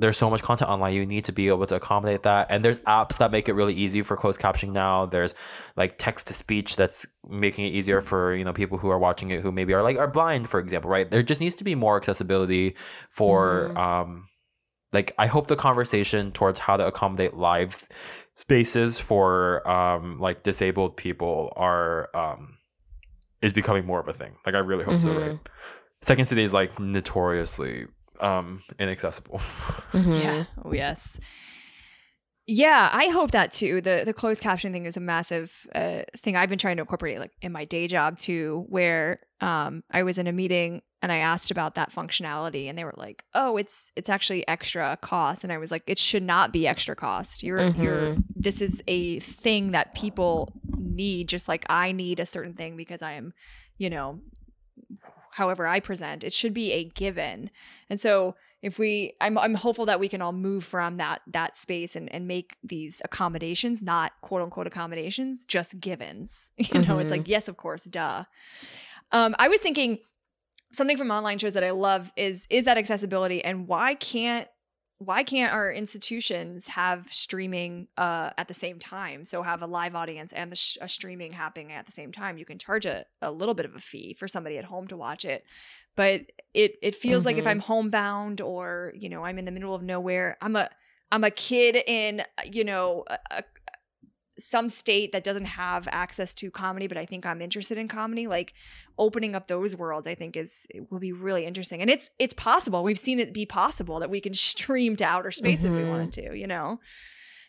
there's 0.00 0.16
so 0.16 0.30
much 0.30 0.42
content 0.42 0.70
online. 0.70 0.94
You 0.94 1.04
need 1.04 1.24
to 1.24 1.32
be 1.32 1.48
able 1.48 1.66
to 1.66 1.76
accommodate 1.76 2.22
that. 2.22 2.46
And 2.48 2.64
there's 2.64 2.78
apps 2.80 3.18
that 3.18 3.30
make 3.30 3.48
it 3.48 3.52
really 3.52 3.74
easy 3.74 4.00
for 4.00 4.16
closed 4.16 4.40
captioning 4.40 4.72
now. 4.72 5.04
There's 5.04 5.34
like 5.76 5.98
text 5.98 6.28
to 6.28 6.34
speech 6.34 6.76
that's 6.76 7.06
making 7.28 7.66
it 7.66 7.70
easier 7.70 8.00
for, 8.00 8.34
you 8.34 8.44
know, 8.44 8.52
people 8.54 8.78
who 8.78 8.88
are 8.88 8.98
watching 8.98 9.28
it 9.28 9.40
who 9.40 9.52
maybe 9.52 9.74
are 9.74 9.82
like 9.82 9.98
are 9.98 10.08
blind, 10.08 10.48
for 10.48 10.58
example, 10.58 10.90
right? 10.90 11.10
There 11.10 11.22
just 11.22 11.40
needs 11.40 11.54
to 11.56 11.64
be 11.64 11.74
more 11.74 11.96
accessibility 11.98 12.76
for 13.10 13.78
um 13.78 14.26
like 14.92 15.12
I 15.18 15.26
hope 15.26 15.48
the 15.48 15.56
conversation 15.56 16.32
towards 16.32 16.58
how 16.58 16.78
to 16.78 16.86
accommodate 16.86 17.34
live 17.34 17.86
spaces 18.36 18.98
for 18.98 19.68
um 19.70 20.18
like 20.18 20.42
disabled 20.42 20.96
people 20.96 21.52
are 21.56 22.08
um 22.16 22.56
is 23.42 23.52
becoming 23.52 23.84
more 23.84 24.00
of 24.00 24.08
a 24.08 24.14
thing. 24.14 24.36
Like 24.46 24.54
I 24.54 24.58
really 24.60 24.84
hope 24.84 25.00
so, 25.00 25.12
right? 25.12 25.38
Second 26.02 26.24
City 26.24 26.42
is 26.42 26.54
like 26.54 26.80
notoriously 26.80 27.86
um 28.20 28.62
inaccessible. 28.78 29.40
Mm-hmm. 29.92 30.20
Yeah. 30.20 30.44
Oh 30.64 30.72
yes. 30.72 31.18
Yeah, 32.46 32.90
I 32.92 33.08
hope 33.08 33.30
that 33.32 33.52
too. 33.52 33.80
The 33.80 34.02
the 34.04 34.12
closed 34.12 34.42
caption 34.42 34.72
thing 34.72 34.84
is 34.84 34.96
a 34.96 35.00
massive 35.00 35.52
uh, 35.74 36.02
thing 36.16 36.36
I've 36.36 36.48
been 36.48 36.58
trying 36.58 36.76
to 36.76 36.82
incorporate 36.82 37.18
like 37.18 37.32
in 37.42 37.52
my 37.52 37.64
day 37.64 37.86
job 37.86 38.18
too, 38.18 38.64
where 38.68 39.20
um, 39.40 39.84
I 39.90 40.02
was 40.02 40.18
in 40.18 40.26
a 40.26 40.32
meeting 40.32 40.82
and 41.02 41.12
I 41.12 41.18
asked 41.18 41.50
about 41.50 41.76
that 41.76 41.92
functionality 41.92 42.68
and 42.68 42.76
they 42.76 42.84
were 42.84 42.94
like, 42.96 43.24
"Oh, 43.34 43.56
it's 43.56 43.92
it's 43.94 44.08
actually 44.08 44.46
extra 44.48 44.98
cost." 45.00 45.44
And 45.44 45.52
I 45.52 45.58
was 45.58 45.70
like, 45.70 45.84
"It 45.86 45.98
should 45.98 46.24
not 46.24 46.52
be 46.52 46.66
extra 46.66 46.96
cost. 46.96 47.42
You're 47.44 47.60
you're 47.76 48.16
this 48.34 48.60
is 48.60 48.82
a 48.88 49.20
thing 49.20 49.70
that 49.72 49.94
people 49.94 50.52
need 50.76 51.28
just 51.28 51.46
like 51.46 51.64
I 51.68 51.92
need 51.92 52.18
a 52.18 52.26
certain 52.26 52.54
thing 52.54 52.76
because 52.76 53.00
I 53.02 53.12
am, 53.12 53.32
you 53.78 53.90
know, 53.90 54.20
however 55.32 55.66
I 55.66 55.80
present. 55.80 56.24
It 56.24 56.32
should 56.32 56.54
be 56.54 56.72
a 56.72 56.84
given." 56.84 57.50
And 57.88 58.00
so 58.00 58.34
if 58.62 58.78
we 58.78 59.14
I'm 59.20 59.38
I'm 59.38 59.54
hopeful 59.54 59.86
that 59.86 60.00
we 60.00 60.08
can 60.08 60.20
all 60.20 60.32
move 60.32 60.64
from 60.64 60.96
that 60.96 61.22
that 61.28 61.56
space 61.56 61.96
and, 61.96 62.12
and 62.12 62.28
make 62.28 62.56
these 62.62 63.00
accommodations 63.04 63.82
not 63.82 64.12
quote 64.20 64.42
unquote 64.42 64.66
accommodations, 64.66 65.46
just 65.46 65.80
givens. 65.80 66.52
You 66.72 66.82
know, 66.82 66.98
it's 66.98 67.10
like, 67.10 67.26
yes, 67.26 67.48
of 67.48 67.56
course, 67.56 67.84
duh. 67.84 68.24
Um, 69.12 69.34
I 69.38 69.48
was 69.48 69.60
thinking 69.60 69.98
something 70.72 70.96
from 70.96 71.10
online 71.10 71.38
shows 71.38 71.54
that 71.54 71.64
I 71.64 71.70
love 71.70 72.12
is 72.16 72.46
is 72.50 72.64
that 72.66 72.78
accessibility 72.78 73.42
and 73.44 73.66
why 73.66 73.94
can't 73.94 74.46
why 75.02 75.22
can't 75.22 75.50
our 75.50 75.72
institutions 75.72 76.66
have 76.66 77.10
streaming 77.10 77.88
uh, 77.96 78.30
at 78.36 78.48
the 78.48 78.54
same 78.54 78.78
time? 78.78 79.24
So 79.24 79.42
have 79.42 79.62
a 79.62 79.66
live 79.66 79.96
audience 79.96 80.30
and 80.34 80.50
the 80.50 80.56
sh- 80.56 80.76
a 80.78 80.90
streaming 80.90 81.32
happening 81.32 81.72
at 81.72 81.86
the 81.86 81.92
same 81.92 82.12
time. 82.12 82.36
You 82.36 82.44
can 82.44 82.58
charge 82.58 82.84
a, 82.84 83.06
a 83.22 83.32
little 83.32 83.54
bit 83.54 83.64
of 83.64 83.74
a 83.74 83.80
fee 83.80 84.12
for 84.12 84.28
somebody 84.28 84.58
at 84.58 84.64
home 84.66 84.86
to 84.88 84.98
watch 84.98 85.24
it, 85.24 85.44
but 85.96 86.26
it 86.52 86.76
it 86.82 86.94
feels 86.94 87.24
like 87.24 87.38
if 87.38 87.44
Mhm. 87.46 87.50
I'm 87.50 87.58
homebound 87.60 88.42
or 88.42 88.92
you 88.94 89.08
know 89.08 89.24
I'm 89.24 89.38
in 89.38 89.46
the 89.46 89.52
middle 89.52 89.74
of 89.74 89.82
nowhere, 89.82 90.36
I'm 90.42 90.54
a 90.54 90.68
I'm 91.10 91.24
a 91.24 91.30
kid 91.30 91.76
in 91.86 92.22
you 92.44 92.62
know 92.64 93.04
a, 93.30 93.42
some 94.40 94.68
state 94.68 95.12
that 95.12 95.22
doesn't 95.22 95.44
have 95.44 95.86
access 95.92 96.34
to 96.34 96.50
comedy, 96.50 96.86
but 96.88 96.96
I 96.96 97.04
think 97.04 97.24
I'm 97.26 97.40
interested 97.40 97.78
in 97.78 97.86
comedy. 97.88 98.26
Like 98.26 98.54
opening 98.98 99.34
up 99.34 99.46
those 99.46 99.76
worlds, 99.76 100.06
I 100.06 100.14
think 100.16 100.36
is 100.36 100.66
it 100.70 100.90
will 100.90 100.98
be 100.98 101.12
really 101.12 101.44
interesting, 101.46 101.80
and 101.80 101.88
it's 101.90 102.10
it's 102.18 102.34
possible. 102.34 102.82
We've 102.82 102.98
seen 102.98 103.20
it 103.20 103.32
be 103.32 103.46
possible 103.46 104.00
that 104.00 104.10
we 104.10 104.20
can 104.20 104.34
stream 104.52 104.96
to 104.96 105.04
outer 105.04 105.30
space 105.30 105.62
if 105.64 105.72
we 105.72 105.82
Mhm. 105.82 105.88
wanted 105.88 106.12
to. 106.14 106.36
You 106.36 106.46
know, 106.46 106.80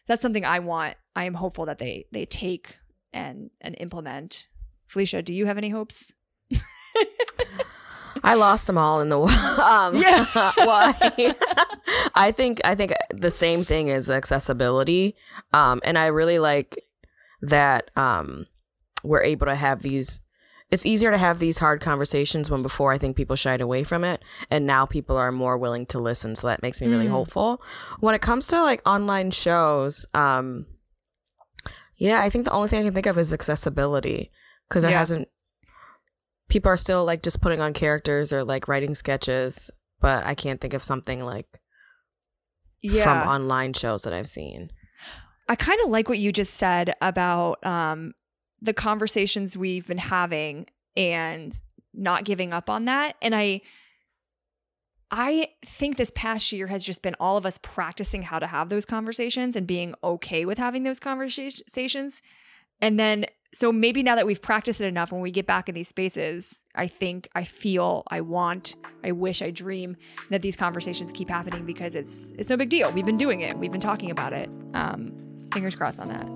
that's 0.08 0.22
something 0.22 0.46
I 0.46 0.60
want. 0.60 0.96
I 1.16 1.24
am 1.24 1.34
hopeful 1.36 1.66
that 1.66 1.78
they 1.80 2.06
they 2.12 2.26
take 2.26 2.76
and 3.14 3.50
and 3.62 3.76
implement. 3.80 4.48
Felicia, 4.88 5.22
do 5.22 5.34
you 5.34 5.46
have 5.46 5.58
any 5.58 5.70
hopes? 5.70 6.14
I 8.24 8.36
lost 8.36 8.68
them 8.68 8.78
all 8.78 9.02
in 9.02 9.10
the 9.10 9.20
um, 9.72 9.96
Yeah. 9.96 10.26
why? 10.66 10.94
I 12.16 12.32
think 12.32 12.62
I 12.64 12.76
think 12.76 12.94
the 13.14 13.32
same 13.32 13.64
thing 13.64 13.88
is 13.88 14.10
accessibility, 14.10 15.16
um, 15.54 15.82
and 15.84 15.98
I 15.98 16.08
really 16.08 16.40
like 16.40 16.78
that 17.42 17.90
um, 17.98 18.48
we're 19.04 19.24
able 19.24 19.46
to 19.48 19.56
have 19.56 19.82
these. 19.82 20.22
It's 20.70 20.86
easier 20.86 21.12
to 21.12 21.18
have 21.18 21.40
these 21.40 21.58
hard 21.58 21.82
conversations 21.82 22.50
when 22.50 22.62
before 22.62 22.94
I 22.94 22.98
think 22.98 23.18
people 23.18 23.36
shied 23.36 23.60
away 23.60 23.84
from 23.84 24.04
it, 24.06 24.22
and 24.50 24.66
now 24.66 24.86
people 24.86 25.18
are 25.18 25.32
more 25.32 25.58
willing 25.58 25.86
to 25.88 26.00
listen. 26.00 26.34
So 26.36 26.48
that 26.48 26.62
makes 26.62 26.80
me 26.80 26.88
really 26.88 27.08
Mm. 27.08 27.12
hopeful. 27.12 27.62
When 28.00 28.16
it 28.16 28.22
comes 28.22 28.48
to 28.48 28.62
like 28.64 28.82
online 28.88 29.32
shows, 29.32 30.06
um, 30.14 30.66
yeah, 31.98 32.22
I 32.22 32.30
think 32.30 32.46
the 32.46 32.52
only 32.52 32.70
thing 32.70 32.80
I 32.80 32.84
can 32.84 32.94
think 32.94 33.06
of 33.06 33.18
is 33.18 33.34
accessibility 33.34 34.32
because 34.70 34.84
it 34.86 34.92
Yeah. 34.92 35.00
hasn't. 35.00 35.28
People 36.52 36.70
are 36.70 36.78
still 36.78 37.06
like 37.06 37.24
just 37.24 37.42
putting 37.42 37.62
on 37.62 37.72
characters 37.72 38.34
or 38.34 38.44
like 38.44 38.68
writing 38.68 38.94
sketches, 38.94 39.72
but 40.02 40.26
I 40.26 40.36
can't 40.36 40.60
think 40.60 40.74
of 40.74 40.84
something 40.84 41.24
like 41.24 41.48
from 43.04 43.28
online 43.28 43.72
shows 43.72 44.04
that 44.04 44.12
I've 44.12 44.28
seen. 44.28 44.70
I 45.48 45.56
kind 45.56 45.80
of 45.82 45.90
like 45.90 46.10
what 46.10 46.20
you 46.20 46.34
just 46.34 46.56
said 46.56 46.94
about 47.02 47.66
um, 47.66 48.14
the 48.60 48.74
conversations 48.74 49.56
we've 49.56 49.88
been 49.88 49.98
having 49.98 50.68
and 50.98 51.54
not 51.94 52.26
giving 52.26 52.52
up 52.52 52.70
on 52.70 52.84
that. 52.86 53.16
And 53.22 53.34
I, 53.34 53.62
I 55.10 55.50
think 55.66 55.96
this 55.96 56.12
past 56.14 56.52
year 56.52 56.68
has 56.68 56.84
just 56.84 57.02
been 57.02 57.16
all 57.20 57.38
of 57.38 57.46
us 57.46 57.60
practicing 57.62 58.24
how 58.24 58.40
to 58.40 58.48
have 58.48 58.68
those 58.68 58.86
conversations 58.86 59.56
and 59.56 59.66
being 59.66 59.96
okay 60.04 60.44
with 60.44 60.58
having 60.58 60.84
those 60.84 61.00
conversations. 61.00 62.22
And 62.82 63.00
then, 63.00 63.26
so 63.54 63.72
maybe 63.72 64.02
now 64.02 64.16
that 64.16 64.26
we've 64.26 64.42
practiced 64.42 64.80
it 64.80 64.86
enough, 64.86 65.12
when 65.12 65.20
we 65.20 65.30
get 65.30 65.46
back 65.46 65.68
in 65.68 65.76
these 65.76 65.90
spaces, 65.90 66.64
I 66.74 66.88
think, 66.88 67.28
I 67.36 67.44
feel, 67.44 68.04
I 68.08 68.22
want, 68.22 68.78
I 69.04 69.12
wish, 69.12 69.42
I 69.42 69.52
dream 69.52 69.96
that 70.30 70.42
these 70.42 70.56
conversations 70.56 71.12
keep 71.12 71.30
happening 71.30 71.66
because 71.66 71.94
it's 71.94 72.32
it's 72.38 72.50
no 72.50 72.56
big 72.56 72.70
deal. 72.70 72.92
We've 72.92 73.06
been 73.06 73.18
doing 73.18 73.42
it. 73.42 73.58
We've 73.58 73.72
been 73.72 73.82
talking 73.82 74.10
about 74.10 74.32
it. 74.32 74.50
Um, 74.74 75.12
fingers 75.54 75.76
crossed 75.76 76.00
on 76.00 76.08
that. 76.08 76.28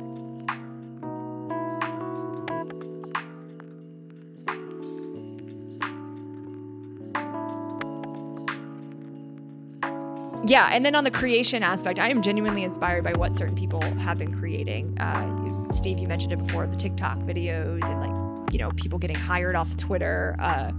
Yeah, 10.48 10.70
and 10.72 10.86
then 10.86 10.94
on 10.96 11.06
the 11.06 11.12
creation 11.12 11.64
aspect, 11.64 11.98
I 11.98 12.10
am 12.10 12.22
genuinely 12.22 12.64
inspired 12.64 13.04
by 13.04 13.14
what 13.14 13.34
certain 13.34 13.56
people 13.56 13.82
have 13.82 14.20
been 14.20 14.38
creating. 14.38 14.96
Uh, 15.00 15.55
Steve, 15.72 16.00
you 16.00 16.08
mentioned 16.08 16.32
it 16.34 16.38
before, 16.40 16.68
the 16.68 16.76
TikTok 16.78 17.18
videos 17.20 17.84
and 17.90 18.00
like 18.02 18.54
you 18.54 18.60
know 18.60 18.72
people 18.76 19.00
getting 19.00 19.16
hired 19.18 19.56
off 19.56 19.76
Twitter, 19.76 20.36
uh, 20.40 20.72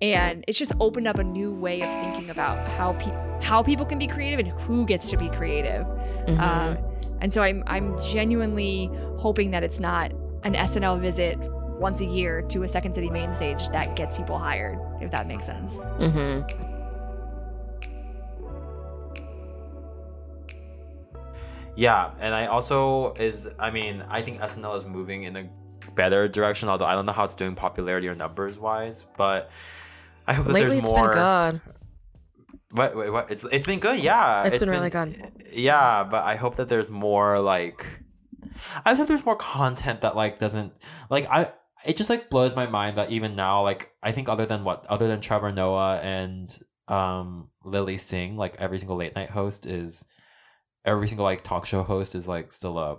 and 0.00 0.44
it's 0.48 0.58
just 0.58 0.72
opened 0.80 1.06
up 1.06 1.18
a 1.18 1.24
new 1.24 1.52
way 1.52 1.80
of 1.82 1.88
thinking 2.02 2.30
about 2.30 2.58
how 2.70 2.94
pe- 2.94 3.40
how 3.42 3.62
people 3.62 3.84
can 3.86 3.98
be 3.98 4.06
creative 4.06 4.40
and 4.40 4.48
who 4.62 4.86
gets 4.86 5.08
to 5.10 5.16
be 5.16 5.28
creative. 5.28 5.86
Mhm. 6.26 6.38
Um, 6.40 6.78
and 7.20 7.32
so 7.32 7.42
I'm 7.42 7.62
I'm 7.66 8.00
genuinely 8.00 8.90
hoping 9.18 9.50
that 9.52 9.62
it's 9.62 9.78
not 9.78 10.12
an 10.42 10.54
SNL 10.54 10.98
visit 10.98 11.38
once 11.78 12.00
a 12.00 12.04
year 12.04 12.42
to 12.42 12.62
a 12.62 12.68
Second 12.68 12.94
City 12.94 13.10
main 13.10 13.32
stage 13.32 13.68
that 13.70 13.94
gets 13.96 14.14
people 14.14 14.38
hired, 14.38 14.78
if 15.00 15.10
that 15.10 15.26
makes 15.26 15.46
sense. 15.46 15.74
Mhm. 15.98 16.48
Yeah, 21.76 22.10
and 22.20 22.34
I 22.34 22.46
also 22.46 23.14
is 23.14 23.48
I 23.58 23.70
mean 23.70 24.04
I 24.08 24.22
think 24.22 24.40
SNL 24.40 24.76
is 24.76 24.84
moving 24.84 25.24
in 25.24 25.36
a 25.36 25.48
better 25.94 26.28
direction. 26.28 26.68
Although 26.68 26.84
I 26.84 26.94
don't 26.94 27.06
know 27.06 27.12
how 27.12 27.24
it's 27.24 27.34
doing 27.34 27.54
popularity 27.54 28.08
or 28.08 28.14
numbers 28.14 28.58
wise, 28.58 29.04
but 29.16 29.50
I 30.26 30.34
hope 30.34 30.46
that 30.46 30.52
Lately, 30.52 30.70
there's 30.70 30.82
it's 30.82 30.90
more. 30.90 31.08
been 31.08 31.16
good. 31.18 31.60
What, 32.72 32.96
wait, 32.96 33.10
what? 33.10 33.30
It's 33.30 33.44
it's 33.50 33.66
been 33.66 33.80
good, 33.80 34.00
yeah. 34.00 34.44
It's 34.44 34.58
been 34.58 34.70
really 34.70 34.90
good. 34.90 35.32
Yeah, 35.52 36.04
but 36.04 36.24
I 36.24 36.36
hope 36.36 36.56
that 36.56 36.68
there's 36.68 36.88
more 36.88 37.40
like. 37.40 37.86
I 38.84 38.94
hope 38.94 39.08
there's 39.08 39.24
more 39.24 39.36
content 39.36 40.02
that 40.02 40.16
like 40.16 40.38
doesn't 40.38 40.72
like 41.10 41.26
I. 41.26 41.52
It 41.84 41.96
just 41.96 42.08
like 42.10 42.30
blows 42.30 42.54
my 42.54 42.66
mind 42.66 42.96
that 42.98 43.10
even 43.10 43.34
now, 43.34 43.62
like 43.62 43.90
I 44.02 44.12
think 44.12 44.28
other 44.28 44.46
than 44.46 44.64
what 44.64 44.86
other 44.86 45.08
than 45.08 45.20
Trevor 45.20 45.52
Noah 45.52 45.98
and 45.98 46.56
um 46.88 47.48
Lilly 47.64 47.98
Singh, 47.98 48.36
like 48.36 48.56
every 48.58 48.78
single 48.78 48.96
late 48.96 49.14
night 49.16 49.30
host 49.30 49.66
is 49.66 50.04
every 50.84 51.08
single 51.08 51.24
like 51.24 51.44
talk 51.44 51.66
show 51.66 51.82
host 51.82 52.14
is 52.14 52.26
like 52.26 52.52
still 52.52 52.78
a 52.78 52.98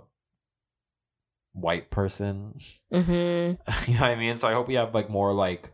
white 1.52 1.90
person. 1.90 2.58
Mm-hmm. 2.92 3.10
you 3.90 3.94
know 3.94 4.00
what 4.00 4.10
I 4.10 4.16
mean? 4.16 4.36
So 4.36 4.48
I 4.48 4.52
hope 4.52 4.68
we 4.68 4.74
have 4.74 4.94
like 4.94 5.10
more 5.10 5.32
like 5.32 5.72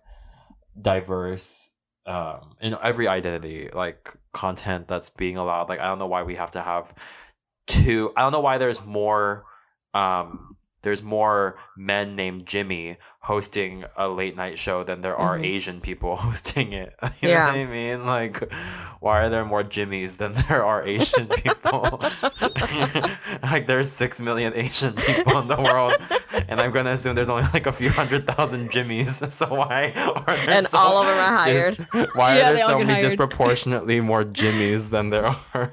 diverse 0.81 1.70
um 2.07 2.57
in 2.61 2.77
every 2.83 3.07
identity 3.07 3.68
like 3.73 4.16
content 4.33 4.88
that's 4.88 5.11
being 5.11 5.37
allowed. 5.37 5.68
Like 5.68 5.81
I 5.81 5.88
don't 5.88 5.99
know 5.99 6.07
why 6.07 6.23
we 6.23 6.37
have 6.37 6.53
to 6.53 6.62
have 6.62 6.92
two 7.66 8.12
I 8.16 8.23
don't 8.23 8.33
know 8.33 8.40
why 8.40 8.59
there's 8.59 8.85
more 8.85 9.44
um 9.94 10.57
there's 10.83 11.03
more 11.03 11.59
men 11.77 12.16
named 12.16 12.46
Jimmy 12.46 12.99
hosting 13.24 13.85
a 13.96 14.09
late 14.09 14.35
night 14.35 14.59
show 14.59 14.83
than 14.83 15.02
there 15.02 15.14
are 15.16 15.37
Mhm. 15.38 15.44
Asian 15.44 15.80
people 15.80 16.16
hosting 16.26 16.72
it. 16.72 16.94
You 17.20 17.28
Yeah. 17.28 17.38
know 17.46 17.46
what 17.52 17.56
I 17.59 17.66
mean? 17.66 18.06
Like, 18.06 18.52
why 19.00 19.20
are 19.20 19.28
there 19.28 19.44
more 19.44 19.62
Jimmys 19.62 20.16
than 20.16 20.33
there 20.48 20.64
are 20.64 20.83
Asian 20.87 21.26
people? 21.26 22.00
like, 23.42 23.66
there's 23.66 23.90
six 23.90 24.20
million 24.20 24.52
Asian 24.54 24.94
people 24.94 25.38
in 25.38 25.48
the 25.48 25.61
world, 25.61 25.94
and 26.48 26.61
I'm 26.61 26.70
gonna 26.72 26.90
assume 26.92 27.14
there's 27.14 27.28
only 27.28 27.44
like 27.52 27.66
a 27.66 27.72
few 27.72 27.90
hundred 27.90 28.26
thousand 28.26 28.70
Jimmys. 28.70 29.30
So 29.30 29.46
why 29.54 29.92
are 29.96 30.37
there 30.46 30.50
And 30.56 30.66
so 30.66 30.78
all 30.78 30.98
of 30.98 31.06
them 31.06 31.18
are 31.18 31.44
dis- 31.46 32.14
why 32.14 32.38
Yeah, 32.38 32.50
are 32.50 32.54
there 32.54 32.66
so 32.66 32.78
many 32.78 32.92
hired. 32.92 33.02
disproportionately 33.02 34.00
more 34.00 34.24
Jimmys 34.24 34.90
than 34.90 35.11
there 35.11 35.26
are? 35.54 35.72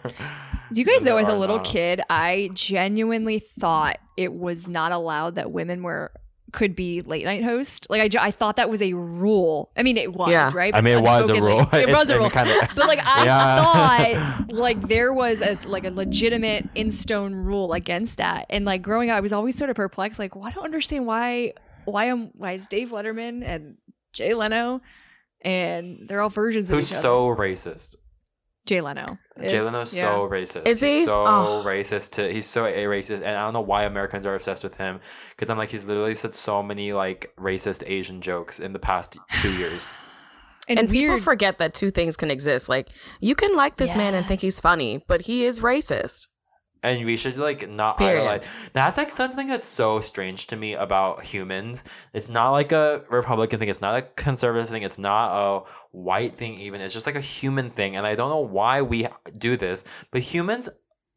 Do 0.73 0.81
you 0.81 0.85
guys 0.85 1.01
know 1.01 1.15
there 1.15 1.19
as 1.25 1.27
a 1.29 1.35
little 1.37 1.57
not? 1.57 1.65
kid, 1.65 2.01
I 2.09 2.49
genuinely 2.53 3.39
thought 3.39 3.99
it 4.17 4.33
was 4.33 4.67
not 4.67 4.91
allowed 4.91 5.35
that 5.35 5.51
women 5.51 5.81
were 5.81 6.11
could 6.53 6.75
be 6.75 7.01
late 7.01 7.25
night 7.25 7.43
host. 7.43 7.87
Like 7.89 8.01
I, 8.01 8.07
ju- 8.07 8.19
I 8.21 8.31
thought 8.31 8.55
that 8.55 8.69
was 8.69 8.81
a 8.81 8.93
rule. 8.93 9.71
I 9.75 9.83
mean, 9.83 9.97
it 9.97 10.13
was 10.13 10.29
Yeah. 10.31 10.49
right. 10.53 10.73
I 10.73 10.81
mean, 10.81 10.97
it 10.97 11.01
was 11.03 11.29
a 11.29 11.33
unspokenly- 11.33 11.41
rule. 11.41 11.69
It 11.73 11.89
was 11.89 12.09
a 12.09 12.17
rule. 12.17 12.29
kinda- 12.29 12.69
but 12.75 12.87
like 12.87 12.99
I 13.03 13.25
Yeah. 13.25 13.61
thought, 13.63 14.51
like 14.51 14.87
there 14.87 15.13
was 15.13 15.41
as 15.41 15.65
like 15.65 15.83
a 15.85 15.91
legitimate 15.91 16.67
in 16.73 16.91
stone 16.91 17.35
rule 17.35 17.73
against 17.73 18.17
that. 18.17 18.45
And 18.49 18.63
like 18.65 18.81
growing 18.81 19.09
up, 19.09 19.17
I 19.17 19.19
was 19.21 19.33
always 19.33 19.57
sort 19.57 19.69
of 19.69 19.75
perplexed. 19.75 20.19
Like, 20.19 20.35
well, 20.35 20.45
I 20.45 20.51
don't 20.51 20.63
understand 20.65 21.05
why. 21.05 21.53
Why 21.85 22.05
am 22.05 22.31
why 22.35 22.53
is 22.53 22.67
Dave 22.67 22.89
Letterman 22.89 23.43
and 23.45 23.77
Jay 24.13 24.33
Leno, 24.33 24.81
and 25.41 26.05
they're 26.07 26.21
all 26.21 26.29
versions 26.29 26.69
of 26.69 26.75
Who's 26.75 26.91
each 26.91 26.97
other. 26.97 27.01
so 27.01 27.35
racist? 27.35 27.95
Jay 28.67 28.81
Leno. 28.81 29.17
is- 29.41 29.51
Jay 29.51 29.61
Leno's 29.61 29.95
yeah. 29.95 30.03
so 30.03 30.27
racist. 30.29 30.67
Is 30.67 30.81
He's 30.81 30.99
he? 31.01 31.05
so 31.05 31.25
Oh. 31.25 31.63
racist? 31.65 32.11
To, 32.13 32.31
he's 32.31 32.45
so 32.45 32.65
a 32.65 32.83
racist, 32.85 33.17
and 33.17 33.35
I 33.37 33.43
don't 33.43 33.53
know 33.53 33.61
why 33.61 33.83
Americans 33.83 34.25
are 34.25 34.35
obsessed 34.35 34.63
with 34.63 34.75
him. 34.75 34.99
Because 35.35 35.49
I'm 35.49 35.57
like, 35.57 35.69
he's 35.69 35.85
literally 35.85 36.15
said 36.15 36.35
so 36.35 36.61
many 36.61 36.93
like 36.93 37.31
racist 37.39 37.83
Asian 37.87 38.21
jokes 38.21 38.59
in 38.59 38.73
the 38.73 38.79
past 38.79 39.17
two 39.41 39.53
years. 39.53 39.97
and, 40.67 40.77
And 40.79 40.89
people 40.89 41.17
forget 41.17 41.57
that 41.59 41.73
two 41.73 41.89
things 41.89 42.17
can 42.17 42.29
exist. 42.29 42.67
Like 42.69 42.89
you 43.21 43.33
can 43.35 43.55
like 43.55 43.77
this 43.77 43.95
man 43.95 44.13
and 44.13 44.25
think 44.27 44.41
he's 44.41 44.59
funny, 44.59 45.03
but 45.07 45.21
he 45.21 45.45
is 45.45 45.61
racist. 45.61 46.27
And 46.87 47.05
we 47.05 47.17
should 47.17 47.37
like 47.37 47.69
not 47.69 47.97
Period. 47.97 48.21
idolize. 48.21 48.49
That's 48.73 48.97
like 48.97 49.09
something 49.11 49.47
that's 49.47 49.67
so 49.67 49.99
strange 49.99 50.47
to 50.47 50.55
me 50.55 50.73
about 50.73 51.25
humans. 51.25 51.83
It's 52.13 52.29
not 52.29 52.51
like 52.51 52.71
a 52.71 53.03
Republican 53.09 53.59
thing. 53.59 53.69
It's 53.69 53.81
not 53.81 53.95
a 53.97 54.01
conservative 54.01 54.69
thing. 54.69 54.83
It's 54.83 54.97
not 54.99 55.27
a 55.35 55.63
white 55.91 56.37
thing. 56.37 56.59
Even 56.59 56.81
it's 56.81 56.93
just 56.93 57.05
like 57.05 57.15
a 57.15 57.21
human 57.21 57.69
thing. 57.69 57.95
And 57.95 58.05
I 58.07 58.15
don't 58.15 58.29
know 58.29 58.39
why 58.39 58.81
we 58.81 59.07
do 59.37 59.57
this, 59.57 59.83
but 60.11 60.21
humans 60.21 60.69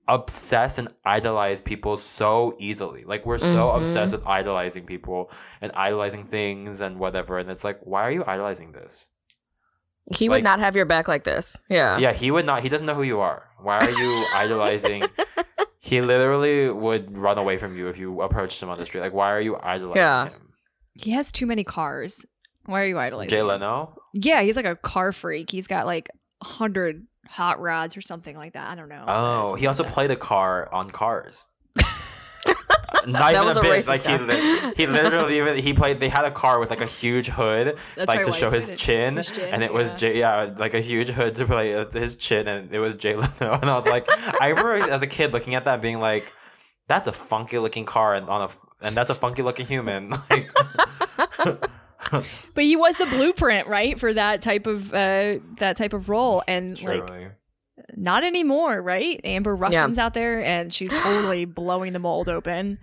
obsess 0.09 0.77
and 0.79 0.89
idolize 1.05 1.61
people 1.61 1.97
so 1.97 2.57
easily. 2.59 3.05
Like 3.05 3.25
we're 3.25 3.39
so 3.39 3.69
Mhm. 3.69 3.83
obsessed 3.83 4.13
with 4.13 4.27
idolizing 4.27 4.85
people 4.85 5.31
and 5.61 5.71
idolizing 5.75 6.25
things 6.25 6.81
and 6.81 6.99
whatever. 6.99 7.39
And 7.39 7.49
it's 7.49 7.63
like, 7.63 7.79
why 7.83 8.03
are 8.03 8.11
you 8.11 8.25
idolizing 8.27 8.73
this? 8.73 9.11
He 10.17 10.29
Like- 10.29 10.39
would 10.39 10.45
not 10.45 10.59
have 10.59 10.75
your 10.75 10.87
back 10.87 11.07
like 11.07 11.23
this. 11.23 11.57
Yeah. 11.69 11.97
Yeah, 11.99 12.13
he 12.13 12.33
would 12.33 12.45
not. 12.45 12.63
He 12.63 12.69
doesn't 12.69 12.87
know 12.89 12.95
who 12.95 13.05
you 13.05 13.21
are. 13.21 13.51
Why 13.63 13.79
are 13.79 13.91
you 13.91 14.25
idolizing? 14.35 15.05
He 15.91 16.01
literally 16.01 16.71
would 16.71 17.19
run 17.19 17.37
away 17.37 17.59
from 17.59 17.77
you 17.77 17.89
if 17.89 17.99
you 17.99 18.23
approached 18.23 18.63
him 18.63 18.69
on 18.71 18.79
the 18.79 18.87
street. 18.87 19.01
Like, 19.01 19.13
why 19.13 19.33
are 19.33 19.41
you 19.41 19.57
idolizing 19.61 20.01
Yeah. 20.01 20.27
him? 20.29 20.53
He 20.95 21.11
has 21.11 21.33
too 21.33 21.47
many 21.47 21.65
cars. 21.65 22.25
Why 22.67 22.83
are 22.83 22.87
you 22.87 22.99
idolizing? 22.99 23.31
Jay 23.31 23.41
him? 23.41 23.49
Leno? 23.49 23.97
Yeah, 24.15 24.43
he's 24.43 24.55
like 24.55 24.67
a 24.67 24.77
car 24.77 25.11
freak. 25.13 25.51
He's 25.51 25.67
got 25.67 25.87
like 25.87 26.09
a 26.43 26.45
hundred 26.45 27.07
hot 27.27 27.61
rods 27.61 27.97
or 27.97 28.01
something 28.01 28.37
like 28.37 28.53
that. 28.53 28.71
I 28.71 28.75
don't 28.77 28.89
know. 28.89 29.05
Oh, 29.09 29.55
he 29.57 29.67
also 29.67 29.83
like 29.83 29.93
played 29.93 30.11
a 30.13 30.17
car 30.17 30.73
on 30.73 30.91
Cars. 30.91 31.49
Not 33.07 33.33
That 33.33 33.35
even 33.35 33.47
was 33.47 33.57
a 33.57 33.63
bit. 33.63 33.87
Like 33.89 34.03
he, 34.03 34.19
guy. 34.19 34.73
he 34.77 34.87
literally 34.87 35.39
even 35.39 35.57
he 35.57 35.73
played. 35.73 36.01
They 36.01 36.09
had 36.09 36.25
a 36.25 36.31
car 36.31 36.59
with 36.61 36.71
like 36.71 36.81
a 36.81 36.87
huge 36.87 37.29
hood, 37.29 37.77
That's 37.97 38.09
like 38.09 38.25
to 38.25 38.33
show 38.33 38.51
his 38.51 38.73
chin, 38.73 39.17
His 39.17 39.31
chin, 39.31 39.53
and 39.53 39.63
it 39.63 39.73
was 39.73 39.93
yeah. 39.93 39.97
Jay. 39.99 40.19
Yeah, 40.19 40.51
like 40.57 40.75
a 40.75 40.81
huge 40.81 41.09
hood 41.09 41.35
to 41.37 41.47
play 41.47 41.85
his 41.93 42.17
chin, 42.17 42.49
and 42.49 42.73
it 42.75 42.79
was 42.79 42.95
Jay 42.95 43.15
Leno. 43.15 43.31
And 43.41 43.71
I 43.71 43.75
was 43.75 43.87
like, 43.87 44.07
I 44.41 44.49
remember 44.49 44.91
as 44.91 45.03
a 45.03 45.07
kid 45.07 45.33
looking 45.33 45.55
at 45.55 45.65
that, 45.65 45.81
being 45.81 46.01
like, 46.01 46.33
"That's 46.89 47.07
a 47.07 47.13
funky 47.13 47.59
looking 47.59 47.85
car, 47.85 48.15
and 48.15 48.29
on 48.29 48.43
a 48.51 48.85
and 48.87 48.97
that's 48.97 49.11
a 49.11 49.15
funky 49.15 49.43
looking 49.43 49.67
human." 49.67 50.15
Like, 50.31 50.51
But 52.55 52.65
he 52.65 52.77
was 52.77 52.97
the 52.97 53.07
blueprint, 53.07 53.69
right, 53.69 53.99
for 53.99 54.13
that 54.13 54.43
type 54.43 54.67
of 54.67 54.93
uh 54.93 55.39
that 55.59 55.77
type 55.77 55.93
of 55.93 56.09
role, 56.09 56.43
and 56.49 56.81
like 56.83 57.07
truly. 57.07 57.29
Not 57.97 58.25
anymore, 58.25 58.81
right? 58.83 59.21
Amber 59.25 59.55
Ruffin's 59.57 59.99
out 59.99 60.15
there, 60.15 60.45
and 60.45 60.73
she's 60.73 60.91
totally 61.03 61.45
blowing 61.45 61.93
the 61.93 61.99
mold 61.99 62.29
open. 62.29 62.79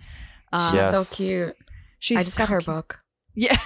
Um, 0.52 0.72
She's 0.72 0.80
Yes. 0.82 1.08
so 1.08 1.14
cute. 1.16 1.56
She's 1.98 2.20
I 2.20 2.22
just 2.24 2.36
so 2.36 2.42
got 2.42 2.48
her 2.50 2.58
cute. 2.60 2.66
book. 2.66 3.00
Yeah, 3.38 3.56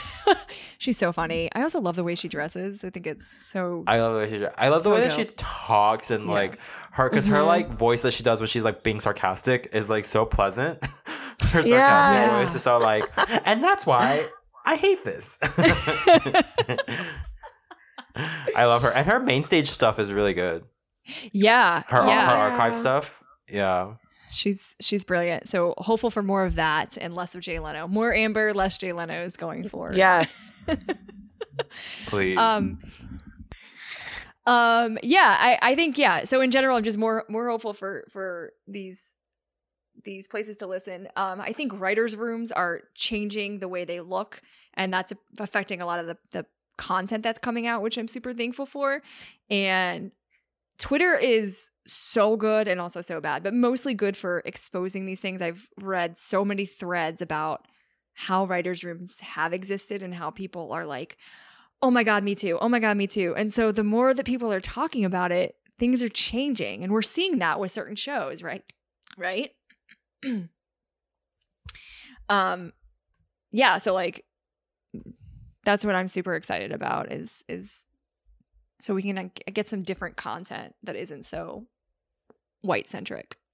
she's 0.77 0.99
so 0.99 1.13
funny. 1.13 1.49
I 1.55 1.63
also 1.63 1.81
love 1.81 1.97
the 1.97 2.05
way 2.05 2.15
she 2.15 2.29
dresses. 2.29 2.85
I 2.85 2.91
think 2.91 3.07
it's 3.07 3.27
so. 3.27 3.85
I 3.87 4.01
love 4.01 4.13
the 4.13 4.19
way 4.19 4.29
she. 4.31 4.47
I 4.59 4.69
love 4.69 4.81
the 4.83 4.91
So 4.91 4.95
way 4.95 5.01
that 5.01 5.13
she 5.13 5.25
talks 5.37 6.11
and 6.11 6.27
Yeah. 6.27 6.33
like 6.33 6.59
her, 6.91 7.09
because 7.09 7.27
her 7.29 7.39
Mhm. 7.39 7.47
like 7.47 7.69
voice 7.71 8.03
that 8.03 8.13
she 8.13 8.23
does 8.23 8.39
when 8.39 8.49
she's 8.49 8.65
like 8.65 8.83
being 8.83 9.01
sarcastic 9.01 9.71
is 9.73 9.89
like 9.89 10.05
so 10.05 10.27
pleasant. 10.27 10.85
her 10.85 11.63
sarcastic 11.63 11.71
Yes. 11.71 12.37
voice 12.37 12.55
is 12.55 12.63
so 12.63 12.77
like, 12.77 13.09
and 13.47 13.65
that's 13.65 13.87
why 13.87 14.27
I 14.67 14.77
hate 14.77 15.03
this. 15.07 15.39
I 18.55 18.67
love 18.67 18.83
her, 18.83 18.91
and 18.93 19.07
her 19.07 19.19
main 19.21 19.43
stage 19.45 19.71
stuff 19.71 19.99
is 19.99 20.13
really 20.13 20.35
good. 20.35 20.65
Yeah, 21.33 21.83
Her 21.89 22.07
yeah. 22.07 22.29
her 22.29 22.53
archive 22.53 22.75
stuff, 22.75 23.23
yeah. 23.49 23.95
She's 24.31 24.75
she's 24.81 25.05
brilliant. 25.05 25.49
So 25.49 25.75
hopeful 25.79 26.11
for 26.11 26.23
more 26.23 26.45
of 26.45 26.55
that 26.55 26.97
and 26.99 27.15
less 27.15 27.35
of 27.35 27.43
Jay 27.43 27.59
Leno. 27.59 27.87
More 27.87 28.15
Amber, 28.15 28.55
less 28.55 28.79
Jay 28.79 28.93
Leno 28.93 29.23
is 29.25 29.37
going 29.37 29.69
forward. 29.69 29.95
Yes. 29.97 30.51
Please, 32.07 32.39
Um. 32.39 32.79
Um. 34.47 34.99
Yeah. 35.03 35.37
I. 35.39 35.59
I 35.61 35.75
think. 35.75 35.99
Yeah. 35.99 36.25
So 36.25 36.41
in 36.41 36.51
general, 36.51 36.77
I'm 36.77 36.83
just 36.83 36.99
more 36.99 37.25
more 37.29 37.49
hopeful 37.49 37.75
for 37.75 38.05
for 38.09 38.53
these 38.67 39.17
these 40.05 40.27
places 40.29 40.57
to 40.59 40.67
listen. 40.67 41.09
Um. 41.15 41.41
I 41.41 41.53
think 41.53 41.79
writers' 41.79 42.17
rooms 42.17 42.51
are 42.51 42.83
changing 42.95 43.59
the 43.59 43.69
way 43.69 43.85
they 43.85 44.01
look, 44.01 44.41
and 44.75 44.93
that's 44.93 45.13
affecting 45.39 45.81
a 45.81 45.87
lot 45.87 46.01
of 46.01 46.07
the 46.07 46.17
the 46.31 46.47
content 46.79 47.23
that's 47.23 47.39
coming 47.39 47.67
out, 47.67 47.83
which 47.83 47.99
I'm 47.99 48.09
super 48.09 48.33
thankful 48.33 48.67
for. 48.67 49.03
And 49.51 50.11
Twitter 50.79 51.17
is 51.17 51.71
so 51.87 52.37
good 52.37 52.69
and 52.69 52.81
also 52.81 53.01
so 53.01 53.21
bad, 53.21 53.43
but 53.43 53.55
mostly 53.55 53.95
good 53.95 54.17
for 54.17 54.43
exposing 54.45 55.05
these 55.05 55.21
things. 55.21 55.43
I've 55.43 55.69
read 55.81 56.19
so 56.19 56.45
many 56.45 56.67
threads 56.67 57.21
about 57.21 57.67
how 58.15 58.45
writers' 58.45 58.85
rooms 58.85 59.21
have 59.21 59.53
existed 59.53 60.03
and 60.03 60.15
how 60.15 60.31
people 60.31 60.73
are 60.73 60.87
like, 60.87 61.17
oh 61.83 61.91
my 61.91 62.05
God, 62.05 62.23
me 62.23 62.35
too. 62.35 62.59
Oh 62.61 62.69
my 62.69 62.79
God, 62.79 62.97
me 62.97 63.07
too. 63.07 63.35
And 63.37 63.53
so 63.53 63.73
the 63.73 63.85
more 63.85 64.15
that 64.15 64.27
people 64.27 64.53
are 64.53 64.61
talking 64.61 65.05
about 65.05 65.33
it, 65.33 65.57
things 65.79 66.03
are 66.03 66.09
changing. 66.09 66.85
And 66.85 66.93
we're 66.93 67.03
seeing 67.03 67.39
that 67.39 67.59
with 67.59 67.73
certain 67.73 67.97
shows, 67.97 68.43
right? 68.43 68.63
Right? 69.17 69.51
um, 72.29 72.73
yeah. 73.51 73.79
So, 73.79 73.93
like, 73.93 74.25
That's 75.65 75.85
what 75.85 75.95
I'm 75.95 76.09
super 76.09 76.35
excited 76.35 76.73
about 76.73 77.13
is 77.13 77.45
is 77.49 77.87
so 78.83 78.95
we 78.95 79.03
can 79.03 79.31
get 79.53 79.69
some 79.69 79.83
different 79.83 80.17
content 80.17 80.75
that 80.83 80.97
isn't 80.97 81.25
so 81.25 81.67
white 82.63 82.89
centric. 82.89 83.37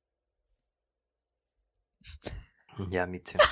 Yeah, 2.91 3.07
me 3.07 3.19
too. 3.19 3.39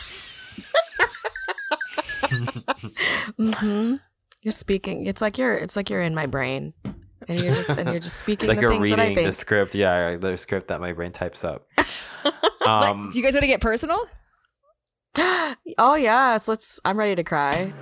hmm 3.37 3.95
You're 4.41 4.53
speaking. 4.53 5.07
It's 5.07 5.21
like 5.21 5.37
you're. 5.37 5.57
It's 5.57 5.75
like 5.75 5.91
you're 5.91 6.01
in 6.01 6.15
my 6.15 6.27
brain, 6.27 6.75
and 7.27 7.41
you're 7.41 7.57
just 7.57 7.71
and 7.71 7.89
you're 7.91 7.99
just 7.99 8.19
speaking 8.19 8.49
like 8.51 8.59
the 8.59 8.63
you're 8.63 8.71
things 8.71 8.91
that 8.91 9.01
I 9.01 9.09
reading 9.09 9.25
the 9.25 9.33
script. 9.33 9.75
Yeah, 9.75 10.15
the 10.15 10.37
script 10.37 10.69
that 10.69 10.81
my 10.81 10.93
brain 10.93 11.11
types 11.11 11.45
up. 11.45 11.67
Like, 12.25 12.69
Um, 12.69 13.11
do 13.13 13.19
you 13.19 13.25
guys 13.25 13.35
want 13.35 13.43
to 13.43 13.49
get 13.49 13.61
personal? 13.61 13.99
oh 15.19 15.97
yes, 15.97 16.47
let's. 16.47 16.79
I'm 16.85 16.97
ready 16.97 17.17
to 17.17 17.25
cry. 17.25 17.73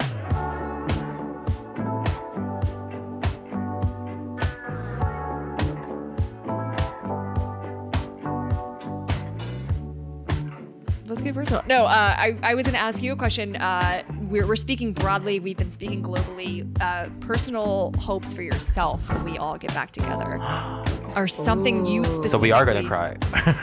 Get 11.24 11.34
personal. 11.34 11.62
No, 11.66 11.87
uh, 11.87 12.14
I, 12.16 12.37
I 12.42 12.54
was 12.54 12.64
going 12.64 12.74
to 12.74 12.80
ask 12.80 13.02
you 13.02 13.12
a 13.12 13.16
question. 13.16 13.56
Uh, 13.56 14.02
we're, 14.28 14.46
we're 14.46 14.56
speaking 14.56 14.92
broadly. 14.92 15.40
We've 15.40 15.56
been 15.56 15.70
speaking 15.70 16.02
globally. 16.02 16.64
Uh, 16.80 17.08
personal 17.20 17.92
hopes 17.98 18.32
for 18.32 18.42
yourself 18.42 19.08
when 19.12 19.24
we 19.24 19.38
all 19.38 19.58
get 19.58 19.74
back 19.74 19.90
together, 19.90 20.38
or 21.16 21.26
something 21.26 21.87
you 21.87 22.02
Ooh. 22.02 22.04
specifically. 22.04 22.28
so 22.28 22.38
we 22.38 22.52
are 22.52 22.64
gonna 22.64 22.87
cry. 22.87 23.16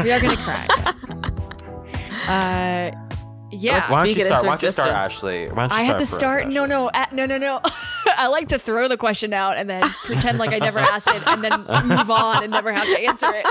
We 0.03 0.11
are 0.11 0.19
going 0.19 0.35
to 0.35 0.43
cry. 0.43 0.67
yeah. 2.27 2.91
uh, 2.97 3.11
yeah. 3.51 3.91
Why 3.91 3.99
don't 3.99 4.15
you 4.15 4.23
start? 4.23 4.43
Why 4.43 4.49
don't 4.49 4.63
you 4.63 4.71
start. 4.71 4.89
Ashley? 4.89 5.49
Why 5.49 5.67
don't 5.67 5.73
you 5.73 5.77
I 5.77 5.83
have 5.83 5.97
to 5.97 6.05
first, 6.05 6.15
start. 6.15 6.47
No, 6.47 6.65
no, 6.65 6.87
uh, 6.87 7.05
no, 7.11 7.25
no, 7.25 7.37
no. 7.37 7.59
I 8.05 8.27
like 8.27 8.47
to 8.49 8.59
throw 8.59 8.87
the 8.87 8.97
question 8.97 9.33
out 9.33 9.57
and 9.57 9.69
then 9.69 9.83
pretend 10.05 10.37
like 10.37 10.53
I 10.53 10.59
never 10.59 10.79
asked 10.79 11.09
it, 11.09 11.21
and 11.27 11.43
then 11.43 11.59
move 11.87 12.09
on 12.09 12.43
and 12.43 12.51
never 12.51 12.71
have 12.71 12.85
to 12.85 13.01
answer 13.01 13.31
it. 13.33 13.45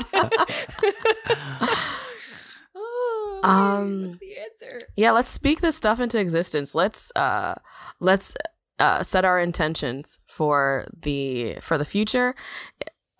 Um, 3.42 4.02
what's 4.08 4.18
the 4.18 4.36
answer? 4.38 4.78
Yeah, 4.96 5.12
let's 5.12 5.30
speak 5.30 5.60
this 5.60 5.76
stuff 5.76 6.00
into 6.00 6.18
existence. 6.18 6.74
Let's 6.74 7.10
uh 7.16 7.54
let's 8.00 8.34
uh 8.78 9.02
set 9.02 9.24
our 9.24 9.40
intentions 9.40 10.18
for 10.28 10.86
the 10.96 11.56
for 11.60 11.78
the 11.78 11.84
future. 11.84 12.34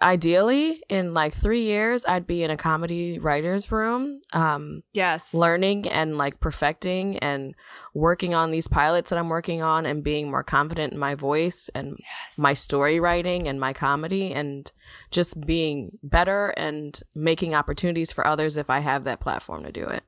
Ideally, 0.02 0.82
in 0.88 1.12
like 1.12 1.34
3 1.34 1.60
years, 1.60 2.06
I'd 2.06 2.26
be 2.26 2.42
in 2.42 2.50
a 2.50 2.56
comedy 2.56 3.18
writers 3.18 3.70
room 3.70 4.22
um 4.32 4.82
Yes. 4.94 5.34
learning 5.34 5.88
and 5.90 6.16
like 6.16 6.40
perfecting 6.40 7.18
and 7.18 7.54
working 7.92 8.34
on 8.34 8.50
these 8.50 8.66
pilots 8.66 9.10
that 9.10 9.18
I'm 9.18 9.28
working 9.28 9.62
on 9.62 9.84
and 9.84 10.02
being 10.02 10.30
more 10.30 10.42
confident 10.42 10.94
in 10.94 10.98
my 10.98 11.14
voice 11.14 11.68
and 11.74 11.96
Yes. 11.98 12.38
my 12.38 12.54
story 12.54 12.98
writing 12.98 13.46
and 13.46 13.60
my 13.60 13.74
comedy 13.74 14.32
and 14.32 14.72
just 15.10 15.38
being 15.46 15.98
better 16.02 16.48
and 16.56 16.98
making 17.14 17.54
opportunities 17.54 18.10
for 18.10 18.26
others 18.26 18.56
if 18.56 18.70
I 18.70 18.78
have 18.78 19.04
that 19.04 19.20
platform 19.20 19.64
to 19.64 19.72
do 19.72 19.84
it. 19.84 20.02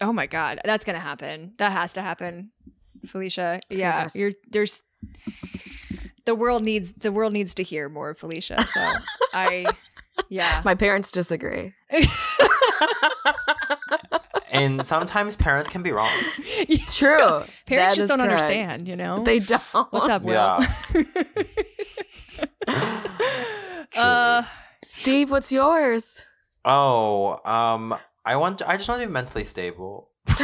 Oh 0.00 0.12
my 0.12 0.26
god, 0.26 0.60
that's 0.64 0.84
gonna 0.84 1.00
happen. 1.00 1.52
That 1.58 1.72
has 1.72 1.92
to 1.94 2.02
happen, 2.02 2.50
Felicia. 3.06 3.60
Yeah, 3.70 4.06
Fingers. 4.08 4.16
you're 4.16 4.32
there's 4.50 4.82
the 6.24 6.34
world 6.34 6.62
needs 6.62 6.92
the 6.92 7.10
world 7.12 7.32
needs 7.32 7.54
to 7.56 7.62
hear 7.62 7.88
more 7.88 8.10
of 8.10 8.18
Felicia. 8.18 8.60
So 8.62 8.80
I, 9.34 9.66
yeah, 10.28 10.62
My 10.64 10.74
parents 10.74 11.10
disagree. 11.12 11.74
And 14.50 14.84
sometimes 14.86 15.36
parents 15.36 15.68
can 15.68 15.82
be 15.82 15.92
wrong. 15.92 16.08
True. 16.88 17.44
parents 17.66 17.68
That 17.68 17.94
just 17.94 18.08
don't 18.08 18.18
correct. 18.18 18.32
understand. 18.32 18.88
You 18.88 18.96
know, 18.96 19.22
They 19.22 19.40
don't. 19.40 19.60
what's 19.90 20.08
up, 20.08 20.22
Will? 20.22 20.32
Yeah. 20.32 20.66
uh, 23.94 24.42
Steve, 24.82 25.30
what's 25.30 25.52
yours? 25.52 26.24
Oh, 26.64 27.38
um, 27.44 27.94
I 28.28 28.36
want. 28.36 28.60
I 28.60 28.76
just 28.76 28.90
want 28.90 29.00
to 29.00 29.06
be 29.06 29.12
mentally 29.12 29.44
stable. 29.44 30.10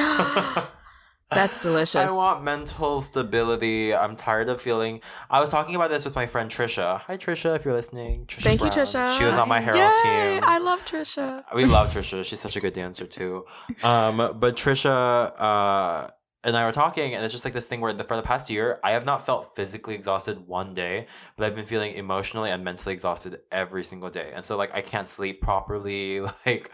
That's 1.30 1.60
delicious. 1.60 1.96
I 1.96 2.10
want 2.10 2.42
mental 2.42 3.02
stability. 3.02 3.94
I'm 3.94 4.16
tired 4.16 4.48
of 4.48 4.62
feeling. 4.62 5.02
I 5.28 5.38
was 5.38 5.50
talking 5.50 5.74
about 5.74 5.90
this 5.90 6.06
with 6.06 6.14
my 6.14 6.24
friend 6.26 6.50
Trisha. 6.50 7.00
Hi, 7.00 7.18
Trisha, 7.18 7.54
if 7.56 7.66
you're 7.66 7.74
listening. 7.74 8.24
Trisha 8.24 8.42
Thank 8.42 8.62
you, 8.62 8.68
Trisha. 8.68 9.18
She 9.18 9.24
was 9.24 9.36
on 9.36 9.50
my 9.50 9.60
Herald 9.60 9.82
Yay, 9.82 10.36
team. 10.36 10.44
I 10.46 10.60
love 10.62 10.82
Trisha. 10.86 11.44
we 11.54 11.66
love 11.66 11.92
Trisha. 11.92 12.24
She's 12.24 12.40
such 12.40 12.56
a 12.56 12.60
good 12.60 12.72
dancer 12.72 13.06
too. 13.06 13.44
Um, 13.82 14.16
but 14.40 14.56
Trisha 14.56 15.38
uh, 15.38 16.10
and 16.42 16.56
I 16.56 16.64
were 16.64 16.72
talking, 16.72 17.14
and 17.14 17.22
it's 17.22 17.34
just 17.34 17.44
like 17.44 17.52
this 17.52 17.66
thing 17.66 17.82
where 17.82 17.92
the, 17.92 18.04
for 18.04 18.16
the 18.16 18.22
past 18.22 18.48
year, 18.48 18.80
I 18.82 18.92
have 18.92 19.04
not 19.04 19.26
felt 19.26 19.54
physically 19.56 19.94
exhausted 19.94 20.48
one 20.48 20.72
day, 20.72 21.06
but 21.36 21.44
I've 21.44 21.54
been 21.54 21.66
feeling 21.66 21.96
emotionally 21.96 22.48
and 22.48 22.64
mentally 22.64 22.94
exhausted 22.94 23.40
every 23.52 23.84
single 23.84 24.08
day. 24.08 24.32
And 24.34 24.42
so 24.42 24.56
like 24.56 24.74
I 24.74 24.80
can't 24.80 25.08
sleep 25.08 25.42
properly. 25.42 26.22
Like 26.46 26.70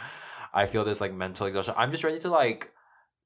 I 0.52 0.66
feel 0.66 0.84
this 0.84 1.00
like 1.00 1.12
mental 1.14 1.46
exhaustion. 1.46 1.74
I'm 1.76 1.90
just 1.90 2.04
ready 2.04 2.18
to 2.20 2.30
like 2.30 2.72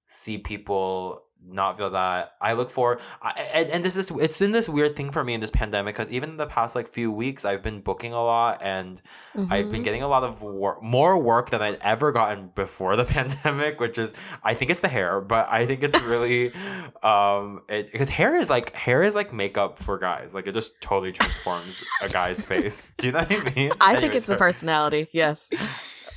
see 0.07 0.39
people 0.39 1.23
not 1.47 1.77
feel 1.77 1.91
that 1.91 2.33
i 2.41 2.55
look 2.55 2.71
for 2.71 2.99
I, 3.21 3.33
and, 3.53 3.69
and 3.69 3.85
this 3.85 3.97
is 3.97 4.11
it's 4.13 4.39
been 4.39 4.53
this 4.53 4.67
weird 4.67 4.97
thing 4.97 5.11
for 5.11 5.23
me 5.23 5.35
in 5.35 5.43
this 5.43 5.51
pandemic 5.51 5.95
because 5.95 6.11
even 6.11 6.31
in 6.31 6.37
the 6.39 6.47
past 6.47 6.75
like 6.75 6.89
few 6.89 7.13
weeks 7.13 7.45
i've 7.45 7.63
been 7.63 7.83
booking 7.83 8.15
a 8.15 8.23
lot 8.23 8.63
and 8.63 9.03
I've 9.51 9.69
been 9.71 9.81
Mhm. 9.83 9.85
getting 9.85 10.03
a 10.03 10.07
lot 10.09 10.23
of 10.23 10.41
work, 10.43 10.81
more 10.85 11.19
work 11.19 11.51
than 11.51 11.61
I'd 11.61 11.79
ever 11.83 12.13
gotten 12.13 12.51
before 12.55 12.95
the 12.95 13.05
pandemic, 13.17 13.81
which 13.81 13.99
is 13.99 14.15
I 14.45 14.55
think 14.55 14.71
it's 14.71 14.79
the 14.79 14.89
hair, 14.89 15.21
but 15.21 15.49
I 15.51 15.67
think 15.67 15.83
it's 15.83 16.01
really 16.03 16.53
um 17.03 17.63
it 17.69 17.91
because 17.91 18.09
hair 18.11 18.37
is 18.37 18.49
like 18.49 18.73
hair 18.75 19.03
is 19.03 19.15
like 19.17 19.33
makeup 19.33 19.81
for 19.83 19.99
guys. 19.99 20.35
Like 20.35 20.47
it 20.47 20.53
just 20.55 20.81
totally 20.81 21.11
transforms 21.11 21.83
a 22.01 22.09
guy's 22.09 22.43
face. 22.53 22.95
Do 22.97 23.09
you 23.09 23.13
know 23.13 23.19
what 23.19 23.33
I 23.33 23.55
mean? 23.55 23.73
I 23.81 23.87
Anyway, 23.89 24.01
think 24.03 24.15
it's 24.15 24.27
the 24.27 24.37
personality. 24.37 25.09
Yes. 25.11 25.51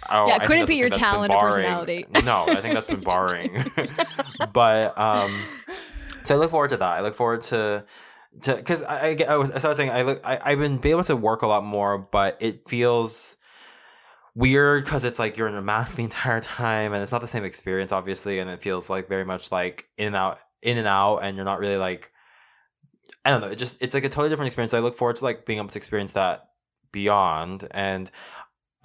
Oh, 0.09 0.27
Yeah, 0.27 0.39
couldn't 0.39 0.67
be 0.67 0.75
your 0.75 0.89
talent 0.89 1.33
or 1.33 1.39
personality. 1.39 2.05
No, 2.23 2.45
I 2.47 2.61
think 2.61 2.73
that's 2.73 2.87
been 2.87 2.99
barring. 3.03 3.71
but 4.53 4.97
um, 4.97 5.43
so 6.23 6.35
I 6.35 6.37
look 6.37 6.51
forward 6.51 6.69
to 6.69 6.77
that. 6.77 6.89
I 6.97 7.01
look 7.01 7.15
forward 7.15 7.41
to 7.43 7.85
to 8.41 8.55
because 8.55 8.83
I, 8.83 9.07
I, 9.07 9.13
get- 9.15 9.29
I 9.29 9.37
was 9.37 9.49
so 9.49 9.67
I 9.67 9.69
was 9.69 9.77
saying 9.77 9.89
I 9.89 10.01
look 10.03 10.21
I, 10.25 10.39
I've 10.43 10.59
been 10.59 10.77
be 10.77 10.91
able 10.91 11.03
to 11.05 11.15
work 11.15 11.41
a 11.41 11.47
lot 11.47 11.63
more, 11.63 11.97
but 11.97 12.37
it 12.39 12.67
feels 12.67 13.37
weird 14.35 14.83
because 14.83 15.03
it's 15.03 15.17
like 15.17 15.35
you're 15.37 15.47
in 15.47 15.55
a 15.55 15.61
mask 15.61 15.95
the 15.95 16.03
entire 16.03 16.39
time 16.39 16.93
and 16.93 17.01
it's 17.01 17.11
not 17.11 17.21
the 17.21 17.27
same 17.27 17.43
experience 17.43 17.91
obviously 17.91 18.37
and 18.37 18.51
it 18.51 18.61
feels 18.61 18.87
like 18.87 19.09
very 19.09 19.25
much 19.25 19.51
like 19.51 19.87
in 19.97 20.05
and 20.05 20.15
out 20.15 20.37
in 20.61 20.77
and 20.77 20.87
out 20.87 21.17
and 21.23 21.35
you're 21.35 21.43
not 21.45 21.57
really 21.59 21.77
like 21.77 22.11
I 23.25 23.31
don't 23.31 23.41
know, 23.41 23.47
it 23.47 23.55
just 23.57 23.81
it's 23.81 23.93
like 23.95 24.03
a 24.03 24.09
totally 24.09 24.29
different 24.29 24.47
experience. 24.47 24.71
So 24.71 24.77
I 24.77 24.81
look 24.81 24.95
forward 24.97 25.15
to 25.17 25.23
like 25.23 25.45
being 25.45 25.57
able 25.59 25.69
to 25.69 25.77
experience 25.77 26.11
that 26.13 26.49
beyond 26.91 27.67
and 27.71 28.09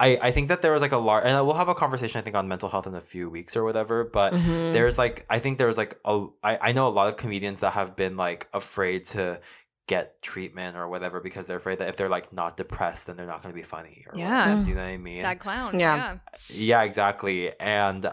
I, 0.05 0.27
I 0.27 0.31
think 0.31 0.49
that 0.49 0.61
there 0.61 0.71
was 0.71 0.81
like 0.81 0.91
a 0.91 0.97
large, 0.97 1.23
and 1.25 1.33
we'll 1.45 1.55
have 1.63 1.69
a 1.69 1.75
conversation 1.75 2.19
I 2.19 2.21
think 2.23 2.35
on 2.35 2.47
mental 2.47 2.69
health 2.69 2.87
in 2.87 2.95
a 2.95 3.01
few 3.01 3.29
weeks 3.29 3.55
or 3.57 3.63
whatever. 3.63 4.03
But 4.03 4.33
Mhm. 4.33 4.73
there's 4.73 4.97
like 4.97 5.25
I 5.29 5.39
think 5.39 5.57
there 5.57 5.67
was 5.67 5.77
like 5.77 5.99
a 6.05 6.27
I, 6.43 6.53
I 6.69 6.71
know 6.73 6.87
a 6.87 6.93
lot 6.99 7.07
of 7.09 7.17
comedians 7.17 7.59
that 7.61 7.71
have 7.73 7.95
been 7.95 8.17
like 8.17 8.47
afraid 8.53 9.05
to 9.15 9.39
get 9.87 10.21
treatment 10.21 10.77
or 10.77 10.87
whatever 10.87 11.19
because 11.19 11.45
they're 11.45 11.57
afraid 11.57 11.77
that 11.79 11.89
if 11.89 11.95
they're 11.97 12.07
like 12.17 12.31
not 12.31 12.55
depressed 12.55 13.07
then 13.07 13.17
they're 13.17 13.25
not 13.33 13.41
going 13.43 13.53
to 13.53 13.59
be 13.63 13.63
funny 13.63 14.05
or 14.11 14.17
Yeah. 14.17 14.39
whatever. 14.45 14.63
do 14.63 14.69
you 14.69 14.75
know 14.75 14.81
what 14.83 14.87
I 14.89 14.97
mean? 14.97 15.21
sad 15.21 15.39
clown. 15.39 15.79
Yeah. 15.79 15.95
Yeah. 15.95 16.17
Yeah, 16.49 16.81
exactly. 16.83 17.51
And 17.59 18.05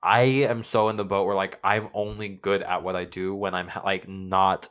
I 0.00 0.20
am 0.52 0.62
so 0.62 0.88
in 0.90 0.96
the 0.96 1.04
boat 1.04 1.26
where 1.26 1.34
like 1.34 1.58
I'm 1.64 1.88
only 1.92 2.28
good 2.28 2.62
at 2.62 2.84
what 2.84 2.94
I 2.94 3.04
do 3.04 3.34
when 3.34 3.52
I'm 3.54 3.68
like 3.84 4.06
not 4.08 4.68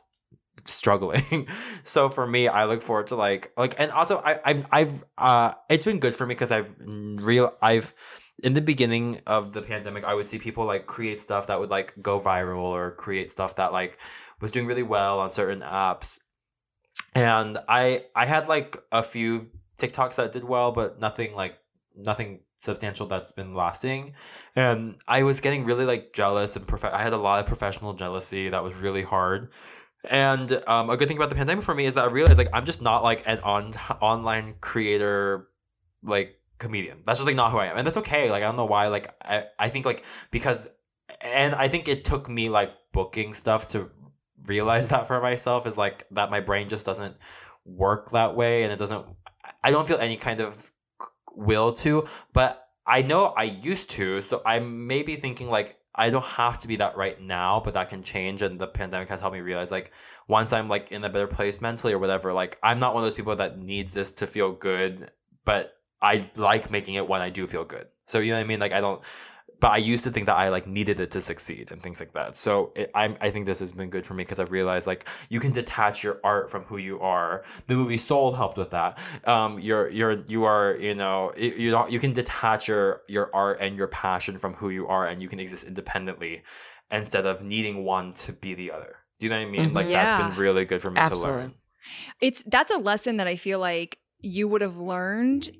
struggling. 0.68 1.48
so 1.84 2.08
for 2.08 2.26
me, 2.26 2.48
I 2.48 2.64
look 2.64 2.82
forward 2.82 3.08
to 3.08 3.16
like 3.16 3.52
like 3.56 3.74
and 3.78 3.90
also 3.90 4.18
I 4.24 4.40
I've, 4.44 4.66
I've 4.70 5.04
uh 5.16 5.52
it's 5.68 5.84
been 5.84 5.98
good 5.98 6.14
for 6.14 6.26
me 6.26 6.34
because 6.34 6.50
I've 6.50 6.74
real 6.78 7.54
I've 7.60 7.94
in 8.42 8.52
the 8.54 8.60
beginning 8.60 9.20
of 9.26 9.52
the 9.52 9.62
pandemic 9.62 10.04
I 10.04 10.14
would 10.14 10.26
see 10.26 10.38
people 10.38 10.64
like 10.64 10.86
create 10.86 11.20
stuff 11.20 11.48
that 11.48 11.58
would 11.58 11.70
like 11.70 11.94
go 12.00 12.20
viral 12.20 12.58
or 12.58 12.92
create 12.92 13.30
stuff 13.30 13.56
that 13.56 13.72
like 13.72 13.98
was 14.40 14.50
doing 14.50 14.66
really 14.66 14.82
well 14.82 15.20
on 15.20 15.32
certain 15.32 15.60
apps. 15.60 16.20
And 17.14 17.58
I 17.68 18.04
I 18.14 18.26
had 18.26 18.48
like 18.48 18.76
a 18.92 19.02
few 19.02 19.48
TikToks 19.78 20.16
that 20.16 20.32
did 20.32 20.44
well, 20.44 20.72
but 20.72 21.00
nothing 21.00 21.34
like 21.34 21.58
nothing 21.96 22.40
substantial 22.60 23.06
that's 23.06 23.32
been 23.32 23.54
lasting. 23.54 24.14
And 24.56 24.96
I 25.06 25.22
was 25.22 25.40
getting 25.40 25.64
really 25.64 25.84
like 25.84 26.12
jealous 26.12 26.56
and 26.56 26.66
prof- 26.66 26.84
I 26.84 27.02
had 27.02 27.12
a 27.12 27.18
lot 27.18 27.40
of 27.40 27.46
professional 27.46 27.94
jealousy 27.94 28.48
that 28.48 28.62
was 28.62 28.74
really 28.74 29.02
hard. 29.02 29.50
And 30.08 30.62
um, 30.66 30.90
a 30.90 30.96
good 30.96 31.08
thing 31.08 31.16
about 31.16 31.28
the 31.28 31.34
pandemic 31.34 31.64
for 31.64 31.74
me 31.74 31.86
is 31.86 31.94
that 31.94 32.04
I 32.04 32.08
realized 32.08 32.38
like 32.38 32.50
I'm 32.52 32.64
just 32.64 32.80
not 32.80 33.02
like 33.02 33.22
an 33.26 33.40
on 33.40 33.72
online 34.00 34.54
creator 34.60 35.48
like 36.02 36.38
comedian. 36.58 37.02
That's 37.06 37.18
just 37.18 37.26
like 37.26 37.36
not 37.36 37.50
who 37.50 37.58
I 37.58 37.66
am. 37.66 37.76
And 37.76 37.86
that's 37.86 37.96
okay. 37.98 38.30
Like 38.30 38.42
I 38.42 38.46
don't 38.46 38.56
know 38.56 38.64
why. 38.64 38.88
Like 38.88 39.14
I, 39.22 39.44
I 39.58 39.68
think 39.68 39.84
like 39.84 40.04
because 40.30 40.62
and 41.20 41.54
I 41.54 41.68
think 41.68 41.88
it 41.88 42.04
took 42.04 42.28
me 42.28 42.48
like 42.48 42.72
booking 42.92 43.34
stuff 43.34 43.68
to 43.68 43.90
realize 44.46 44.88
that 44.90 45.08
for 45.08 45.20
myself 45.20 45.66
is 45.66 45.76
like 45.76 46.06
that 46.12 46.30
my 46.30 46.40
brain 46.40 46.68
just 46.68 46.86
doesn't 46.86 47.16
work 47.64 48.12
that 48.12 48.36
way 48.36 48.62
and 48.62 48.72
it 48.72 48.78
doesn't 48.78 49.04
I 49.62 49.70
don't 49.70 49.88
feel 49.88 49.98
any 49.98 50.16
kind 50.16 50.40
of 50.40 50.72
will 51.34 51.72
to, 51.72 52.06
but 52.32 52.68
I 52.86 53.02
know 53.02 53.26
I 53.26 53.44
used 53.44 53.90
to, 53.90 54.20
so 54.20 54.42
I 54.46 54.60
may 54.60 55.02
be 55.02 55.16
thinking 55.16 55.48
like 55.50 55.77
I 55.98 56.10
don't 56.10 56.24
have 56.24 56.58
to 56.60 56.68
be 56.68 56.76
that 56.76 56.96
right 56.96 57.20
now, 57.20 57.60
but 57.62 57.74
that 57.74 57.88
can 57.88 58.04
change. 58.04 58.40
And 58.40 58.58
the 58.58 58.68
pandemic 58.68 59.08
has 59.08 59.20
helped 59.20 59.34
me 59.34 59.40
realize 59.40 59.72
like 59.72 59.90
once 60.28 60.52
I'm 60.52 60.68
like 60.68 60.92
in 60.92 61.02
a 61.04 61.10
better 61.10 61.26
place 61.26 61.60
mentally 61.60 61.92
or 61.92 61.98
whatever, 61.98 62.32
like 62.32 62.56
I'm 62.62 62.78
not 62.78 62.94
one 62.94 63.02
of 63.02 63.06
those 63.06 63.14
people 63.14 63.34
that 63.34 63.58
needs 63.58 63.92
this 63.92 64.12
to 64.12 64.26
feel 64.28 64.52
good, 64.52 65.10
but 65.44 65.74
I 66.00 66.30
like 66.36 66.70
making 66.70 66.94
it 66.94 67.08
when 67.08 67.20
I 67.20 67.30
do 67.30 67.46
feel 67.46 67.64
good. 67.64 67.88
So 68.06 68.20
you 68.20 68.30
know 68.30 68.36
what 68.36 68.44
I 68.44 68.46
mean? 68.46 68.60
Like 68.60 68.72
I 68.72 68.80
don't 68.80 69.02
but 69.60 69.72
I 69.72 69.78
used 69.78 70.04
to 70.04 70.10
think 70.10 70.26
that 70.26 70.36
I 70.36 70.50
like 70.50 70.66
needed 70.66 71.00
it 71.00 71.10
to 71.12 71.20
succeed 71.20 71.70
and 71.72 71.82
things 71.82 71.98
like 72.00 72.12
that. 72.12 72.36
So 72.36 72.72
it, 72.76 72.90
I 72.94 73.16
I 73.20 73.30
think 73.30 73.46
this 73.46 73.60
has 73.60 73.72
been 73.72 73.90
good 73.90 74.06
for 74.06 74.14
me 74.14 74.22
because 74.24 74.38
I've 74.38 74.52
realized 74.52 74.86
like 74.86 75.06
you 75.30 75.40
can 75.40 75.52
detach 75.52 76.04
your 76.04 76.20
art 76.22 76.50
from 76.50 76.62
who 76.64 76.76
you 76.76 77.00
are. 77.00 77.44
The 77.66 77.74
movie 77.74 77.98
Soul 77.98 78.32
helped 78.34 78.56
with 78.56 78.70
that. 78.70 78.98
Um, 79.24 79.58
you're 79.58 79.88
you're 79.88 80.22
you 80.28 80.44
are 80.44 80.76
you 80.76 80.94
know 80.94 81.32
you 81.36 81.70
don't 81.70 81.90
you 81.90 81.98
can 81.98 82.12
detach 82.12 82.68
your 82.68 83.02
your 83.08 83.30
art 83.34 83.58
and 83.60 83.76
your 83.76 83.88
passion 83.88 84.38
from 84.38 84.54
who 84.54 84.70
you 84.70 84.86
are, 84.86 85.06
and 85.06 85.20
you 85.20 85.28
can 85.28 85.40
exist 85.40 85.64
independently 85.66 86.42
instead 86.90 87.26
of 87.26 87.42
needing 87.42 87.84
one 87.84 88.12
to 88.14 88.32
be 88.32 88.54
the 88.54 88.70
other. 88.70 88.96
Do 89.18 89.26
you 89.26 89.30
know 89.30 89.38
what 89.40 89.48
I 89.48 89.50
mean? 89.50 89.70
Mhm. 89.70 89.74
Like 89.74 89.88
Yeah. 89.88 90.04
that's 90.18 90.28
been 90.34 90.40
really 90.40 90.64
good 90.64 90.80
for 90.80 90.90
me 90.90 91.00
Absolutely. 91.00 91.32
to 91.32 91.38
learn. 91.48 91.54
It's 92.20 92.42
that's 92.46 92.70
a 92.70 92.76
lesson 92.78 93.16
that 93.16 93.26
I 93.26 93.36
feel 93.36 93.58
like 93.58 93.98
you 94.20 94.46
would 94.48 94.62
have 94.62 94.76
learned. 94.78 95.50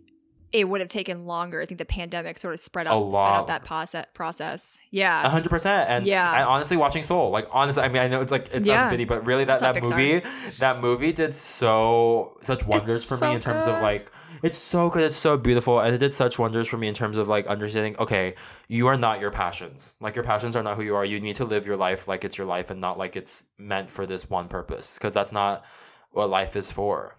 It 0.53 0.69
would 0.69 0.81
have 0.81 0.89
taken 0.89 1.27
longer. 1.27 1.61
I 1.61 1.67
think 1.67 1.79
the 1.79 1.85
pandemic 1.85 2.39
sort 2.39 2.55
of 2.55 2.61
spread 2.61 2.87
A 2.87 2.91
up, 2.91 3.03
sped 3.03 3.13
lot 3.13 3.41
up 3.41 3.47
that 3.49 3.65
process. 3.65 4.07
Process, 4.15 4.79
yeah. 4.91 5.27
A 5.27 5.29
hundred 5.29 5.51
percent. 5.51 5.91
And 5.91 6.07
Yeah. 6.07 6.33
and 6.35 6.45
honestly, 6.45 6.77
watching 6.77 7.03
Soul, 7.03 7.31
like 7.31 7.47
honestly, 7.51 7.83
I 7.83 7.89
mean, 7.89 8.01
I 8.03 8.09
know 8.09 8.21
it's 8.23 8.33
like 8.33 8.47
it 8.47 8.53
sounds 8.65 8.67
Yeah. 8.67 8.91
bitty, 8.91 9.05
but 9.05 9.27
really, 9.27 9.45
that 9.45 9.61
that 9.61 9.75
Pixar. 9.77 9.91
movie, 9.91 10.23
that 10.59 10.81
movie 10.81 11.13
did 11.13 11.35
so 11.35 12.39
such 12.43 12.67
wonders 12.67 13.07
for 13.07 13.17
so 13.17 13.29
me 13.29 13.35
in 13.35 13.41
terms 13.41 13.67
of 13.67 13.83
like. 13.83 14.11
It's 14.41 14.57
so 14.57 14.89
good. 14.89 15.03
It's 15.03 15.17
so 15.17 15.37
beautiful, 15.37 15.81
and 15.81 15.93
it 15.93 15.99
did 15.99 16.13
such 16.13 16.39
wonders 16.39 16.69
for 16.69 16.77
me 16.79 16.87
in 16.87 16.95
terms 16.95 17.17
of 17.17 17.27
like 17.27 17.49
understanding. 17.49 17.97
Okay, 17.99 18.37
you 18.69 18.87
are 18.87 18.97
not 18.97 19.21
your 19.21 19.33
passions. 19.33 19.97
Like 20.01 20.15
your 20.15 20.23
passions 20.25 20.55
are 20.55 20.63
not 20.63 20.77
who 20.77 20.83
you 20.85 20.95
are. 20.95 21.05
You 21.05 21.19
need 21.19 21.35
to 21.37 21.45
live 21.45 21.67
your 21.67 21.77
life 21.77 22.07
like 22.07 22.25
it's 22.25 22.39
your 22.39 22.47
life, 22.47 22.71
and 22.71 22.81
not 22.81 22.97
like 22.99 23.17
it's 23.17 23.47
meant 23.59 23.91
for 23.91 24.07
this 24.07 24.31
one 24.31 24.47
purpose. 24.49 24.97
Because 24.97 25.13
that's 25.13 25.33
not 25.33 25.65
what 26.13 26.31
life 26.31 26.55
is 26.55 26.71
for. 26.71 27.17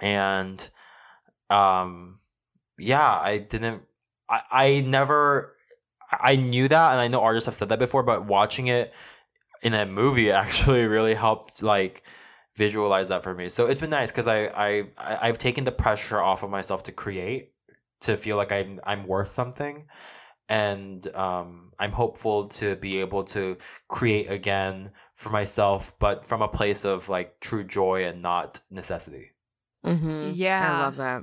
And, 0.00 0.68
um, 1.48 2.18
yeah, 2.78 3.18
I 3.20 3.38
didn't. 3.38 3.82
I 4.28 4.40
I 4.50 4.80
never. 4.80 5.56
I 6.10 6.36
knew 6.36 6.68
that, 6.68 6.92
and 6.92 7.00
I 7.00 7.08
know 7.08 7.22
artists 7.22 7.46
have 7.46 7.56
said 7.56 7.70
that 7.70 7.78
before, 7.78 8.02
but 8.02 8.26
watching 8.26 8.66
it 8.66 8.92
in 9.62 9.72
a 9.74 9.86
movie 9.86 10.30
actually 10.42 10.84
really 10.86 11.14
helped 11.14 11.62
like 11.62 12.02
visualize 12.56 13.08
that 13.08 13.22
for 13.22 13.34
me. 13.34 13.48
So 13.48 13.66
it's 13.66 13.80
been 13.80 13.90
nice 13.90 14.10
because 14.10 14.26
I, 14.26 14.46
I 14.46 14.68
I- 14.98 15.18
I've 15.28 15.38
taken 15.38 15.64
the 15.64 15.72
pressure 15.72 16.20
off 16.20 16.42
of 16.42 16.50
myself 16.50 16.82
to 16.84 16.92
create, 16.92 17.52
to 18.00 18.16
feel 18.16 18.36
like 18.36 18.52
I'm 18.52 18.80
I'm 18.84 19.06
worth 19.06 19.28
something, 19.30 19.86
and 20.48 21.06
um, 21.14 21.72
I'm 21.78 21.92
hopeful 21.92 22.48
to 22.48 22.76
be 22.76 23.00
able 23.00 23.24
to 23.24 23.56
create 23.88 24.30
again 24.30 24.90
for 25.14 25.30
myself, 25.30 25.94
but 25.98 26.26
from 26.26 26.42
a 26.42 26.48
place 26.48 26.84
of 26.84 27.08
like 27.08 27.40
true 27.40 27.64
joy 27.64 28.04
and 28.04 28.20
not 28.20 28.60
necessity. 28.70 29.30
Mm-hmm. 29.86 30.32
Yeah. 30.34 30.78
I 30.78 30.82
love 30.82 30.96
that. 30.96 31.22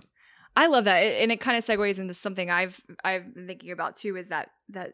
I 0.56 0.68
love 0.68 0.86
that, 0.86 0.98
and 1.00 1.32
it 1.32 1.40
kind 1.40 1.58
of 1.58 1.66
segues 1.66 2.00
into 2.00 2.14
something 2.14 2.50
I've 2.50 2.82
I've 3.04 3.34
been 3.34 3.48
thinking 3.48 3.72
about 3.72 3.96
too. 3.96 4.16
Is 4.18 4.30
that 4.30 4.50
that 4.70 4.94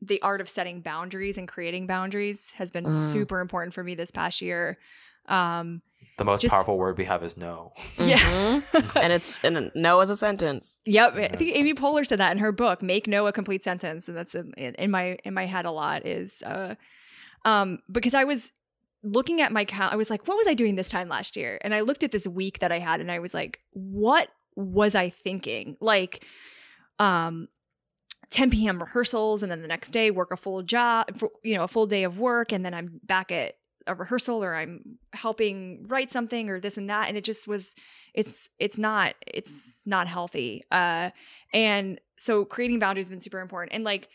the 0.00 0.20
art 0.22 0.40
of 0.40 0.48
setting 0.48 0.80
boundaries 0.80 1.38
and 1.38 1.46
creating 1.46 1.86
boundaries 1.86 2.50
has 2.54 2.70
been 2.72 2.84
Mm. 2.84 3.12
super 3.12 3.40
important 3.40 3.72
for 3.74 3.84
me 3.84 3.94
this 3.94 4.10
past 4.10 4.40
year. 4.42 4.78
Um, 5.26 5.76
The 6.18 6.24
most 6.24 6.42
Just- 6.42 6.52
powerful 6.52 6.76
word 6.76 6.98
we 6.98 7.04
have 7.04 7.22
is 7.22 7.36
no. 7.36 7.72
Yeah. 7.98 8.18
Mhm. 8.72 9.00
and 9.02 9.12
it's 9.12 9.38
and 9.44 9.70
no 9.76 10.00
as 10.00 10.10
a 10.10 10.16
sentence. 10.16 10.78
Yep, 10.84 11.14
I 11.14 11.28
think 11.36 11.54
Amy 11.56 11.74
Poehler 11.74 12.04
said 12.04 12.18
that 12.18 12.32
in 12.32 12.38
her 12.38 12.50
book, 12.52 12.82
"Make 12.82 13.06
No 13.06 13.26
a 13.28 13.32
Complete 13.32 13.62
Sentence," 13.62 14.08
and 14.08 14.16
that's 14.16 14.34
in, 14.34 14.52
in 14.54 14.90
my 14.90 15.16
in 15.24 15.32
my 15.34 15.46
head 15.46 15.64
a 15.64 15.70
lot. 15.70 16.04
Is 16.04 16.42
uh, 16.42 16.74
um, 17.44 17.78
because 17.90 18.14
I 18.14 18.24
was 18.24 18.50
looking 19.04 19.40
at 19.40 19.52
my 19.52 19.64
cal, 19.64 19.88
I 19.90 19.96
was 19.96 20.10
like, 20.10 20.26
"What 20.26 20.36
was 20.36 20.46
I 20.48 20.54
doing 20.54 20.74
this 20.74 20.88
time 20.90 21.08
last 21.08 21.36
year?" 21.36 21.58
And 21.62 21.72
I 21.74 21.80
looked 21.80 22.02
at 22.02 22.10
this 22.10 22.26
week 22.26 22.58
that 22.58 22.72
I 22.72 22.78
had, 22.80 23.00
and 23.00 23.10
I 23.10 23.20
was 23.20 23.32
like, 23.32 23.60
"What 23.70 24.28
was 24.56 24.94
I 24.94 25.08
thinking?" 25.08 25.76
Like, 25.80 26.24
um, 26.98 27.48
10 28.30 28.50
p.m. 28.50 28.80
rehearsals, 28.80 29.42
and 29.42 29.50
then 29.50 29.62
the 29.62 29.68
next 29.68 29.90
day 29.90 30.10
work 30.10 30.30
a 30.32 30.36
full 30.36 30.62
job, 30.62 31.20
you 31.42 31.56
know, 31.56 31.64
a 31.64 31.68
full 31.68 31.86
day 31.86 32.04
of 32.04 32.18
work, 32.18 32.52
and 32.52 32.64
then 32.64 32.74
I'm 32.74 33.00
back 33.04 33.30
at 33.30 33.56
a 33.86 33.94
rehearsal 33.94 34.44
or 34.44 34.54
I'm 34.54 34.98
helping 35.12 35.84
write 35.88 36.10
something 36.10 36.48
or 36.48 36.60
this 36.60 36.76
and 36.76 36.88
that, 36.88 37.08
and 37.08 37.16
it 37.16 37.24
just 37.24 37.48
was 37.48 37.74
it's 38.14 38.48
it's 38.58 38.78
not 38.78 39.14
it's 39.26 39.82
not 39.86 40.06
healthy 40.06 40.64
uh 40.70 41.10
and 41.52 42.00
so 42.18 42.44
creating 42.44 42.78
boundaries 42.78 43.06
has 43.06 43.10
been 43.10 43.20
super 43.20 43.40
important 43.40 43.74
and 43.74 43.84
like 43.84 44.08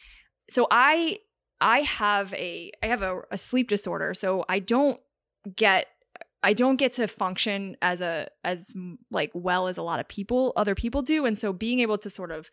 so 0.49 0.67
i 0.71 1.17
i 1.59 1.79
have 1.79 2.33
a 2.35 2.71
i 2.83 2.87
have 2.87 3.01
a, 3.01 3.21
a 3.31 3.37
sleep 3.37 3.67
disorder 3.67 4.13
so 4.13 4.45
i 4.49 4.59
don't 4.59 4.99
get 5.55 5.87
i 6.47 6.53
don't 6.53 6.77
get 6.77 6.93
to 6.93 7.07
function 7.07 7.75
as 7.81 7.99
a 7.99 8.27
as 8.43 8.73
like 9.11 9.31
well 9.33 9.67
as 9.67 9.77
a 9.77 9.83
lot 9.83 9.99
of 9.99 10.07
people 10.07 10.53
other 10.55 10.73
people 10.73 11.01
do 11.01 11.25
and 11.25 11.37
so 11.37 11.51
being 11.51 11.79
able 11.79 11.97
to 11.97 12.09
sort 12.09 12.31
of 12.31 12.49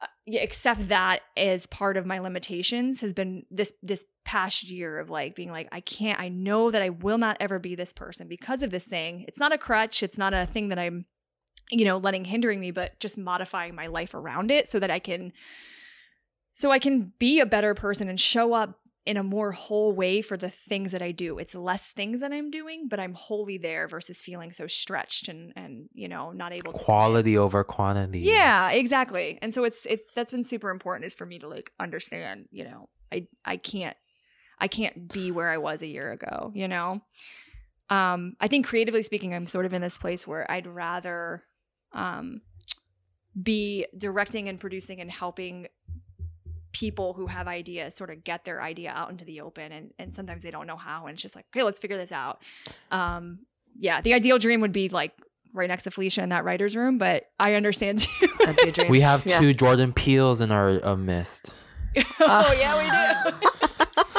uh, 0.00 0.06
accept 0.40 0.88
that 0.88 1.20
as 1.36 1.66
part 1.66 1.96
of 1.96 2.06
my 2.06 2.18
limitations 2.18 3.00
has 3.00 3.12
been 3.12 3.44
this 3.50 3.72
this 3.82 4.04
past 4.24 4.64
year 4.64 4.98
of 4.98 5.10
like 5.10 5.34
being 5.34 5.50
like 5.50 5.68
I 5.70 5.80
can't 5.80 6.18
I 6.18 6.28
know 6.28 6.70
that 6.70 6.82
I 6.82 6.88
will 6.88 7.18
not 7.18 7.36
ever 7.40 7.58
be 7.58 7.74
this 7.74 7.92
person 7.92 8.26
because 8.26 8.62
of 8.62 8.70
this 8.70 8.84
thing. 8.84 9.24
It's 9.28 9.38
not 9.38 9.52
a 9.52 9.58
crutch, 9.58 10.02
it's 10.02 10.18
not 10.18 10.34
a 10.34 10.46
thing 10.46 10.68
that 10.70 10.78
I'm 10.78 11.04
you 11.70 11.84
know 11.84 11.96
letting 11.96 12.24
hindering 12.24 12.60
me 12.60 12.70
but 12.70 12.98
just 13.00 13.16
modifying 13.16 13.74
my 13.74 13.86
life 13.86 14.14
around 14.14 14.50
it 14.50 14.68
so 14.68 14.78
that 14.78 14.90
I 14.90 14.98
can 14.98 15.32
so 16.52 16.70
I 16.70 16.78
can 16.78 17.12
be 17.18 17.40
a 17.40 17.46
better 17.46 17.74
person 17.74 18.08
and 18.08 18.20
show 18.20 18.52
up 18.52 18.80
in 19.06 19.18
a 19.18 19.22
more 19.22 19.52
whole 19.52 19.92
way 19.92 20.22
for 20.22 20.36
the 20.36 20.48
things 20.48 20.92
that 20.92 21.02
I 21.02 21.12
do. 21.12 21.38
It's 21.38 21.54
less 21.54 21.88
things 21.88 22.20
that 22.20 22.32
I'm 22.32 22.50
doing, 22.50 22.88
but 22.88 22.98
I'm 22.98 23.12
wholly 23.12 23.58
there 23.58 23.86
versus 23.86 24.22
feeling 24.22 24.50
so 24.52 24.66
stretched 24.66 25.28
and 25.28 25.52
and 25.56 25.88
you 25.92 26.08
know 26.08 26.32
not 26.32 26.52
able 26.52 26.72
to 26.72 26.82
Quality 26.82 27.36
over 27.36 27.64
quantity. 27.64 28.20
yeah, 28.20 28.70
exactly. 28.70 29.38
And 29.42 29.52
so 29.52 29.64
it's 29.64 29.84
it's 29.86 30.06
that's 30.14 30.32
been 30.32 30.44
super 30.44 30.70
important 30.70 31.06
is 31.06 31.14
for 31.14 31.26
me 31.26 31.38
to 31.40 31.48
like 31.48 31.70
understand, 31.78 32.46
you 32.50 32.64
know, 32.64 32.88
I 33.12 33.26
I 33.44 33.56
can't 33.58 33.96
I 34.58 34.68
can't 34.68 35.12
be 35.12 35.30
where 35.30 35.50
I 35.50 35.58
was 35.58 35.82
a 35.82 35.86
year 35.86 36.10
ago, 36.12 36.50
you 36.54 36.68
know. 36.68 37.02
Um 37.90 38.36
I 38.40 38.48
think 38.48 38.66
creatively 38.66 39.02
speaking 39.02 39.34
I'm 39.34 39.46
sort 39.46 39.66
of 39.66 39.74
in 39.74 39.82
this 39.82 39.98
place 39.98 40.26
where 40.26 40.50
I'd 40.50 40.66
rather 40.66 41.42
um 41.92 42.40
be 43.40 43.84
directing 43.98 44.48
and 44.48 44.58
producing 44.58 45.00
and 45.00 45.10
helping 45.10 45.66
people 46.74 47.14
who 47.14 47.26
have 47.28 47.48
ideas 47.48 47.94
sort 47.94 48.10
of 48.10 48.22
get 48.24 48.44
their 48.44 48.60
idea 48.60 48.90
out 48.90 49.08
into 49.10 49.24
the 49.24 49.40
open 49.40 49.72
and 49.72 49.92
and 49.98 50.14
sometimes 50.14 50.42
they 50.42 50.50
don't 50.50 50.66
know 50.66 50.76
how 50.76 51.06
and 51.06 51.14
it's 51.14 51.22
just 51.22 51.34
like, 51.36 51.46
"Okay, 51.54 51.62
let's 51.62 51.78
figure 51.80 51.96
this 51.96 52.12
out." 52.12 52.42
Um 52.90 53.38
yeah, 53.78 54.00
the 54.02 54.12
ideal 54.12 54.38
dream 54.38 54.60
would 54.60 54.72
be 54.72 54.88
like 54.90 55.12
right 55.52 55.68
next 55.68 55.84
to 55.84 55.90
Felicia 55.92 56.22
in 56.22 56.28
that 56.30 56.44
writer's 56.44 56.74
room, 56.76 56.98
but 56.98 57.26
I 57.40 57.54
understand 57.54 58.00
too. 58.00 58.26
That'd 58.40 58.56
be 58.56 58.68
a 58.68 58.72
dream. 58.72 58.90
We 58.90 59.00
have 59.00 59.24
Yeah. 59.24 59.38
two 59.38 59.54
Jordan 59.54 59.92
Peeles 59.92 60.40
in 60.40 60.50
our 60.52 60.84
uh, 60.84 60.96
midst. 60.96 61.54
oh 62.20 62.56
yeah, 62.58 63.24
we 63.30 63.38
do. 63.40 63.48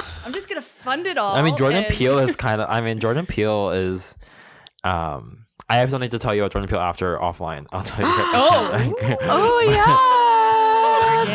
I'm 0.26 0.34
just 0.34 0.48
gonna 0.50 0.62
fund 0.62 1.06
it 1.08 1.18
all. 1.18 1.36
I 1.36 1.42
mean, 1.42 1.56
Jordan 1.58 1.84
and- 1.84 1.94
Peele 1.94 2.18
is 2.20 2.36
kind 2.38 2.62
of. 2.62 2.70
I 2.70 2.80
mean, 2.82 3.00
Jordan 3.00 3.26
Peele 3.26 3.70
is. 3.72 4.18
Um, 4.84 5.46
I 5.70 5.78
have 5.78 5.90
something 5.90 6.10
to 6.12 6.20
tell 6.20 6.34
you 6.34 6.44
about 6.44 6.54
Jordan 6.54 6.70
Peele 6.70 6.80
after 6.80 7.18
offline. 7.18 7.66
I'll 7.74 7.82
tell 7.84 8.06
you. 8.06 8.06
Oh. 8.38 8.94
oh 9.22 9.66
We're 9.68 9.74
yes. 9.74 9.90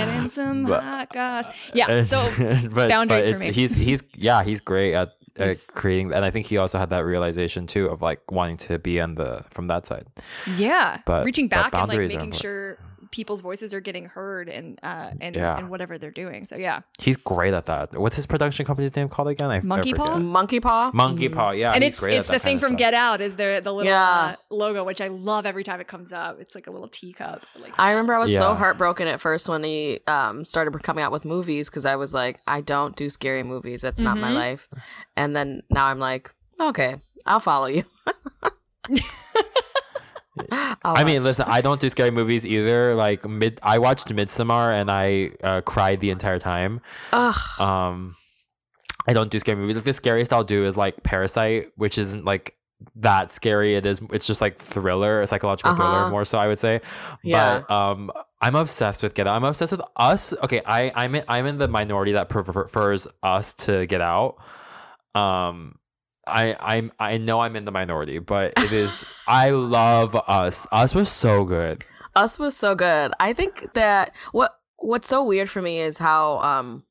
Getting 0.07 0.29
some 0.41 0.65
But- 0.65 0.83
hot 0.83 1.13
goss. 1.13 1.47
Yeah. 1.75 2.03
So 2.11 2.19
but, 2.71 2.89
boundaries 2.89 3.31
but 3.31 3.41
for 3.41 3.47
me. 3.47 3.53
He's 3.53 3.75
he's 3.75 4.03
yeah 4.15 4.43
he's 4.43 4.61
great 4.61 4.95
at, 4.95 5.13
at 5.37 5.59
creating, 5.69 6.13
and 6.13 6.25
I 6.25 6.31
think 6.31 6.47
he 6.47 6.57
also 6.59 6.79
had 6.79 6.91
that 6.91 7.05
realization 7.05 7.67
too 7.67 7.87
of 7.87 8.03
like 8.03 8.21
wanting 8.31 8.57
to 8.69 8.79
be 8.79 9.01
on 9.01 9.15
the 9.15 9.45
from 9.51 9.67
that 9.69 9.87
side. 9.87 10.07
yeah, 10.57 10.99
But- 11.07 11.25
reaching 11.25 11.49
back 11.49 11.75
and 11.75 11.89
like 11.89 11.99
making 11.99 12.33
sure 12.33 12.79
people's 13.11 13.41
voices 13.41 13.75
are 13.75 13.81
getting 13.81 14.07
heard 14.07 14.49
and 14.49 14.79
uh 14.83 15.11
and 15.21 15.35
Yeah. 15.37 15.57
and 15.59 15.69
whatever 15.71 15.99
they're 15.99 16.11
doing. 16.11 16.45
So 16.45 16.57
yeah, 16.57 16.81
He's 16.99 17.17
great 17.17 17.55
at 17.55 17.67
that. 17.67 17.99
What's 17.99 18.17
his 18.17 18.27
production 18.27 18.65
company's 18.67 18.95
name 18.95 19.09
called 19.09 19.29
again? 19.29 19.51
I, 19.51 19.57
I 19.57 19.61
Monkey 19.61 19.93
Paw? 19.95 20.17
Monkey 20.19 20.61
paw. 20.61 20.91
Monkey 20.95 21.29
Paw. 21.29 21.51
Yeah, 21.51 21.73
and 21.73 21.83
it's 21.85 21.99
great 21.99 22.15
it's 22.19 22.29
the 22.29 22.39
thing 22.39 22.59
from. 22.61 22.77
Get 22.77 22.95
Out 22.95 23.21
is 23.21 23.37
the 23.37 23.61
the 23.63 23.73
little 23.73 23.91
Yeah. 23.91 24.35
uh, 24.35 24.37
logo, 24.55 24.85
which 24.85 25.01
I 25.01 25.09
love 25.09 25.45
every 25.47 25.65
time 25.65 25.81
it 25.81 25.89
comes 25.89 26.13
up. 26.13 26.41
It's 26.41 26.55
like 26.55 26.67
a 26.67 26.71
little 26.71 26.89
teacup. 26.89 27.45
Like 27.59 27.73
I 27.79 27.91
remember 27.91 28.15
I 28.15 28.19
was 28.19 28.37
so 28.37 28.55
heartbroken 28.55 29.07
at 29.09 29.21
first 29.21 29.49
when 29.49 29.63
he 29.65 30.01
um, 30.07 30.45
started 30.45 30.73
coming 30.83 31.05
out 31.05 31.13
with 31.13 31.25
movies 31.25 31.69
because 31.69 31.85
I 31.85 31.97
was 31.97 32.15
like, 32.15 32.41
I 32.47 32.61
don't 32.61 32.95
do 32.97 33.11
scary 33.11 33.43
movies. 33.43 33.83
That's 33.83 34.01
not 34.03 34.17
my 34.19 34.31
Mhm. 34.31 34.35
life. 34.35 34.69
And 35.17 35.35
then 35.37 35.63
now 35.69 35.87
I'm 35.87 35.99
like, 35.99 36.31
okay, 36.61 37.01
I'll 37.27 37.41
follow 37.41 37.67
you. 37.67 37.85
I'll 40.85 41.05
mean, 41.05 41.23
listen, 41.23 41.47
I 41.49 41.61
don't 41.61 41.81
do 41.81 41.89
scary 41.89 42.11
movies 42.11 42.47
either. 42.47 42.95
Like 42.95 43.27
mid, 43.29 43.59
I 43.63 43.79
watched 43.79 44.09
Midsommar 44.09 44.73
and 44.73 44.91
I 44.91 45.33
uh, 45.43 45.61
cried 45.63 46.01
the 46.01 46.11
entire 46.11 46.39
time. 46.39 46.81
Ugh. 47.13 47.61
Um, 47.61 48.17
I 49.07 49.13
don't 49.13 49.31
do 49.31 49.39
scary 49.39 49.57
movies. 49.59 49.77
Like 49.77 49.85
the 49.85 49.93
scariest 49.95 50.33
I'll 50.33 50.45
do 50.45 50.65
is 50.65 50.77
like 50.77 51.03
Parasite, 51.03 51.73
which 51.77 51.99
isn't 51.99 52.25
like 52.25 52.55
that 52.97 53.33
scary. 53.33 53.75
It 53.75 53.85
is. 53.87 54.01
It's 54.13 54.27
just 54.27 54.41
like 54.41 54.57
thriller, 54.59 55.21
a 55.21 55.27
psychological 55.27 55.73
Uh-huh. 55.73 55.83
thriller 55.83 56.11
more 56.11 56.25
so. 56.25 56.39
I 56.39 56.47
would 56.47 56.59
say. 56.59 56.81
Yeah. 57.23 57.63
But 57.69 57.75
um, 57.75 58.11
I'm 58.41 58.55
obsessed 58.55 59.03
with 59.03 59.15
Get 59.15 59.27
Out. 59.27 59.37
I'm 59.37 59.45
obsessed 59.45 59.73
with 59.73 59.83
Us. 59.97 60.33
Okay, 60.43 60.63
I 60.65 60.93
I'm 60.95 61.15
in, 61.15 61.25
I'm 61.29 61.47
in 61.47 61.59
the 61.59 61.69
minority 61.69 62.13
that 62.13 62.29
prefers 62.29 63.07
Us 63.23 63.55
to 63.55 63.87
Get 63.87 64.01
Out. 64.01 64.37
Um, 65.15 65.77
I 66.27 66.57
I'm 66.61 66.93
I 66.99 67.19
know 67.19 67.41
I'm 67.41 67.57
in 67.57 67.65
the 67.65 67.73
minority, 67.73 68.19
but 68.19 68.53
it 68.57 68.73
is 68.73 69.05
I 69.29 69.51
love 69.51 70.15
Us. 70.29 70.67
Us 70.73 70.95
was 70.95 71.09
so 71.09 71.45
good. 71.45 71.85
Us 72.17 72.39
was 72.39 72.57
so 72.57 72.75
good. 72.75 73.13
I 73.21 73.33
think 73.33 73.73
that 73.75 74.15
what 74.33 74.57
what's 74.77 75.09
so 75.09 75.25
weird 75.25 75.49
for 75.49 75.63
me 75.63 75.79
is 75.79 75.99
how 75.99 76.39
um 76.39 76.85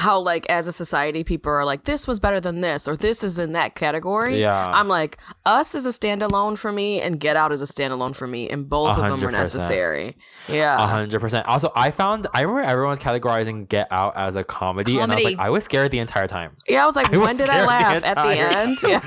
how 0.00 0.18
like 0.18 0.46
as 0.48 0.66
a 0.66 0.72
society 0.72 1.22
people 1.22 1.52
are 1.52 1.64
like 1.64 1.84
this 1.84 2.08
was 2.08 2.18
better 2.18 2.40
than 2.40 2.60
this 2.62 2.88
or 2.88 2.96
this 2.96 3.22
is 3.22 3.38
in 3.38 3.52
that 3.52 3.74
category. 3.74 4.40
Yeah. 4.40 4.72
I'm 4.74 4.88
like 4.88 5.18
us 5.46 5.74
is 5.74 5.84
a 5.86 5.90
standalone 5.90 6.56
for 6.58 6.72
me 6.72 7.00
and 7.02 7.20
Get 7.20 7.36
Out 7.36 7.52
is 7.52 7.60
a 7.62 7.66
standalone 7.66 8.16
for 8.16 8.26
me 8.26 8.48
and 8.48 8.68
both 8.68 8.90
of 8.90 8.96
them 8.96 9.04
hundred 9.10 9.26
are 9.34 9.38
percent. 9.40 9.54
necessary. 9.62 10.16
A 10.48 10.54
Yeah. 10.56 10.86
hundred 10.88 11.20
percent. 11.20 11.46
Also, 11.46 11.70
I 11.76 11.90
found 11.90 12.26
I 12.34 12.40
remember 12.40 12.62
everyone 12.62 12.90
was 12.90 12.98
categorizing 12.98 13.68
Get 13.68 13.88
Out 13.90 14.16
as 14.16 14.36
a 14.36 14.42
comedy, 14.44 14.98
and 14.98 15.12
I 15.12 15.14
was 15.16 15.24
like, 15.24 15.38
I 15.38 15.50
was 15.50 15.64
scared 15.64 15.90
the 15.90 15.98
entire 15.98 16.26
time. 16.26 16.56
Yeah, 16.66 16.82
I 16.82 16.86
was 16.86 16.96
like, 16.96 17.12
I 17.12 17.18
was 17.18 17.28
when 17.28 17.36
did 17.36 17.50
I 17.50 17.62
scared 17.62 17.62
the 17.62 17.68
laugh 17.68 18.04
at 18.04 18.16
the 18.16 18.38
end? 18.40 18.78
Yeah. 18.90 19.00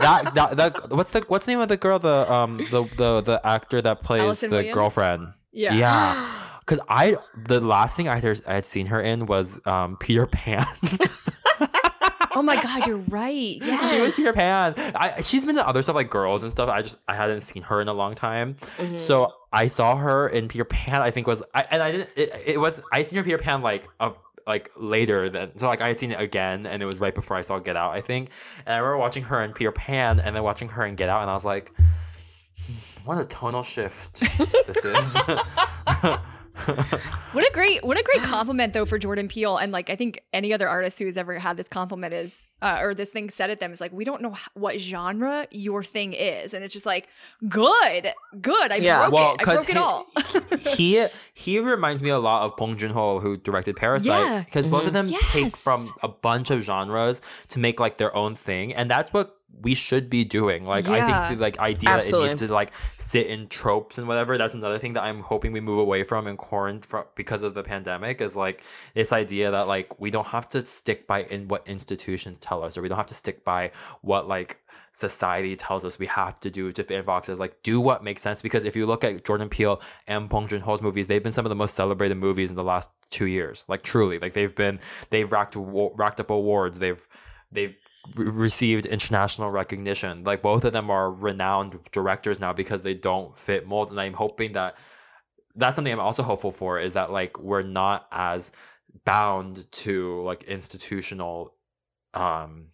that, 0.00 0.34
that 0.34 0.56
that 0.58 0.90
what's 0.90 1.10
the 1.12 1.24
what's 1.28 1.46
the 1.46 1.52
name 1.52 1.60
of 1.60 1.68
the 1.68 1.76
girl 1.76 1.98
the 1.98 2.30
um 2.30 2.58
the 2.70 2.82
the 2.96 3.22
the 3.22 3.40
actor 3.44 3.80
that 3.80 4.02
plays 4.02 4.22
Allison 4.22 4.50
the 4.50 4.56
Williams? 4.56 4.74
girlfriend 4.74 5.28
Yeah. 5.52 5.74
yeah 5.74 6.32
because 6.66 6.80
I 6.88 7.16
the 7.36 7.60
last 7.60 7.96
thing 7.96 8.08
I 8.08 8.18
had, 8.44 8.66
seen 8.66 8.86
her 8.86 9.00
in 9.00 9.26
was 9.26 9.60
um 9.66 9.96
Peter 9.98 10.26
Pan 10.26 10.66
Oh 12.38 12.42
my 12.42 12.60
god, 12.62 12.86
you're 12.86 12.98
right. 13.08 13.56
Yeah. 13.62 13.80
she 13.88 13.98
was 13.98 14.12
Peter 14.14 14.32
Pan 14.34 14.74
I 14.94 15.22
she's 15.22 15.46
been 15.46 15.56
in 15.56 15.64
other 15.64 15.80
stuff 15.82 15.94
like 15.94 16.10
Girls 16.10 16.42
and 16.42 16.52
stuff 16.52 16.68
I 16.68 16.82
just 16.82 16.98
I 17.08 17.14
hadn't 17.14 17.40
seen 17.40 17.62
her 17.62 17.80
in 17.80 17.88
a 17.88 17.94
long 17.94 18.14
time 18.14 18.56
Mm-hmm. 18.76 18.98
so 18.98 19.32
I 19.52 19.68
saw 19.68 19.96
her 19.96 20.28
in 20.28 20.48
Peter 20.48 20.64
Pan 20.66 21.00
I 21.00 21.10
think 21.10 21.26
was 21.26 21.42
I 21.54 21.62
and 21.70 21.82
I 21.82 21.92
didn't 21.92 22.10
it, 22.14 22.30
it 22.46 22.60
was 22.60 22.82
I 22.92 23.04
seen 23.04 23.16
her 23.16 23.22
Peter 23.24 23.38
Pan 23.38 23.62
like 23.62 23.88
a 24.00 24.12
like 24.46 24.70
later 24.76 25.30
than 25.30 25.56
so 25.56 25.66
like 25.66 25.80
I 25.80 25.88
had 25.88 25.98
seen 25.98 26.10
it 26.12 26.20
again 26.20 26.66
and 26.66 26.82
it 26.82 26.86
was 26.86 26.98
right 27.00 27.14
before 27.14 27.36
I 27.38 27.40
saw 27.40 27.58
Get 27.58 27.76
Out 27.76 27.92
I 27.92 28.00
think 28.02 28.28
and 28.66 28.74
I 28.74 28.78
remember 28.78 28.98
watching 28.98 29.22
her 29.24 29.42
in 29.42 29.52
Peter 29.54 29.72
Pan 29.72 30.20
and 30.20 30.36
then 30.36 30.42
watching 30.42 30.68
her 30.68 30.84
in 30.84 30.94
Get 30.94 31.08
Out 31.08 31.22
and 31.22 31.30
I 31.30 31.34
was 31.34 31.44
like 31.46 31.72
what 33.06 33.16
a 33.18 33.24
tonal 33.24 33.62
shift 33.62 34.20
this 34.66 34.84
is 34.84 35.16
What 37.32 37.46
a 37.46 37.50
great 37.52 37.84
what 37.84 37.98
a 37.98 38.02
great 38.02 38.22
compliment 38.22 38.72
though 38.72 38.86
for 38.86 38.98
Jordan 38.98 39.28
Peele 39.28 39.58
and 39.58 39.70
like 39.72 39.90
I 39.90 39.96
think 39.96 40.22
any 40.32 40.54
other 40.54 40.68
artist 40.68 40.98
who's 40.98 41.18
ever 41.18 41.38
had 41.38 41.58
this 41.58 41.68
compliment 41.68 42.14
is 42.14 42.48
uh, 42.62 42.78
or 42.80 42.94
this 42.94 43.10
thing 43.10 43.28
said 43.28 43.50
at 43.50 43.60
them 43.60 43.72
is 43.72 43.80
like 43.80 43.92
we 43.92 44.04
don't 44.06 44.22
know 44.22 44.32
h- 44.32 44.48
what 44.54 44.80
genre 44.80 45.46
your 45.50 45.82
thing 45.82 46.14
is 46.14 46.54
and 46.54 46.64
it's 46.64 46.72
just 46.72 46.86
like 46.86 47.08
good 47.46 48.12
good 48.40 48.72
I 48.72 48.76
Yeah. 48.76 49.00
broke 49.08 49.12
Well, 49.12 49.34
it 49.34 49.40
I 49.40 49.44
'cause 49.44 49.66
broke 49.66 49.68
it 49.68 49.72
he- 49.74 49.78
all 49.78 50.06
he 50.74 51.06
he 51.34 51.58
reminds 51.58 52.02
me 52.02 52.08
a 52.10 52.18
lot 52.18 52.42
of 52.44 52.56
Bong 52.56 52.76
Joon 52.78 52.92
Ho, 52.92 53.20
who 53.20 53.36
directed 53.36 53.76
Parasite, 53.76 54.08
Yeah. 54.26 54.40
because 54.42 54.68
both 54.70 54.86
of 54.86 54.92
them 54.94 55.08
take 55.08 55.54
from 55.54 55.92
a 56.02 56.08
bunch 56.08 56.50
of 56.50 56.60
genres 56.62 57.20
to 57.48 57.58
make 57.58 57.78
like 57.80 57.98
their 57.98 58.14
own 58.16 58.34
thing, 58.34 58.72
and 58.74 58.90
that's 58.90 59.12
what 59.12 59.36
we 59.62 59.74
should 59.74 60.10
be 60.10 60.24
doing. 60.24 60.64
Like 60.64 60.88
I 60.88 61.28
think 61.28 61.38
the 61.38 61.42
like 61.42 61.58
idea 61.58 61.90
that 61.90 62.06
it 62.06 62.12
needs 62.12 62.34
to 62.36 62.52
like 62.52 62.72
sit 62.98 63.26
in 63.26 63.48
tropes 63.48 63.98
and 63.98 64.06
whatever. 64.06 64.36
That's 64.38 64.54
another 64.54 64.78
thing 64.78 64.94
that 64.94 65.04
I'm 65.04 65.20
hoping 65.20 65.52
we 65.52 65.60
move 65.60 65.78
away 65.78 66.04
from 66.04 66.26
in 66.26 66.36
quarantine 66.36 66.82
from, 66.82 67.04
because 67.14 67.42
of 67.42 67.54
the 67.54 67.62
pandemic 67.62 68.20
is 68.20 68.36
like 68.36 68.62
this 68.94 69.12
idea 69.12 69.50
that 69.50 69.66
like 69.66 69.98
we 70.00 70.10
don't 70.10 70.26
have 70.28 70.48
to 70.50 70.64
stick 70.66 71.06
by 71.06 71.22
in 71.24 71.48
what 71.48 71.66
institutions 71.68 72.38
tell 72.38 72.62
us, 72.62 72.76
or 72.76 72.82
we 72.82 72.88
don't 72.88 72.98
have 72.98 73.06
to 73.06 73.14
stick 73.14 73.44
by 73.44 73.70
what 74.02 74.28
like 74.28 74.60
society 74.96 75.56
tells 75.56 75.84
us 75.84 75.98
we 75.98 76.06
have 76.06 76.40
to 76.40 76.50
do 76.50 76.72
to 76.72 76.82
fit 76.82 76.98
in 76.98 77.04
boxes. 77.04 77.38
Like, 77.38 77.62
do 77.62 77.80
what 77.80 78.02
makes 78.02 78.22
sense. 78.22 78.40
Because 78.40 78.64
if 78.64 78.74
you 78.74 78.86
look 78.86 79.04
at 79.04 79.26
Jordan 79.26 79.50
Peele 79.50 79.80
and 80.06 80.26
Bong 80.28 80.48
Joon 80.48 80.62
Ho's 80.62 80.80
movies, 80.80 81.06
they've 81.06 81.22
been 81.22 81.32
some 81.32 81.44
of 81.44 81.50
the 81.50 81.56
most 81.56 81.74
celebrated 81.74 82.16
movies 82.16 82.48
in 82.50 82.56
the 82.56 82.64
last 82.64 82.90
two 83.10 83.26
years. 83.26 83.66
Like, 83.68 83.82
truly, 83.82 84.18
like 84.18 84.32
they've 84.32 84.54
been 84.54 84.80
they've 85.10 85.30
racked 85.30 85.54
racked 85.56 86.20
up 86.20 86.30
awards. 86.30 86.78
They've 86.78 87.06
they've 87.52 87.76
re- 88.14 88.28
received 88.28 88.86
international 88.86 89.50
recognition. 89.50 90.24
Like 90.24 90.42
both 90.42 90.64
of 90.64 90.72
them 90.72 90.90
are 90.90 91.10
renowned 91.10 91.78
directors 91.92 92.40
now 92.40 92.52
because 92.52 92.82
they 92.82 92.94
don't 92.94 93.36
fit 93.36 93.66
molds. 93.66 93.90
And 93.90 94.00
I'm 94.00 94.12
hoping 94.12 94.52
that 94.52 94.76
that's 95.54 95.74
something 95.74 95.92
I'm 95.92 96.00
also 96.00 96.22
hopeful 96.22 96.52
for 96.52 96.78
is 96.78 96.92
that 96.92 97.10
like 97.10 97.38
we're 97.40 97.62
not 97.62 98.06
as 98.12 98.52
bound 99.04 99.70
to 99.70 100.22
like 100.22 100.44
institutional 100.44 101.54
um 102.14 102.66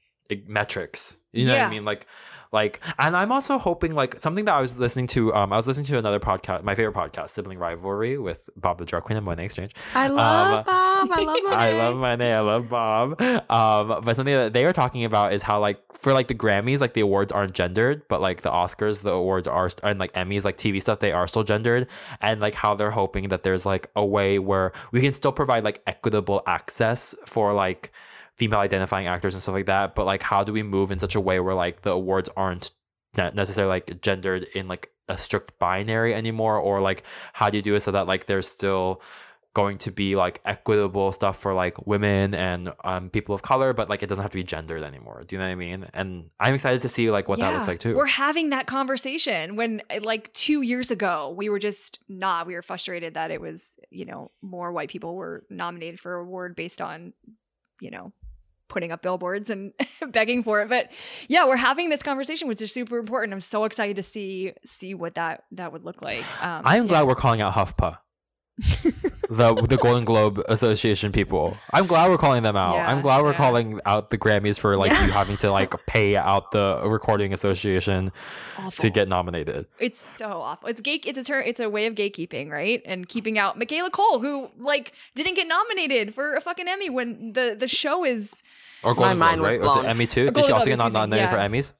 metrics 0.47 1.18
you 1.33 1.47
know 1.47 1.55
what 1.55 1.62
i 1.64 1.70
mean 1.70 1.85
like 1.85 2.07
like 2.53 2.81
and 2.99 3.16
i'm 3.16 3.33
also 3.33 3.59
hoping 3.59 3.95
like 3.95 4.20
something 4.20 4.45
that 4.45 4.55
i 4.55 4.61
was 4.61 4.79
listening 4.79 5.07
to 5.07 5.33
um 5.35 5.53
i 5.53 5.57
was 5.57 5.66
listening 5.66 5.87
to 5.87 5.99
another 5.99 6.20
podcast 6.20 6.62
my 6.62 6.75
favorite 6.75 6.95
podcast 6.95 7.31
sibling 7.31 7.59
rivalry 7.59 8.18
with 8.18 8.49
Bob 8.57 8.79
the 8.79 8.85
Drag 8.85 9.03
Queen 9.05 9.16
and 9.16 9.27
Monét 9.27 9.45
X 9.45 9.55
Change 9.55 9.75
I 9.95 10.09
love 10.09 10.59
Um, 10.59 10.64
Bob. 10.64 11.09
I 11.12 11.23
love 11.25 11.43
Monet. 11.45 11.57
I 11.57 11.73
love 11.79 11.97
my 11.97 12.16
name. 12.16 12.35
I 12.35 12.41
love 12.41 12.68
Bob. 12.68 13.20
Um, 13.51 14.01
but 14.05 14.14
something 14.14 14.35
that 14.35 14.53
they 14.53 14.64
were 14.64 14.73
talking 14.73 15.05
about 15.05 15.33
is 15.33 15.43
how 15.43 15.59
like 15.61 15.81
for 15.93 16.12
like 16.12 16.29
the 16.29 16.35
Grammys, 16.35 16.81
like 16.81 16.93
the 16.95 17.01
awards 17.01 17.33
aren't 17.33 17.55
gendered, 17.55 18.07
but 18.09 18.20
like 18.20 18.43
the 18.43 18.51
Oscars, 18.51 19.03
the 19.03 19.11
awards 19.11 19.49
are 19.49 19.68
and 19.83 19.99
like 19.99 20.12
Emmys, 20.12 20.45
like 20.45 20.57
TV 20.59 20.81
stuff, 20.81 21.01
they 21.01 21.11
are 21.12 21.27
still 21.27 21.43
gendered, 21.43 21.89
and 22.20 22.41
like 22.41 22.55
how 22.55 22.75
they're 22.75 22.91
hoping 22.93 23.29
that 23.31 23.43
there's 23.43 23.66
like 23.66 23.89
a 23.97 24.05
way 24.05 24.39
where 24.39 24.73
we 24.93 25.01
can 25.01 25.12
still 25.12 25.33
provide 25.33 25.64
like 25.64 25.83
equitable 25.87 26.43
access 26.47 27.14
for 27.27 27.53
like 27.53 27.91
female 28.37 28.61
identifying 28.61 29.07
actors 29.07 29.35
and 29.35 29.43
stuff 29.43 29.55
like 29.55 29.66
that. 29.66 29.95
But 29.95 30.07
like, 30.07 30.22
how 30.22 30.45
do 30.45 30.53
we 30.53 30.62
move 30.62 30.91
in 30.91 30.99
such 30.99 31.14
a 31.14 31.20
way 31.20 31.41
where 31.41 31.55
like 31.55 31.83
the 31.83 31.91
awards 31.91 32.30
aren't 32.37 32.70
necessarily 33.16 33.68
like 33.68 34.01
gendered 34.01 34.45
in 34.55 34.68
like 34.68 34.91
a 35.09 35.18
strict 35.18 35.59
binary 35.59 36.14
anymore, 36.14 36.57
or 36.59 36.80
like 36.80 37.03
how 37.33 37.51
do 37.51 37.59
you 37.59 37.62
do 37.62 37.74
it 37.74 37.80
so 37.80 37.91
that 37.91 38.07
like 38.07 38.26
there's 38.26 38.49
still 38.49 39.03
going 39.55 39.76
to 39.76 39.91
be 39.91 40.16
like 40.16 40.41
equitable 40.47 41.12
stuff 41.12 41.37
for 41.39 41.53
like 41.53 41.87
women 41.87 42.35
and 42.35 42.72
um, 42.85 43.11
people 43.11 43.35
of 43.35 43.43
color, 43.43 43.74
but 43.74 43.91
like 43.91 44.03
it 44.03 44.07
doesn't 44.07 44.22
have 44.22 44.30
to 44.30 44.39
be 44.39 44.43
gendered 44.43 44.83
anymore. 44.83 45.22
Do 45.26 45.37
you 45.37 45.41
know 45.41 45.45
what 45.45 45.53
I 45.53 45.57
mean? 45.57 45.87
And 45.93 46.30
I'm 46.41 46.55
excited 46.55 46.80
to 46.80 46.89
see 46.89 47.11
like 47.11 47.28
what 47.28 47.39
that 47.41 47.53
looks 47.53 47.68
like 47.68 47.78
too. 47.78 47.95
We're 47.95 48.07
having 48.07 48.49
that 48.49 48.66
conversation 48.66 49.57
when, 49.57 49.83
like, 50.01 50.33
two 50.33 50.62
years 50.62 50.91
ago, 50.91 51.35
we 51.37 51.51
were 51.51 51.59
just 51.59 51.99
not. 52.09 52.47
We 52.47 52.55
were 52.55 52.62
frustrated 52.62 53.12
that 53.12 53.30
it 53.30 53.43
was, 53.43 53.76
you 53.91 54.07
know, 54.07 54.30
more 54.41 54.72
white 54.72 54.89
people 54.89 55.16
were 55.16 55.45
nominated 55.51 56.01
for 56.01 56.14
award 56.14 56.57
based 56.57 56.80
on, 56.80 57.12
you 57.83 57.91
know, 57.91 58.12
putting 58.68 58.93
up 58.93 59.03
billboards 59.03 59.51
and 59.51 59.72
begging 60.09 60.43
for 60.43 60.62
it. 60.62 60.68
But 60.68 60.91
yeah, 61.28 61.47
we're 61.47 61.57
having 61.57 61.91
this 61.91 62.03
conversation, 62.03 62.49
which 62.49 62.62
is 62.62 62.72
super 62.72 62.99
important. 62.99 63.33
I'm 63.33 63.41
so 63.41 63.64
excited 63.64 63.97
to 63.97 64.03
see 64.03 64.53
see 64.64 64.95
what 64.95 65.14
that 65.16 65.45
that 65.53 65.72
would 65.72 65.85
look 65.85 66.01
like. 66.01 66.24
Um, 66.43 66.62
I'm 66.64 66.85
yeah. 66.85 66.89
glad 66.89 67.07
we're 67.07 67.14
calling 67.14 67.41
out 67.41 67.55
HuffPo. 67.55 67.99
The 69.32 69.55
the 69.55 69.78
Golden 69.78 70.05
Globe 70.05 70.42
Association 70.48 71.11
people. 71.11 71.57
I'm 71.72 71.86
glad 71.86 72.11
we're 72.11 72.18
calling 72.18 72.42
them 72.42 72.55
out. 72.55 72.74
Yeah, 72.74 72.90
I'm 72.90 73.00
glad 73.00 73.22
we're 73.22 73.30
yeah. 73.30 73.38
calling 73.38 73.80
out 73.86 74.11
the 74.11 74.18
Grammys 74.18 74.59
for 74.59 74.76
like 74.76 74.90
you 74.92 75.11
having 75.11 75.38
to 75.38 75.50
like 75.50 75.74
pay 75.86 76.16
out 76.16 76.50
the 76.53 76.82
recording 76.84 77.32
association 77.32 78.12
to 78.78 78.90
get 78.90 79.09
nominated. 79.09 79.66
It's 79.78 79.98
so 79.98 80.42
awful. 80.42 80.68
It's 80.68 80.82
gate. 80.82 81.05
It's 81.07 81.16
a 81.16 81.24
turn. 81.24 81.44
It's 81.46 81.61
a 81.61 81.70
way 81.70 81.86
of 81.86 81.94
gatekeeping, 81.94 82.50
right? 82.50 82.82
And 82.84 83.09
keeping 83.09 83.38
out 83.38 83.59
Michaela 83.59 83.90
Coel, 83.90 84.20
who 84.20 84.50
like 84.59 84.92
didn't 85.14 85.34
get 85.34 85.46
nominated 85.46 86.14
for 86.14 86.34
a 86.34 86.40
fucking 86.42 86.68
Emmy 86.68 86.90
when 86.90 87.32
the 87.32 87.57
the 87.59 87.68
show 87.68 88.05
is. 88.05 88.42
Or 88.84 88.94
Golden 88.94 89.16
mind 89.16 89.38
Globes, 89.38 89.59
was 89.59 89.68
right? 89.74 89.76
Was 89.76 89.84
it. 89.84 89.88
Emmy 89.88 90.07
too? 90.07 90.30
Did 90.30 90.44
she 90.44 90.53
also 90.53 90.66
Globe, 90.66 90.66
get 90.66 90.72
excuse 90.74 90.92
me, 90.92 90.98
nominated 90.98 91.30
for. 91.30 91.36
Emmys? 91.36 91.72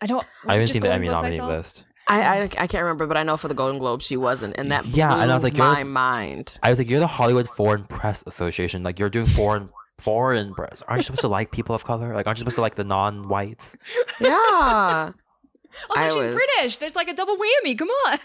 I 0.00 0.06
don't. 0.06 0.26
I 0.44 0.54
haven't 0.54 0.64
just 0.64 0.72
seen 0.72 0.82
the 0.82 0.92
Emmy 0.92 1.06
Globes 1.06 1.22
nominee 1.22 1.40
list. 1.40 1.84
I, 2.08 2.20
I 2.20 2.40
I 2.42 2.66
can't 2.66 2.82
remember, 2.82 3.06
but 3.06 3.16
I 3.16 3.22
know 3.22 3.36
for 3.36 3.48
the 3.48 3.54
Golden 3.54 3.78
Globe 3.78 4.00
she 4.02 4.16
wasn't, 4.16 4.56
and 4.58 4.72
that 4.72 4.86
Yeah, 4.86 5.12
and 5.20 5.30
I 5.30 5.34
was 5.34 5.42
like, 5.44 5.56
you're- 5.56 5.68
my 5.72 5.84
mind. 5.84 6.58
I 6.62 6.70
was 6.70 6.78
like, 6.78 6.88
you're 6.88 7.00
the 7.00 7.06
Hollywood 7.06 7.48
Foreign 7.48 7.84
Press 7.84 8.24
Association. 8.26 8.82
Like, 8.82 8.98
you're 8.98 9.10
doing 9.10 9.26
foreign 9.26 9.68
foreign 9.98 10.54
press. 10.54 10.82
Aren't 10.88 11.00
you 11.00 11.02
supposed 11.04 11.20
to 11.22 11.28
like 11.28 11.50
people 11.50 11.74
of 11.74 11.84
color? 11.84 12.14
Like, 12.14 12.26
aren't 12.26 12.38
you 12.38 12.40
supposed 12.40 12.56
to 12.56 12.62
like 12.62 12.76
the 12.76 12.84
non-whites? 12.84 13.76
Yeah, 14.20 15.12
Also, 15.90 16.02
I 16.02 16.06
she's 16.08 16.16
was- 16.16 16.34
British. 16.34 16.76
There's 16.78 16.94
like 16.96 17.08
a 17.08 17.14
double 17.14 17.36
whammy. 17.36 17.76
Come 17.78 17.88
on. 18.06 18.18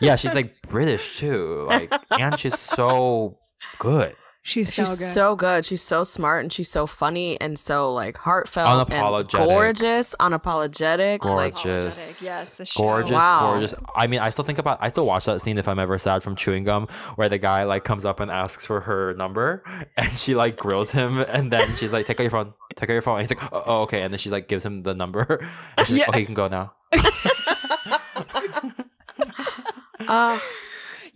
Yeah, 0.00 0.16
she's 0.16 0.34
like 0.34 0.60
British 0.62 1.18
too. 1.18 1.64
Like, 1.68 1.92
and 2.10 2.38
she's 2.38 2.58
so 2.58 3.38
good. 3.78 4.16
She's 4.44 4.72
she's 4.72 5.12
so 5.12 5.34
good. 5.34 5.64
She's 5.64 5.82
so 5.82 6.04
smart, 6.04 6.42
and 6.44 6.52
she's 6.52 6.70
so 6.70 6.86
funny, 6.86 7.40
and 7.40 7.58
so 7.58 7.92
like 7.92 8.16
heartfelt, 8.18 8.88
Unapologetic. 8.88 9.38
and 9.40 9.48
gorgeous, 9.48 10.14
unapologetic. 10.20 11.24
Like, 11.24 11.54
Gorgeous. 11.54 12.22
Yes, 12.22 12.56
the. 12.58 12.70
Gorgeous, 12.76 13.10
Wow. 13.12 13.50
gorgeous. 13.52 13.74
I 13.96 14.06
mean, 14.06 14.20
I 14.20 14.30
still 14.30 14.44
think 14.44 14.58
about. 14.58 14.78
I 14.80 14.88
still 14.88 15.06
watch 15.06 15.24
that 15.24 15.40
scene 15.40 15.58
if 15.58 15.66
I'm 15.66 15.78
ever 15.80 15.98
sad 15.98 16.22
from 16.22 16.36
chewing 16.36 16.62
gum, 16.64 16.86
where 17.16 17.28
the 17.28 17.38
guy 17.38 17.64
like 17.64 17.82
comes 17.82 18.04
up 18.04 18.20
and 18.20 18.30
asks 18.30 18.64
for 18.66 18.80
her 18.82 19.14
number, 19.14 19.64
and 19.96 20.10
she 20.12 20.34
like 20.34 20.56
grills 20.56 20.90
him, 20.92 21.18
and 21.18 21.50
then 21.50 21.74
she's 21.76 21.92
like, 21.92 22.06
"Take 22.06 22.20
out 22.20 22.24
your 22.24 22.30
phone. 22.30 22.54
Take 22.76 22.90
out 22.90 22.92
your 22.92 23.02
phone." 23.02 23.18
And 23.18 23.26
he's 23.28 23.36
like, 23.36 23.52
"Oh, 23.52 23.62
oh, 23.66 23.80
okay," 23.82 24.02
and 24.02 24.12
then 24.14 24.18
she 24.18 24.30
like 24.30 24.46
gives 24.46 24.64
him 24.64 24.82
the 24.84 24.94
number, 24.94 25.48
and 25.78 25.86
she's 25.86 25.96
Yeah. 25.96 26.02
like, 26.04 26.08
"Okay, 26.10 26.20
you 26.20 26.26
can 26.26 26.34
go 26.34 26.48
now." 26.48 26.74
uh, 30.08 30.38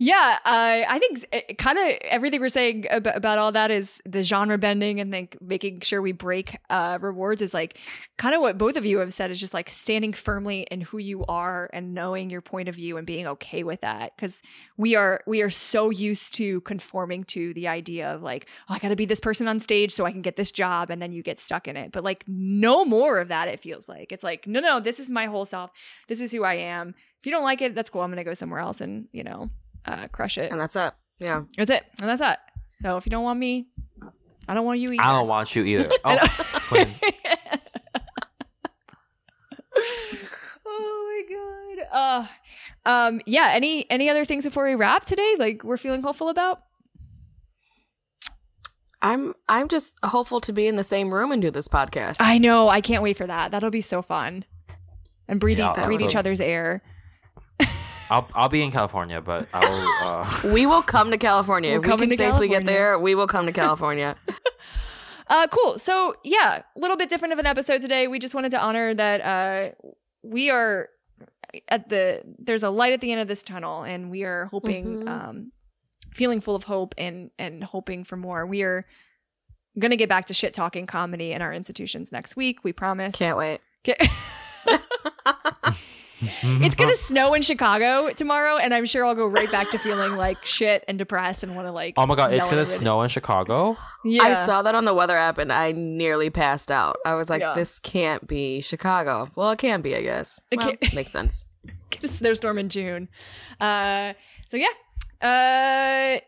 yeah, 0.01 0.39
uh, 0.45 0.85
I 0.87 0.97
think 0.97 1.57
kind 1.57 1.77
of 1.77 1.85
everything 2.03 2.39
we're 2.39 2.47
saying 2.47 2.87
about, 2.89 3.17
about, 3.17 3.37
all 3.37 3.51
that 3.51 3.69
is 3.69 3.99
the 4.05 4.23
genre 4.23 4.57
bending 4.57 5.01
and 5.01 5.11
like 5.11 5.35
making 5.41 5.81
sure 5.81 6.01
we 6.01 6.13
break 6.13 6.57
uh, 6.69 6.97
rewards 7.01 7.41
is 7.41 7.53
like 7.53 7.77
kind 8.17 8.33
of 8.33 8.39
what 8.39 8.57
both 8.57 8.77
of 8.77 8.85
you 8.85 8.99
have 8.99 9.13
said 9.13 9.29
is 9.29 9.41
just 9.41 9.53
like 9.53 9.69
standing 9.69 10.13
firmly 10.13 10.65
in 10.71 10.79
who 10.79 10.99
you 10.99 11.25
are 11.25 11.69
and 11.73 11.93
knowing 11.93 12.29
your 12.29 12.39
point 12.39 12.69
of 12.69 12.75
view 12.75 12.95
and 12.95 13.05
being 13.05 13.27
okay 13.27 13.65
with 13.65 13.81
that 13.81 14.15
because 14.15 14.41
we 14.77 14.95
are 14.95 15.21
we 15.27 15.41
are 15.41 15.49
so 15.49 15.89
used 15.89 16.33
to 16.35 16.61
conforming 16.61 17.25
to 17.25 17.53
the 17.53 17.67
idea 17.67 18.09
of 18.09 18.23
like 18.23 18.47
oh, 18.69 18.75
I 18.75 18.79
got 18.79 18.89
to 18.89 18.95
be 18.95 19.05
this 19.05 19.19
person 19.19 19.49
on 19.49 19.59
stage 19.59 19.91
so 19.91 20.05
I 20.05 20.13
can 20.13 20.21
get 20.21 20.37
this 20.37 20.53
job 20.53 20.89
and 20.89 21.01
then 21.01 21.11
you 21.11 21.21
get 21.21 21.41
stuck 21.41 21.67
in 21.67 21.75
it. 21.75 21.91
But 21.91 22.05
like 22.05 22.23
no 22.25 22.85
more 22.85 23.17
of 23.17 23.27
that. 23.27 23.49
It 23.49 23.59
feels 23.59 23.89
like 23.89 24.13
it's 24.13 24.23
like 24.23 24.47
no 24.47 24.61
no 24.61 24.79
this 24.79 25.01
is 25.01 25.09
my 25.09 25.25
whole 25.25 25.43
self. 25.43 25.71
This 26.07 26.21
is 26.21 26.31
who 26.31 26.45
I 26.45 26.53
am. 26.53 26.95
If 27.19 27.25
you 27.25 27.33
don't 27.33 27.43
like 27.43 27.61
it, 27.61 27.75
that's 27.75 27.89
cool. 27.89 27.99
I'm 27.99 28.11
gonna 28.11 28.23
go 28.23 28.33
somewhere 28.33 28.61
else 28.61 28.79
and 28.79 29.09
you 29.11 29.25
know 29.25 29.49
uh, 29.85 30.07
crush 30.09 30.37
it. 30.37 30.51
And 30.51 30.59
that's 30.59 30.75
it. 30.75 30.93
Yeah. 31.19 31.43
That's 31.57 31.71
it. 31.71 31.83
And 32.01 32.09
that's 32.09 32.21
it. 32.21 32.37
So 32.81 32.97
if 32.97 33.05
you 33.05 33.09
don't 33.09 33.23
want 33.23 33.39
me, 33.39 33.67
I 34.47 34.53
don't 34.53 34.65
want 34.65 34.79
you 34.79 34.91
either. 34.91 35.03
I 35.03 35.11
don't 35.13 35.27
want 35.27 35.55
you 35.55 35.63
either. 35.63 35.89
Oh, 36.05 36.17
twins. 36.67 37.03
oh 40.65 41.23
my 41.27 41.35
god. 41.35 41.87
Uh 41.91 42.27
um 42.89 43.21
yeah, 43.25 43.51
any 43.53 43.89
any 43.89 44.09
other 44.09 44.25
things 44.25 44.45
before 44.45 44.65
we 44.65 44.75
wrap 44.75 45.05
today? 45.05 45.35
Like 45.37 45.63
we're 45.63 45.77
feeling 45.77 46.01
hopeful 46.01 46.29
about? 46.29 46.63
I'm 49.01 49.33
I'm 49.47 49.67
just 49.67 49.95
hopeful 50.03 50.41
to 50.41 50.53
be 50.53 50.67
in 50.67 50.75
the 50.75 50.83
same 50.83 51.13
room 51.13 51.31
and 51.31 51.41
do 51.41 51.51
this 51.51 51.67
podcast. 51.67 52.17
I 52.19 52.37
know. 52.37 52.69
I 52.69 52.81
can't 52.81 53.03
wait 53.03 53.17
for 53.17 53.27
that. 53.27 53.51
That'll 53.51 53.69
be 53.69 53.81
so 53.81 54.01
fun. 54.01 54.45
And 55.27 55.39
breathing 55.39 55.65
yeah, 55.65 55.85
breathe 55.85 56.01
each 56.01 56.15
other's 56.15 56.41
air. 56.41 56.81
I'll 58.09 58.27
I'll 58.33 58.49
be 58.49 58.63
in 58.63 58.71
California, 58.71 59.21
but 59.21 59.47
I'll. 59.53 60.07
Uh... 60.07 60.39
We 60.53 60.65
will 60.65 60.81
come 60.81 61.11
to 61.11 61.17
California. 61.17 61.79
We'll 61.79 61.91
if 61.93 61.99
we 61.99 62.07
can 62.07 62.17
safely 62.17 62.47
California. 62.47 62.59
get 62.59 62.65
there, 62.65 62.99
we 62.99 63.15
will 63.15 63.27
come 63.27 63.45
to 63.45 63.51
California. 63.51 64.15
uh, 65.27 65.47
cool. 65.47 65.77
So 65.77 66.15
yeah, 66.23 66.63
a 66.75 66.79
little 66.79 66.97
bit 66.97 67.09
different 67.09 67.33
of 67.33 67.39
an 67.39 67.45
episode 67.45 67.81
today. 67.81 68.07
We 68.07 68.19
just 68.19 68.33
wanted 68.33 68.51
to 68.51 68.59
honor 68.59 68.93
that 68.93 69.21
uh, 69.21 69.89
we 70.23 70.49
are 70.49 70.89
at 71.67 71.89
the 71.89 72.23
there's 72.37 72.63
a 72.63 72.69
light 72.69 72.93
at 72.93 73.01
the 73.01 73.11
end 73.11 73.21
of 73.21 73.27
this 73.27 73.43
tunnel, 73.43 73.83
and 73.83 74.09
we 74.09 74.23
are 74.23 74.45
hoping, 74.45 74.85
mm-hmm. 74.85 75.07
um, 75.07 75.51
feeling 76.13 76.41
full 76.41 76.55
of 76.55 76.63
hope 76.63 76.95
and 76.97 77.29
and 77.37 77.63
hoping 77.63 78.03
for 78.03 78.17
more. 78.17 78.45
We 78.45 78.63
are 78.63 78.85
gonna 79.77 79.97
get 79.97 80.09
back 80.09 80.25
to 80.27 80.33
shit 80.33 80.53
talking 80.53 80.87
comedy 80.87 81.31
in 81.31 81.41
our 81.41 81.53
institutions 81.53 82.11
next 82.11 82.35
week. 82.35 82.63
We 82.63 82.73
promise. 82.73 83.15
Can't 83.15 83.37
wait. 83.37 83.61
It's 86.21 86.75
gonna 86.75 86.95
snow 86.97 87.33
in 87.33 87.41
Chicago 87.41 88.09
tomorrow, 88.11 88.57
and 88.57 88.73
I'm 88.73 88.85
sure 88.85 89.05
I'll 89.05 89.15
go 89.15 89.27
right 89.27 89.51
back 89.51 89.69
to 89.71 89.77
feeling 89.77 90.15
like 90.15 90.43
shit 90.45 90.83
and 90.87 90.97
depressed 90.97 91.43
and 91.43 91.55
want 91.55 91.67
to 91.67 91.71
like. 91.71 91.95
Oh 91.97 92.05
my 92.05 92.15
god, 92.15 92.33
it's 92.33 92.49
gonna 92.49 92.65
snow 92.65 93.01
in 93.01 93.09
Chicago. 93.09 93.77
Yeah, 94.03 94.23
I 94.23 94.33
saw 94.33 94.61
that 94.61 94.75
on 94.75 94.85
the 94.85 94.93
weather 94.93 95.17
app, 95.17 95.37
and 95.37 95.51
I 95.51 95.71
nearly 95.71 96.29
passed 96.29 96.71
out. 96.71 96.97
I 97.05 97.15
was 97.15 97.29
like, 97.29 97.41
yeah. 97.41 97.53
"This 97.53 97.79
can't 97.79 98.27
be 98.27 98.61
Chicago." 98.61 99.29
Well, 99.35 99.51
it 99.51 99.59
can 99.59 99.81
be, 99.81 99.95
I 99.95 100.01
guess. 100.01 100.39
It 100.51 100.57
well, 100.57 100.73
makes 100.93 101.11
sense. 101.11 101.45
Get 101.89 102.03
a 102.03 102.07
snowstorm 102.07 102.57
in 102.57 102.69
June. 102.69 103.09
Uh, 103.59 104.13
so 104.47 104.57
yeah. 104.57 104.67
Uh, 105.21 106.19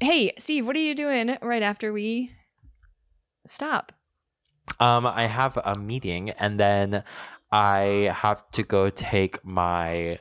hey, 0.00 0.32
Steve, 0.38 0.66
what 0.66 0.76
are 0.76 0.80
you 0.80 0.94
doing 0.94 1.36
right 1.42 1.62
after 1.62 1.92
we 1.92 2.32
stop? 3.46 3.92
Um, 4.80 5.06
I 5.06 5.26
have 5.26 5.56
a 5.56 5.78
meeting, 5.78 6.30
and 6.30 6.58
then 6.58 7.04
I 7.54 8.12
have 8.12 8.50
to 8.52 8.64
go 8.64 8.90
take 8.90 9.44
my 9.44 10.18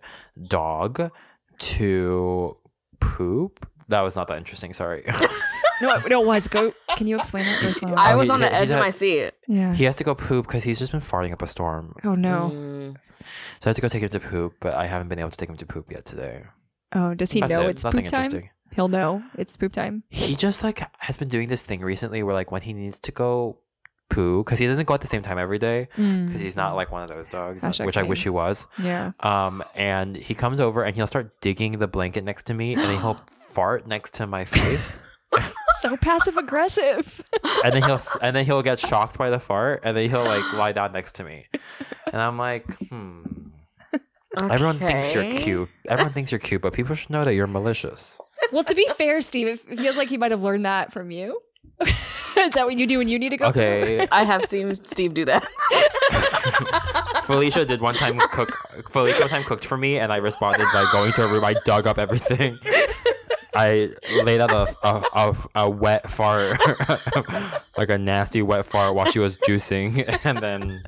dog 0.47 1.09
to 1.57 2.57
poop. 2.99 3.67
That 3.87 4.01
was 4.01 4.15
not 4.15 4.27
that 4.27 4.37
interesting. 4.37 4.71
Sorry. 4.71 5.03
no, 5.81 5.97
no, 6.07 6.21
it 6.21 6.27
was. 6.27 6.47
Go. 6.47 6.73
Can 6.95 7.07
you 7.07 7.17
explain 7.17 7.45
that 7.45 7.59
first? 7.59 7.83
I 7.83 8.13
was 8.13 8.29
oh, 8.29 8.33
he, 8.33 8.35
on 8.35 8.39
the 8.41 8.53
edge 8.53 8.71
of 8.71 8.79
my 8.79 8.91
seat. 8.91 9.31
Yeah. 9.47 9.73
He 9.73 9.83
has 9.85 9.95
to 9.95 10.03
go 10.03 10.13
poop 10.13 10.45
because 10.45 10.63
he's 10.63 10.77
just 10.77 10.91
been 10.91 11.01
farting 11.01 11.33
up 11.33 11.41
a 11.41 11.47
storm. 11.47 11.95
Oh 12.03 12.13
no. 12.13 12.51
Mm. 12.53 12.97
So 13.61 13.67
I 13.67 13.69
have 13.69 13.75
to 13.77 13.81
go 13.81 13.87
take 13.87 14.03
him 14.03 14.09
to 14.09 14.19
poop, 14.19 14.53
but 14.59 14.75
I 14.75 14.85
haven't 14.85 15.07
been 15.07 15.19
able 15.19 15.31
to 15.31 15.37
take 15.37 15.49
him 15.49 15.57
to 15.57 15.65
poop 15.65 15.91
yet 15.91 16.05
today. 16.05 16.43
Oh, 16.93 17.15
does 17.15 17.31
he 17.31 17.39
That's 17.39 17.57
know 17.57 17.63
it. 17.63 17.69
it's 17.71 17.83
Nothing 17.83 18.03
poop 18.03 18.11
time? 18.11 18.49
He'll 18.75 18.89
know 18.89 19.23
it's 19.37 19.57
poop 19.57 19.73
time. 19.73 20.03
He 20.09 20.35
just 20.35 20.63
like 20.63 20.83
has 20.99 21.17
been 21.17 21.29
doing 21.29 21.49
this 21.49 21.63
thing 21.63 21.81
recently 21.81 22.21
where 22.21 22.35
like 22.35 22.51
when 22.51 22.61
he 22.61 22.73
needs 22.73 22.99
to 22.99 23.11
go 23.11 23.57
poo 24.13 24.43
because 24.43 24.59
he 24.59 24.67
doesn't 24.67 24.85
go 24.85 24.93
at 24.93 25.01
the 25.01 25.07
same 25.07 25.21
time 25.21 25.37
every 25.37 25.59
day 25.59 25.87
because 25.95 26.05
mm. 26.05 26.39
he's 26.39 26.55
not 26.55 26.75
like 26.75 26.91
one 26.91 27.03
of 27.03 27.09
those 27.09 27.27
dogs, 27.27 27.63
Gosh, 27.63 27.79
which 27.79 27.97
I 27.97 28.03
wish 28.03 28.23
he 28.23 28.29
was. 28.29 28.67
Yeah. 28.81 29.11
Um, 29.19 29.63
and 29.75 30.15
he 30.15 30.33
comes 30.33 30.59
over 30.59 30.83
and 30.83 30.95
he'll 30.95 31.07
start 31.07 31.39
digging 31.41 31.73
the 31.79 31.87
blanket 31.87 32.23
next 32.23 32.43
to 32.43 32.53
me, 32.53 32.73
and 32.73 32.81
then 32.81 32.99
he'll 32.99 33.15
fart 33.47 33.87
next 33.87 34.15
to 34.15 34.27
my 34.27 34.45
face. 34.45 34.99
so 35.81 35.97
passive 35.97 36.37
aggressive. 36.37 37.23
and 37.65 37.73
then 37.73 37.83
he'll 37.83 37.99
and 38.21 38.35
then 38.35 38.45
he'll 38.45 38.61
get 38.61 38.79
shocked 38.79 39.17
by 39.17 39.29
the 39.29 39.39
fart, 39.39 39.81
and 39.83 39.97
then 39.97 40.09
he'll 40.09 40.25
like 40.25 40.53
lie 40.53 40.71
down 40.71 40.91
next 40.91 41.13
to 41.13 41.23
me, 41.23 41.47
and 42.11 42.21
I'm 42.21 42.37
like, 42.37 42.65
hmm. 42.89 43.21
Okay. 44.41 44.51
Everyone 44.51 44.79
thinks 44.79 45.13
you're 45.13 45.31
cute. 45.31 45.69
Everyone 45.87 46.11
thinks 46.11 46.31
you're 46.31 46.39
cute, 46.39 46.59
but 46.59 46.73
people 46.73 46.95
should 46.95 47.11
know 47.11 47.23
that 47.23 47.35
you're 47.35 47.45
malicious. 47.45 48.19
Well, 48.51 48.63
to 48.63 48.73
be 48.73 48.87
fair, 48.97 49.21
Steve, 49.21 49.47
it 49.47 49.59
feels 49.79 49.95
like 49.95 50.09
he 50.09 50.17
might 50.17 50.31
have 50.31 50.41
learned 50.41 50.65
that 50.65 50.91
from 50.91 51.11
you. 51.11 51.39
Is 52.37 52.55
that 52.55 52.65
what 52.65 52.77
you 52.77 52.87
do 52.87 52.97
when 52.97 53.07
you 53.07 53.19
need 53.19 53.29
to 53.29 53.37
go? 53.37 53.45
Okay. 53.45 54.07
I 54.11 54.23
have 54.23 54.43
seen 54.43 54.75
Steve 54.75 55.13
do 55.13 55.25
that. 55.25 55.43
Felicia 57.23 57.65
did 57.65 57.81
one 57.81 57.95
time 57.95 58.19
cook. 58.19 58.51
Felicia 58.89 59.21
one 59.21 59.29
time 59.29 59.43
cooked 59.43 59.65
for 59.65 59.77
me, 59.77 59.99
and 59.99 60.11
I 60.11 60.17
responded 60.17 60.65
by 60.73 60.87
going 60.91 61.11
to 61.13 61.21
her 61.21 61.33
room. 61.33 61.45
I 61.45 61.55
dug 61.65 61.87
up 61.87 61.97
everything. 61.97 62.59
I 63.55 63.91
laid 64.23 64.41
out 64.41 64.51
a 64.51 64.75
a, 64.87 65.05
a, 65.13 65.35
a 65.55 65.69
wet 65.69 66.09
fart, 66.09 66.59
like 67.77 67.89
a 67.89 67.97
nasty 67.97 68.41
wet 68.41 68.65
fart, 68.65 68.95
while 68.95 69.05
she 69.05 69.19
was 69.19 69.37
juicing, 69.37 70.19
and 70.23 70.39
then 70.39 70.83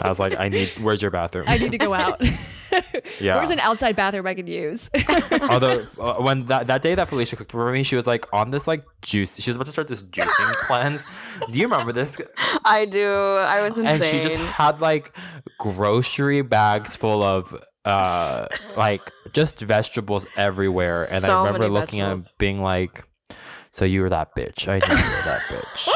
I 0.00 0.08
was 0.08 0.18
like, 0.18 0.38
"I 0.40 0.48
need. 0.48 0.68
Where's 0.80 1.02
your 1.02 1.10
bathroom? 1.10 1.44
I 1.46 1.58
need 1.58 1.72
to 1.72 1.78
go 1.78 1.92
out." 1.94 2.22
yeah. 3.20 3.36
Where's 3.36 3.50
an 3.50 3.60
outside 3.60 3.96
bathroom 3.96 4.26
I 4.26 4.34
could 4.34 4.48
use? 4.48 4.90
Although 5.50 5.86
uh, 6.00 6.14
when 6.14 6.46
that, 6.46 6.66
that 6.66 6.82
day 6.82 6.94
that 6.94 7.08
Felicia 7.08 7.36
cooked 7.36 7.52
for 7.52 7.70
me, 7.72 7.82
she 7.82 7.96
was 7.96 8.06
like 8.06 8.26
on 8.32 8.50
this 8.50 8.66
like 8.66 8.84
juice. 9.02 9.40
She 9.40 9.50
was 9.50 9.56
about 9.56 9.66
to 9.66 9.72
start 9.72 9.88
this 9.88 10.02
juicing 10.02 10.52
cleanse. 10.66 11.04
Do 11.50 11.58
you 11.58 11.66
remember 11.68 11.92
this? 11.92 12.20
I 12.64 12.84
do. 12.84 13.06
I 13.06 13.62
was 13.62 13.78
insane. 13.78 13.94
And 13.94 14.04
she 14.04 14.20
just 14.20 14.36
had 14.36 14.80
like 14.80 15.16
grocery 15.58 16.42
bags 16.42 16.96
full 16.96 17.22
of 17.22 17.54
uh 17.84 18.46
like 18.76 19.02
just 19.32 19.60
vegetables 19.60 20.26
everywhere. 20.36 21.06
And 21.12 21.22
so 21.22 21.42
I 21.42 21.46
remember 21.46 21.68
looking 21.68 22.00
vegetables. 22.00 22.28
at 22.28 22.38
being 22.38 22.62
like, 22.62 23.04
"So 23.70 23.84
you 23.84 24.02
were 24.02 24.10
that 24.10 24.34
bitch? 24.36 24.68
I 24.68 24.74
knew 24.74 24.96
you 24.96 25.10
were 25.10 25.22
that 25.24 25.40
bitch." 25.48 25.88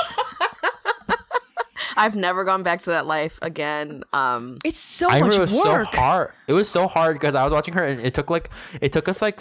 I've 2.03 2.17
never 2.17 2.43
gone 2.43 2.65
back 2.65 2.81
to 2.81 2.91
that 2.91 3.07
life 3.07 3.39
again. 3.43 4.03
Um, 4.13 4.59
it's 4.65 4.81
so 4.81 5.09
I 5.09 5.21
much 5.21 5.37
it 5.37 5.39
was 5.39 5.55
work. 5.55 5.87
so 5.89 5.97
hard. 5.97 6.33
It 6.49 6.53
was 6.53 6.69
so 6.69 6.89
hard 6.89 7.15
because 7.15 7.37
I 7.37 7.45
was 7.45 7.53
watching 7.53 7.75
her, 7.75 7.85
and 7.85 8.01
it 8.01 8.13
took 8.13 8.29
like 8.29 8.51
it 8.81 8.93
took 8.93 9.09
us 9.09 9.23
like 9.23 9.41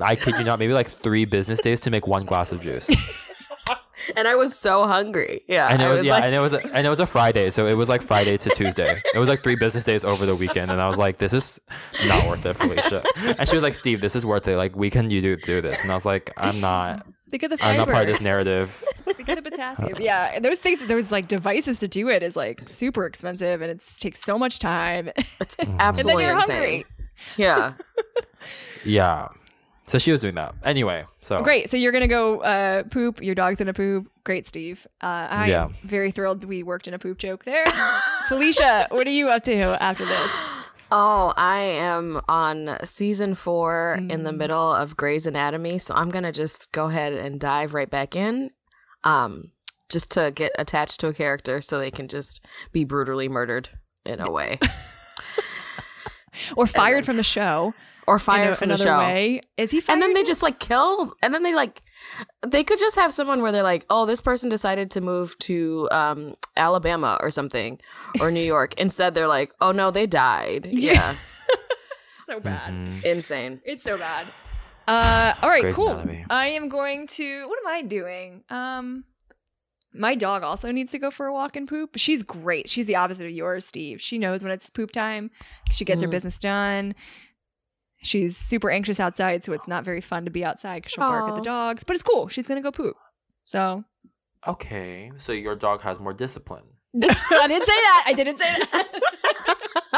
I 0.00 0.14
kid 0.14 0.36
you 0.38 0.44
not, 0.44 0.60
maybe 0.60 0.72
like 0.72 0.86
three 0.86 1.24
business 1.24 1.60
days 1.60 1.80
to 1.80 1.90
make 1.90 2.06
one 2.06 2.24
glass 2.24 2.52
of 2.52 2.62
juice. 2.62 2.88
and 4.16 4.28
I 4.28 4.36
was 4.36 4.56
so 4.56 4.86
hungry. 4.86 5.42
Yeah, 5.48 5.66
and 5.68 5.82
it 5.82 5.88
was, 5.88 5.98
was 5.98 6.06
yeah, 6.06 6.14
like... 6.14 6.22
and 6.22 6.34
it 6.36 6.38
was 6.38 6.52
a, 6.52 6.64
and 6.76 6.86
it 6.86 6.90
was 6.90 7.00
a 7.00 7.06
Friday, 7.06 7.50
so 7.50 7.66
it 7.66 7.74
was 7.74 7.88
like 7.88 8.02
Friday 8.02 8.36
to 8.36 8.50
Tuesday. 8.50 9.02
It 9.12 9.18
was 9.18 9.28
like 9.28 9.42
three 9.42 9.56
business 9.56 9.82
days 9.82 10.04
over 10.04 10.26
the 10.26 10.36
weekend, 10.36 10.70
and 10.70 10.80
I 10.80 10.86
was 10.86 10.98
like, 10.98 11.18
"This 11.18 11.32
is 11.32 11.60
not 12.06 12.24
worth 12.28 12.46
it, 12.46 12.54
Felicia." 12.54 13.02
And 13.36 13.48
she 13.48 13.56
was 13.56 13.64
like, 13.64 13.74
"Steve, 13.74 14.00
this 14.00 14.14
is 14.14 14.24
worth 14.24 14.46
it. 14.46 14.56
Like, 14.56 14.76
we 14.76 14.90
can 14.90 15.10
you 15.10 15.20
do 15.20 15.34
do 15.34 15.60
this?" 15.60 15.82
And 15.82 15.90
I 15.90 15.94
was 15.96 16.06
like, 16.06 16.32
"I'm 16.36 16.60
not." 16.60 17.04
Think 17.28 17.42
of 17.42 17.50
the 17.50 17.58
fiber. 17.58 17.70
I'm 17.72 17.76
not 17.78 17.88
part 17.88 18.08
of 18.08 18.14
this 18.14 18.22
narrative. 18.22 18.70
Think 19.02 19.28
of 19.28 19.36
the 19.36 19.50
potassium. 19.50 19.96
Yeah, 20.00 20.30
and 20.34 20.44
those 20.44 20.60
things, 20.60 20.84
those 20.86 21.10
like 21.10 21.26
devices 21.26 21.80
to 21.80 21.88
do 21.88 22.08
it 22.08 22.22
is 22.22 22.36
like 22.36 22.68
super 22.68 23.04
expensive, 23.06 23.62
and 23.62 23.70
it 23.70 23.82
takes 23.98 24.20
so 24.20 24.38
much 24.38 24.58
time. 24.58 25.10
It's 25.40 25.56
absolutely 25.58 25.78
and 25.78 25.98
then 25.98 26.18
you're 26.20 26.36
insane. 26.36 26.56
hungry. 26.56 26.86
Yeah. 27.36 27.72
yeah. 28.84 29.28
So 29.84 29.98
she 29.98 30.10
was 30.10 30.20
doing 30.20 30.34
that. 30.34 30.54
Anyway, 30.64 31.04
so 31.20 31.40
great. 31.42 31.70
So 31.70 31.76
you're 31.76 31.92
gonna 31.92 32.08
go 32.08 32.40
uh, 32.40 32.82
poop. 32.84 33.22
Your 33.22 33.34
dog's 33.34 33.58
gonna 33.58 33.72
poop. 33.72 34.08
Great, 34.24 34.46
Steve. 34.46 34.86
Uh, 35.00 35.28
I'm 35.30 35.48
yeah. 35.48 35.68
very 35.82 36.10
thrilled 36.10 36.44
we 36.44 36.62
worked 36.62 36.88
in 36.88 36.94
a 36.94 36.98
poop 36.98 37.18
joke 37.18 37.44
there. 37.44 37.66
Felicia, 38.28 38.88
what 38.90 39.06
are 39.06 39.10
you 39.10 39.28
up 39.28 39.44
to 39.44 39.82
after 39.82 40.04
this? 40.04 40.30
Oh, 40.92 41.32
I 41.36 41.58
am 41.58 42.20
on 42.28 42.78
season 42.84 43.34
four 43.34 43.98
mm. 44.00 44.10
in 44.10 44.22
the 44.22 44.30
mm. 44.30 44.38
middle 44.38 44.72
of 44.72 44.96
Grey's 44.96 45.26
Anatomy, 45.26 45.78
so 45.78 45.94
I'm 45.94 46.10
gonna 46.10 46.32
just 46.32 46.70
go 46.72 46.86
ahead 46.86 47.12
and 47.12 47.40
dive 47.40 47.74
right 47.74 47.90
back 47.90 48.14
in, 48.14 48.50
um, 49.02 49.50
just 49.88 50.12
to 50.12 50.30
get 50.30 50.52
attached 50.58 51.00
to 51.00 51.08
a 51.08 51.14
character, 51.14 51.60
so 51.60 51.78
they 51.78 51.90
can 51.90 52.06
just 52.06 52.44
be 52.72 52.84
brutally 52.84 53.28
murdered 53.28 53.70
in 54.04 54.20
a 54.20 54.30
way, 54.30 54.58
or 56.56 56.68
fired 56.68 56.98
then, 56.98 57.04
from 57.04 57.16
the 57.16 57.24
show, 57.24 57.74
or 58.06 58.18
fired 58.18 58.52
a, 58.52 58.54
from 58.54 58.68
the 58.68 58.76
show. 58.76 58.98
Way. 58.98 59.40
Is 59.56 59.70
he? 59.70 59.80
Fired? 59.80 59.94
And 59.94 60.02
then 60.02 60.14
they 60.14 60.22
just 60.22 60.42
like 60.42 60.58
kill, 60.60 61.12
and 61.22 61.32
then 61.34 61.42
they 61.42 61.54
like 61.54 61.82
they 62.46 62.62
could 62.64 62.78
just 62.78 62.96
have 62.96 63.12
someone 63.12 63.42
where 63.42 63.52
they're 63.52 63.62
like, 63.62 63.84
oh, 63.90 64.06
this 64.06 64.20
person 64.20 64.48
decided 64.48 64.90
to 64.92 65.00
move 65.00 65.36
to 65.40 65.88
um, 65.90 66.34
Alabama 66.56 67.18
or 67.20 67.30
something 67.30 67.78
or 68.20 68.30
New 68.30 68.42
York. 68.42 68.74
Instead, 68.78 69.14
they're 69.14 69.28
like, 69.28 69.52
oh 69.60 69.72
no, 69.72 69.90
they 69.90 70.06
died. 70.06 70.68
Yeah. 70.70 71.16
so 72.26 72.40
bad. 72.40 72.72
Mm-hmm. 72.72 73.06
Insane. 73.06 73.60
It's 73.64 73.82
so 73.82 73.98
bad. 73.98 74.26
Uh, 74.88 75.34
all 75.42 75.48
right, 75.48 75.62
Grey's 75.62 75.76
cool. 75.76 75.88
Anatomy. 75.90 76.24
I 76.30 76.46
am 76.48 76.68
going 76.68 77.06
to. 77.08 77.48
What 77.48 77.58
am 77.58 77.66
I 77.66 77.82
doing? 77.82 78.44
Um, 78.50 79.04
my 79.92 80.14
dog 80.14 80.42
also 80.42 80.70
needs 80.70 80.92
to 80.92 80.98
go 80.98 81.10
for 81.10 81.26
a 81.26 81.32
walk 81.32 81.56
and 81.56 81.66
poop. 81.66 81.90
She's 81.96 82.22
great. 82.22 82.68
She's 82.68 82.86
the 82.86 82.96
opposite 82.96 83.24
of 83.26 83.32
yours, 83.32 83.66
Steve. 83.66 84.00
She 84.00 84.18
knows 84.18 84.42
when 84.44 84.52
it's 84.52 84.68
poop 84.70 84.92
time. 84.92 85.30
She 85.72 85.84
gets 85.84 86.02
her 86.02 86.08
Mm. 86.08 86.12
business 86.12 86.38
done. 86.38 86.94
She's 88.06 88.36
super 88.36 88.70
anxious 88.70 89.00
outside, 89.00 89.44
so 89.44 89.52
it's 89.52 89.66
not 89.68 89.84
very 89.84 90.00
fun 90.00 90.24
to 90.24 90.30
be 90.30 90.44
outside 90.44 90.76
because 90.82 90.92
she'll 90.92 91.04
bark 91.08 91.28
at 91.30 91.34
the 91.36 91.42
dogs. 91.42 91.84
But 91.84 91.94
it's 91.94 92.02
cool. 92.02 92.28
She's 92.28 92.46
gonna 92.46 92.62
go 92.62 92.70
poop. 92.70 92.96
So 93.44 93.84
Okay, 94.46 95.10
so 95.16 95.32
your 95.32 95.56
dog 95.56 95.80
has 95.82 95.98
more 95.98 96.12
discipline. 96.12 96.64
I 97.02 97.46
didn't 97.48 97.64
say 97.66 97.72
that. 97.72 98.04
I 98.06 98.12
didn't 98.14 98.38
say 98.38 98.44
that. 98.72 99.02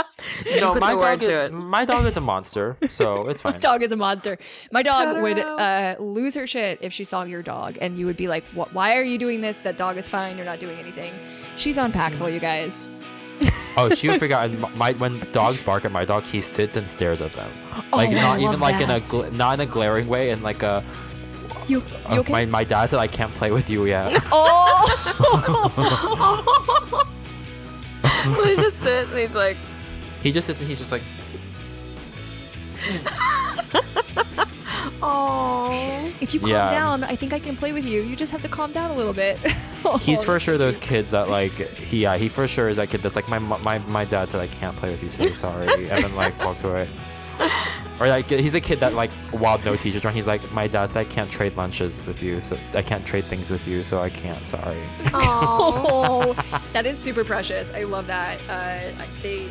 You 0.47 0.61
know, 0.61 0.75
my 0.75 0.95
dog 0.95 1.23
is 1.23 1.51
my 1.53 1.85
dog 1.85 2.05
is 2.07 2.17
a 2.17 2.21
monster, 2.21 2.77
so 2.89 3.29
it's 3.29 3.43
My 3.43 3.53
fine. 3.53 3.61
dog 3.61 3.83
is 3.83 3.91
a 3.93 3.97
monster. 3.97 4.39
My 4.71 4.83
dog 4.83 5.21
would 5.23 5.39
uh, 5.39 5.97
lose 5.99 6.35
her 6.35 6.47
shit 6.47 6.79
if 6.81 6.93
she 6.93 7.03
saw 7.05 7.25
your 7.25 7.43
dog, 7.43 7.77
and 7.81 7.99
you 7.99 8.07
would 8.07 8.17
be 8.17 8.29
like, 8.29 8.45
"What? 8.55 8.73
Why 8.73 8.97
are 8.97 9.03
you 9.03 9.19
doing 9.19 9.41
this? 9.41 9.57
That 9.59 9.77
dog 9.77 9.97
is 9.97 10.09
fine. 10.09 10.37
You're 10.37 10.47
not 10.47 10.61
doing 10.61 10.79
anything." 10.79 11.13
She's 11.57 11.77
on 11.79 11.93
Paxil, 11.93 12.33
you 12.33 12.39
guys. 12.41 12.85
Oh, 13.77 13.89
she 13.91 14.09
would 14.09 14.19
figure 14.19 14.37
out. 14.37 14.51
and 14.51 14.61
My 14.75 14.93
when 14.93 15.21
dogs 15.33 15.61
bark 15.63 15.85
at 15.85 15.93
my 15.93 16.05
dog, 16.05 16.25
he 16.25 16.41
sits 16.41 16.77
and 16.77 16.91
stares 16.91 17.21
at 17.23 17.33
them, 17.33 17.51
oh, 17.93 17.97
like 17.97 18.11
Oh, 18.11 18.13
not 18.13 18.41
even 18.41 18.59
like 18.61 18.81
in 18.81 18.91
a 18.91 18.99
gl- 19.01 19.33
not 19.33 19.55
in 19.55 19.61
a 19.61 19.71
glaring 19.71 20.09
way, 20.09 20.31
in 20.31 20.43
like 20.43 20.63
a. 20.63 20.83
You, 21.69 21.83
you 22.11 22.21
okay? 22.21 22.33
My 22.33 22.47
my 22.47 22.65
dad 22.65 22.87
said 22.87 22.99
I 22.99 23.07
can't 23.07 23.33
play 23.35 23.51
with 23.53 23.69
you 23.71 23.85
yet. 23.87 24.13
oh, 24.33 24.85
so 28.35 28.45
he 28.45 28.57
just 28.57 28.79
sits 28.79 29.11
and 29.11 29.19
he's 29.19 29.35
like, 29.37 29.57
he 30.23 30.33
just 30.33 30.47
sits 30.47 30.61
and 30.61 30.69
he's 30.69 30.79
just 30.79 30.91
like, 30.93 31.03
oh. 35.03 36.13
if 36.21 36.35
you 36.35 36.41
calm 36.41 36.51
Yeah. 36.51 36.71
down, 36.71 37.05
I 37.05 37.17
think 37.17 37.33
I 37.33 37.39
can 37.39 37.57
play 37.57 37.73
with 37.73 37.85
you. 37.85 38.03
You 38.03 38.17
just 38.17 38.33
have 38.33 38.43
to 38.43 38.49
calm 38.49 38.73
down 38.73 38.91
a 38.91 38.95
little 38.95 39.13
bit. 39.13 39.39
he's 40.01 40.21
Oh, 40.21 40.25
for 40.25 40.39
sure 40.39 40.59
those 40.59 40.77
kids 40.77 41.11
that 41.13 41.29
like 41.29 41.53
he 41.53 42.03
yeah 42.03 42.17
he 42.17 42.29
for 42.29 42.47
sure 42.49 42.69
is 42.69 42.77
that 42.77 42.91
kid 42.91 43.01
that's 43.03 43.17
like 43.17 43.29
my 43.29 43.39
my 43.39 43.79
my 43.79 44.05
dad 44.05 44.29
said 44.29 44.41
I 44.41 44.49
can't 44.49 44.77
play 44.77 44.91
with 44.91 45.03
you 45.03 45.09
today 45.09 45.33
sorry 45.33 45.67
and 45.91 46.05
then 46.05 46.15
like 46.17 46.37
walks 46.45 46.65
away. 46.65 46.89
Or 48.01 48.07
like 48.09 48.29
he's 48.31 48.55
a 48.55 48.61
kid 48.61 48.81
that 48.81 48.95
like 48.95 49.11
wild 49.33 49.65
no 49.65 49.77
teachers 49.77 50.05
when 50.05 50.13
he's 50.15 50.27
like 50.27 50.51
my 50.53 50.67
dad 50.67 50.87
said 50.91 50.99
I 50.99 51.05
can't 51.05 51.31
trade 51.31 51.57
lunches 51.57 52.05
with 52.07 52.23
you 52.23 52.41
so 52.41 52.59
I 52.75 52.83
can't 52.83 53.07
trade 53.07 53.25
things 53.27 53.51
with 53.51 53.67
you 53.69 53.83
so 53.85 54.01
I 54.01 54.11
can't 54.11 54.45
sorry. 54.45 54.83
Oh, 55.15 56.35
that 56.73 56.85
is 56.87 56.99
super 56.99 57.25
precious. 57.25 57.71
I 57.75 57.85
love 57.85 58.07
that. 58.09 58.39
Uh, 58.49 59.03
I- 59.03 59.07
they 59.23 59.49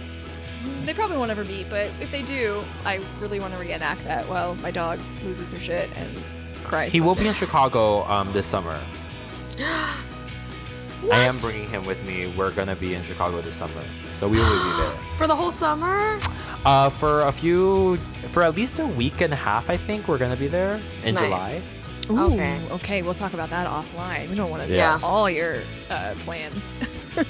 they 0.86 0.94
probably 0.94 1.18
won't 1.18 1.32
ever 1.32 1.44
meet, 1.44 1.70
but 1.70 1.90
if 2.00 2.12
they 2.12 2.22
do, 2.22 2.64
I 2.86 3.00
really 3.20 3.40
want 3.40 3.54
to 3.54 3.60
reenact 3.60 4.04
that. 4.06 4.28
while 4.28 4.56
my 4.56 4.72
dog 4.72 5.00
loses 5.24 5.52
her 5.52 5.60
shit 5.60 5.90
and 5.96 6.10
cries. 6.64 6.92
He 6.92 7.02
will 7.02 7.16
be 7.16 7.28
in 7.28 7.34
Chicago 7.34 8.04
um 8.06 8.32
this 8.34 8.48
summer. 8.48 8.80
I 11.12 11.20
am 11.20 11.38
bringing 11.38 11.70
him 11.70 11.86
with 11.86 12.04
me. 12.04 12.34
We're 12.36 12.52
gonna 12.52 12.76
be 12.76 12.96
in 12.96 13.04
Chicago 13.04 13.40
this 13.42 13.56
summer, 13.56 13.84
so 14.16 14.28
we 14.28 14.38
will 14.40 14.64
be 14.64 14.78
there. 14.82 14.98
For 15.18 15.28
the 15.28 15.36
whole 15.36 15.52
summer? 15.52 16.20
Uh, 16.66 16.90
for 16.90 17.22
a 17.24 17.32
few, 17.32 17.98
for 18.32 18.42
at 18.44 18.56
least 18.56 18.80
a 18.80 18.88
week 18.88 19.22
and 19.22 19.32
a 19.32 19.36
half, 19.38 19.70
I 19.70 19.78
think 19.78 20.08
we're 20.08 20.18
gonna 20.18 20.36
be 20.36 20.48
there 20.48 20.82
in 21.06 21.16
Nice. 21.16 21.24
July. 21.24 21.62
Ooh, 22.10 22.34
Okay. 22.34 22.62
okay. 22.72 23.02
We'll 23.04 23.14
talk 23.14 23.34
about 23.34 23.50
that 23.52 23.68
offline. 23.68 24.30
We 24.30 24.36
don't 24.36 24.50
want 24.50 24.66
to 24.68 24.74
Yeah. 24.76 24.96
spoil 24.96 25.12
all 25.12 25.30
your 25.30 25.62
uh, 25.90 26.14
plans. 26.20 26.80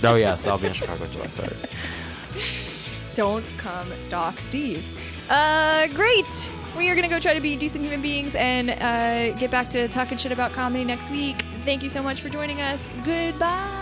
Oh 0.03 0.15
yes, 0.15 0.47
I'll 0.47 0.57
be 0.57 0.67
in 0.67 0.73
Chicago 0.80 1.03
in 1.03 1.11
July. 1.11 1.30
Sorry. 1.30 1.55
don't 3.18 3.43
come 3.57 3.91
stalk 3.99 4.39
Steve. 4.39 4.88
Uh, 5.28 5.88
great. 5.88 6.51
We 6.78 6.88
are 6.91 6.95
gonna 6.95 7.09
go 7.09 7.20
try 7.20 7.34
to 7.34 7.41
be 7.41 7.55
decent 7.55 7.84
human 7.84 7.99
beings 7.99 8.36
and 8.36 8.70
uh, 8.70 9.36
get 9.39 9.49
back 9.49 9.72
to 9.72 9.88
talking 9.88 10.20
shit 10.20 10.32
about 10.32 10.51
comedy 10.51 10.86
next 10.86 11.09
week. 11.09 11.43
Thank 11.65 11.82
you 11.82 11.89
so 11.89 12.03
much 12.03 12.22
for 12.22 12.30
joining 12.30 12.61
us. 12.61 12.86
Goodbye. 13.03 13.74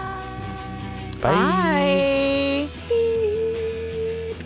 Bye. 1.19 2.69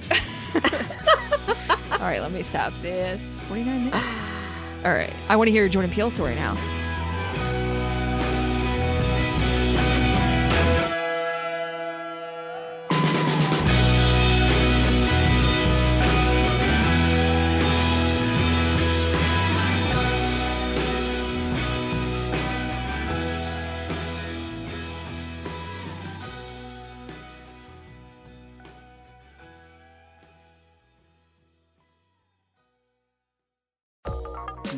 All 1.91 1.99
right, 1.99 2.19
let 2.19 2.31
me 2.31 2.41
stop 2.41 2.73
this. 2.81 3.21
49 3.47 3.85
minutes. 3.85 3.95
All 4.83 4.91
right, 4.91 5.13
I 5.27 5.35
want 5.35 5.49
to 5.49 5.51
hear 5.51 5.69
Jordan 5.69 5.91
Peele 5.91 6.09
story 6.09 6.33
now. 6.33 6.57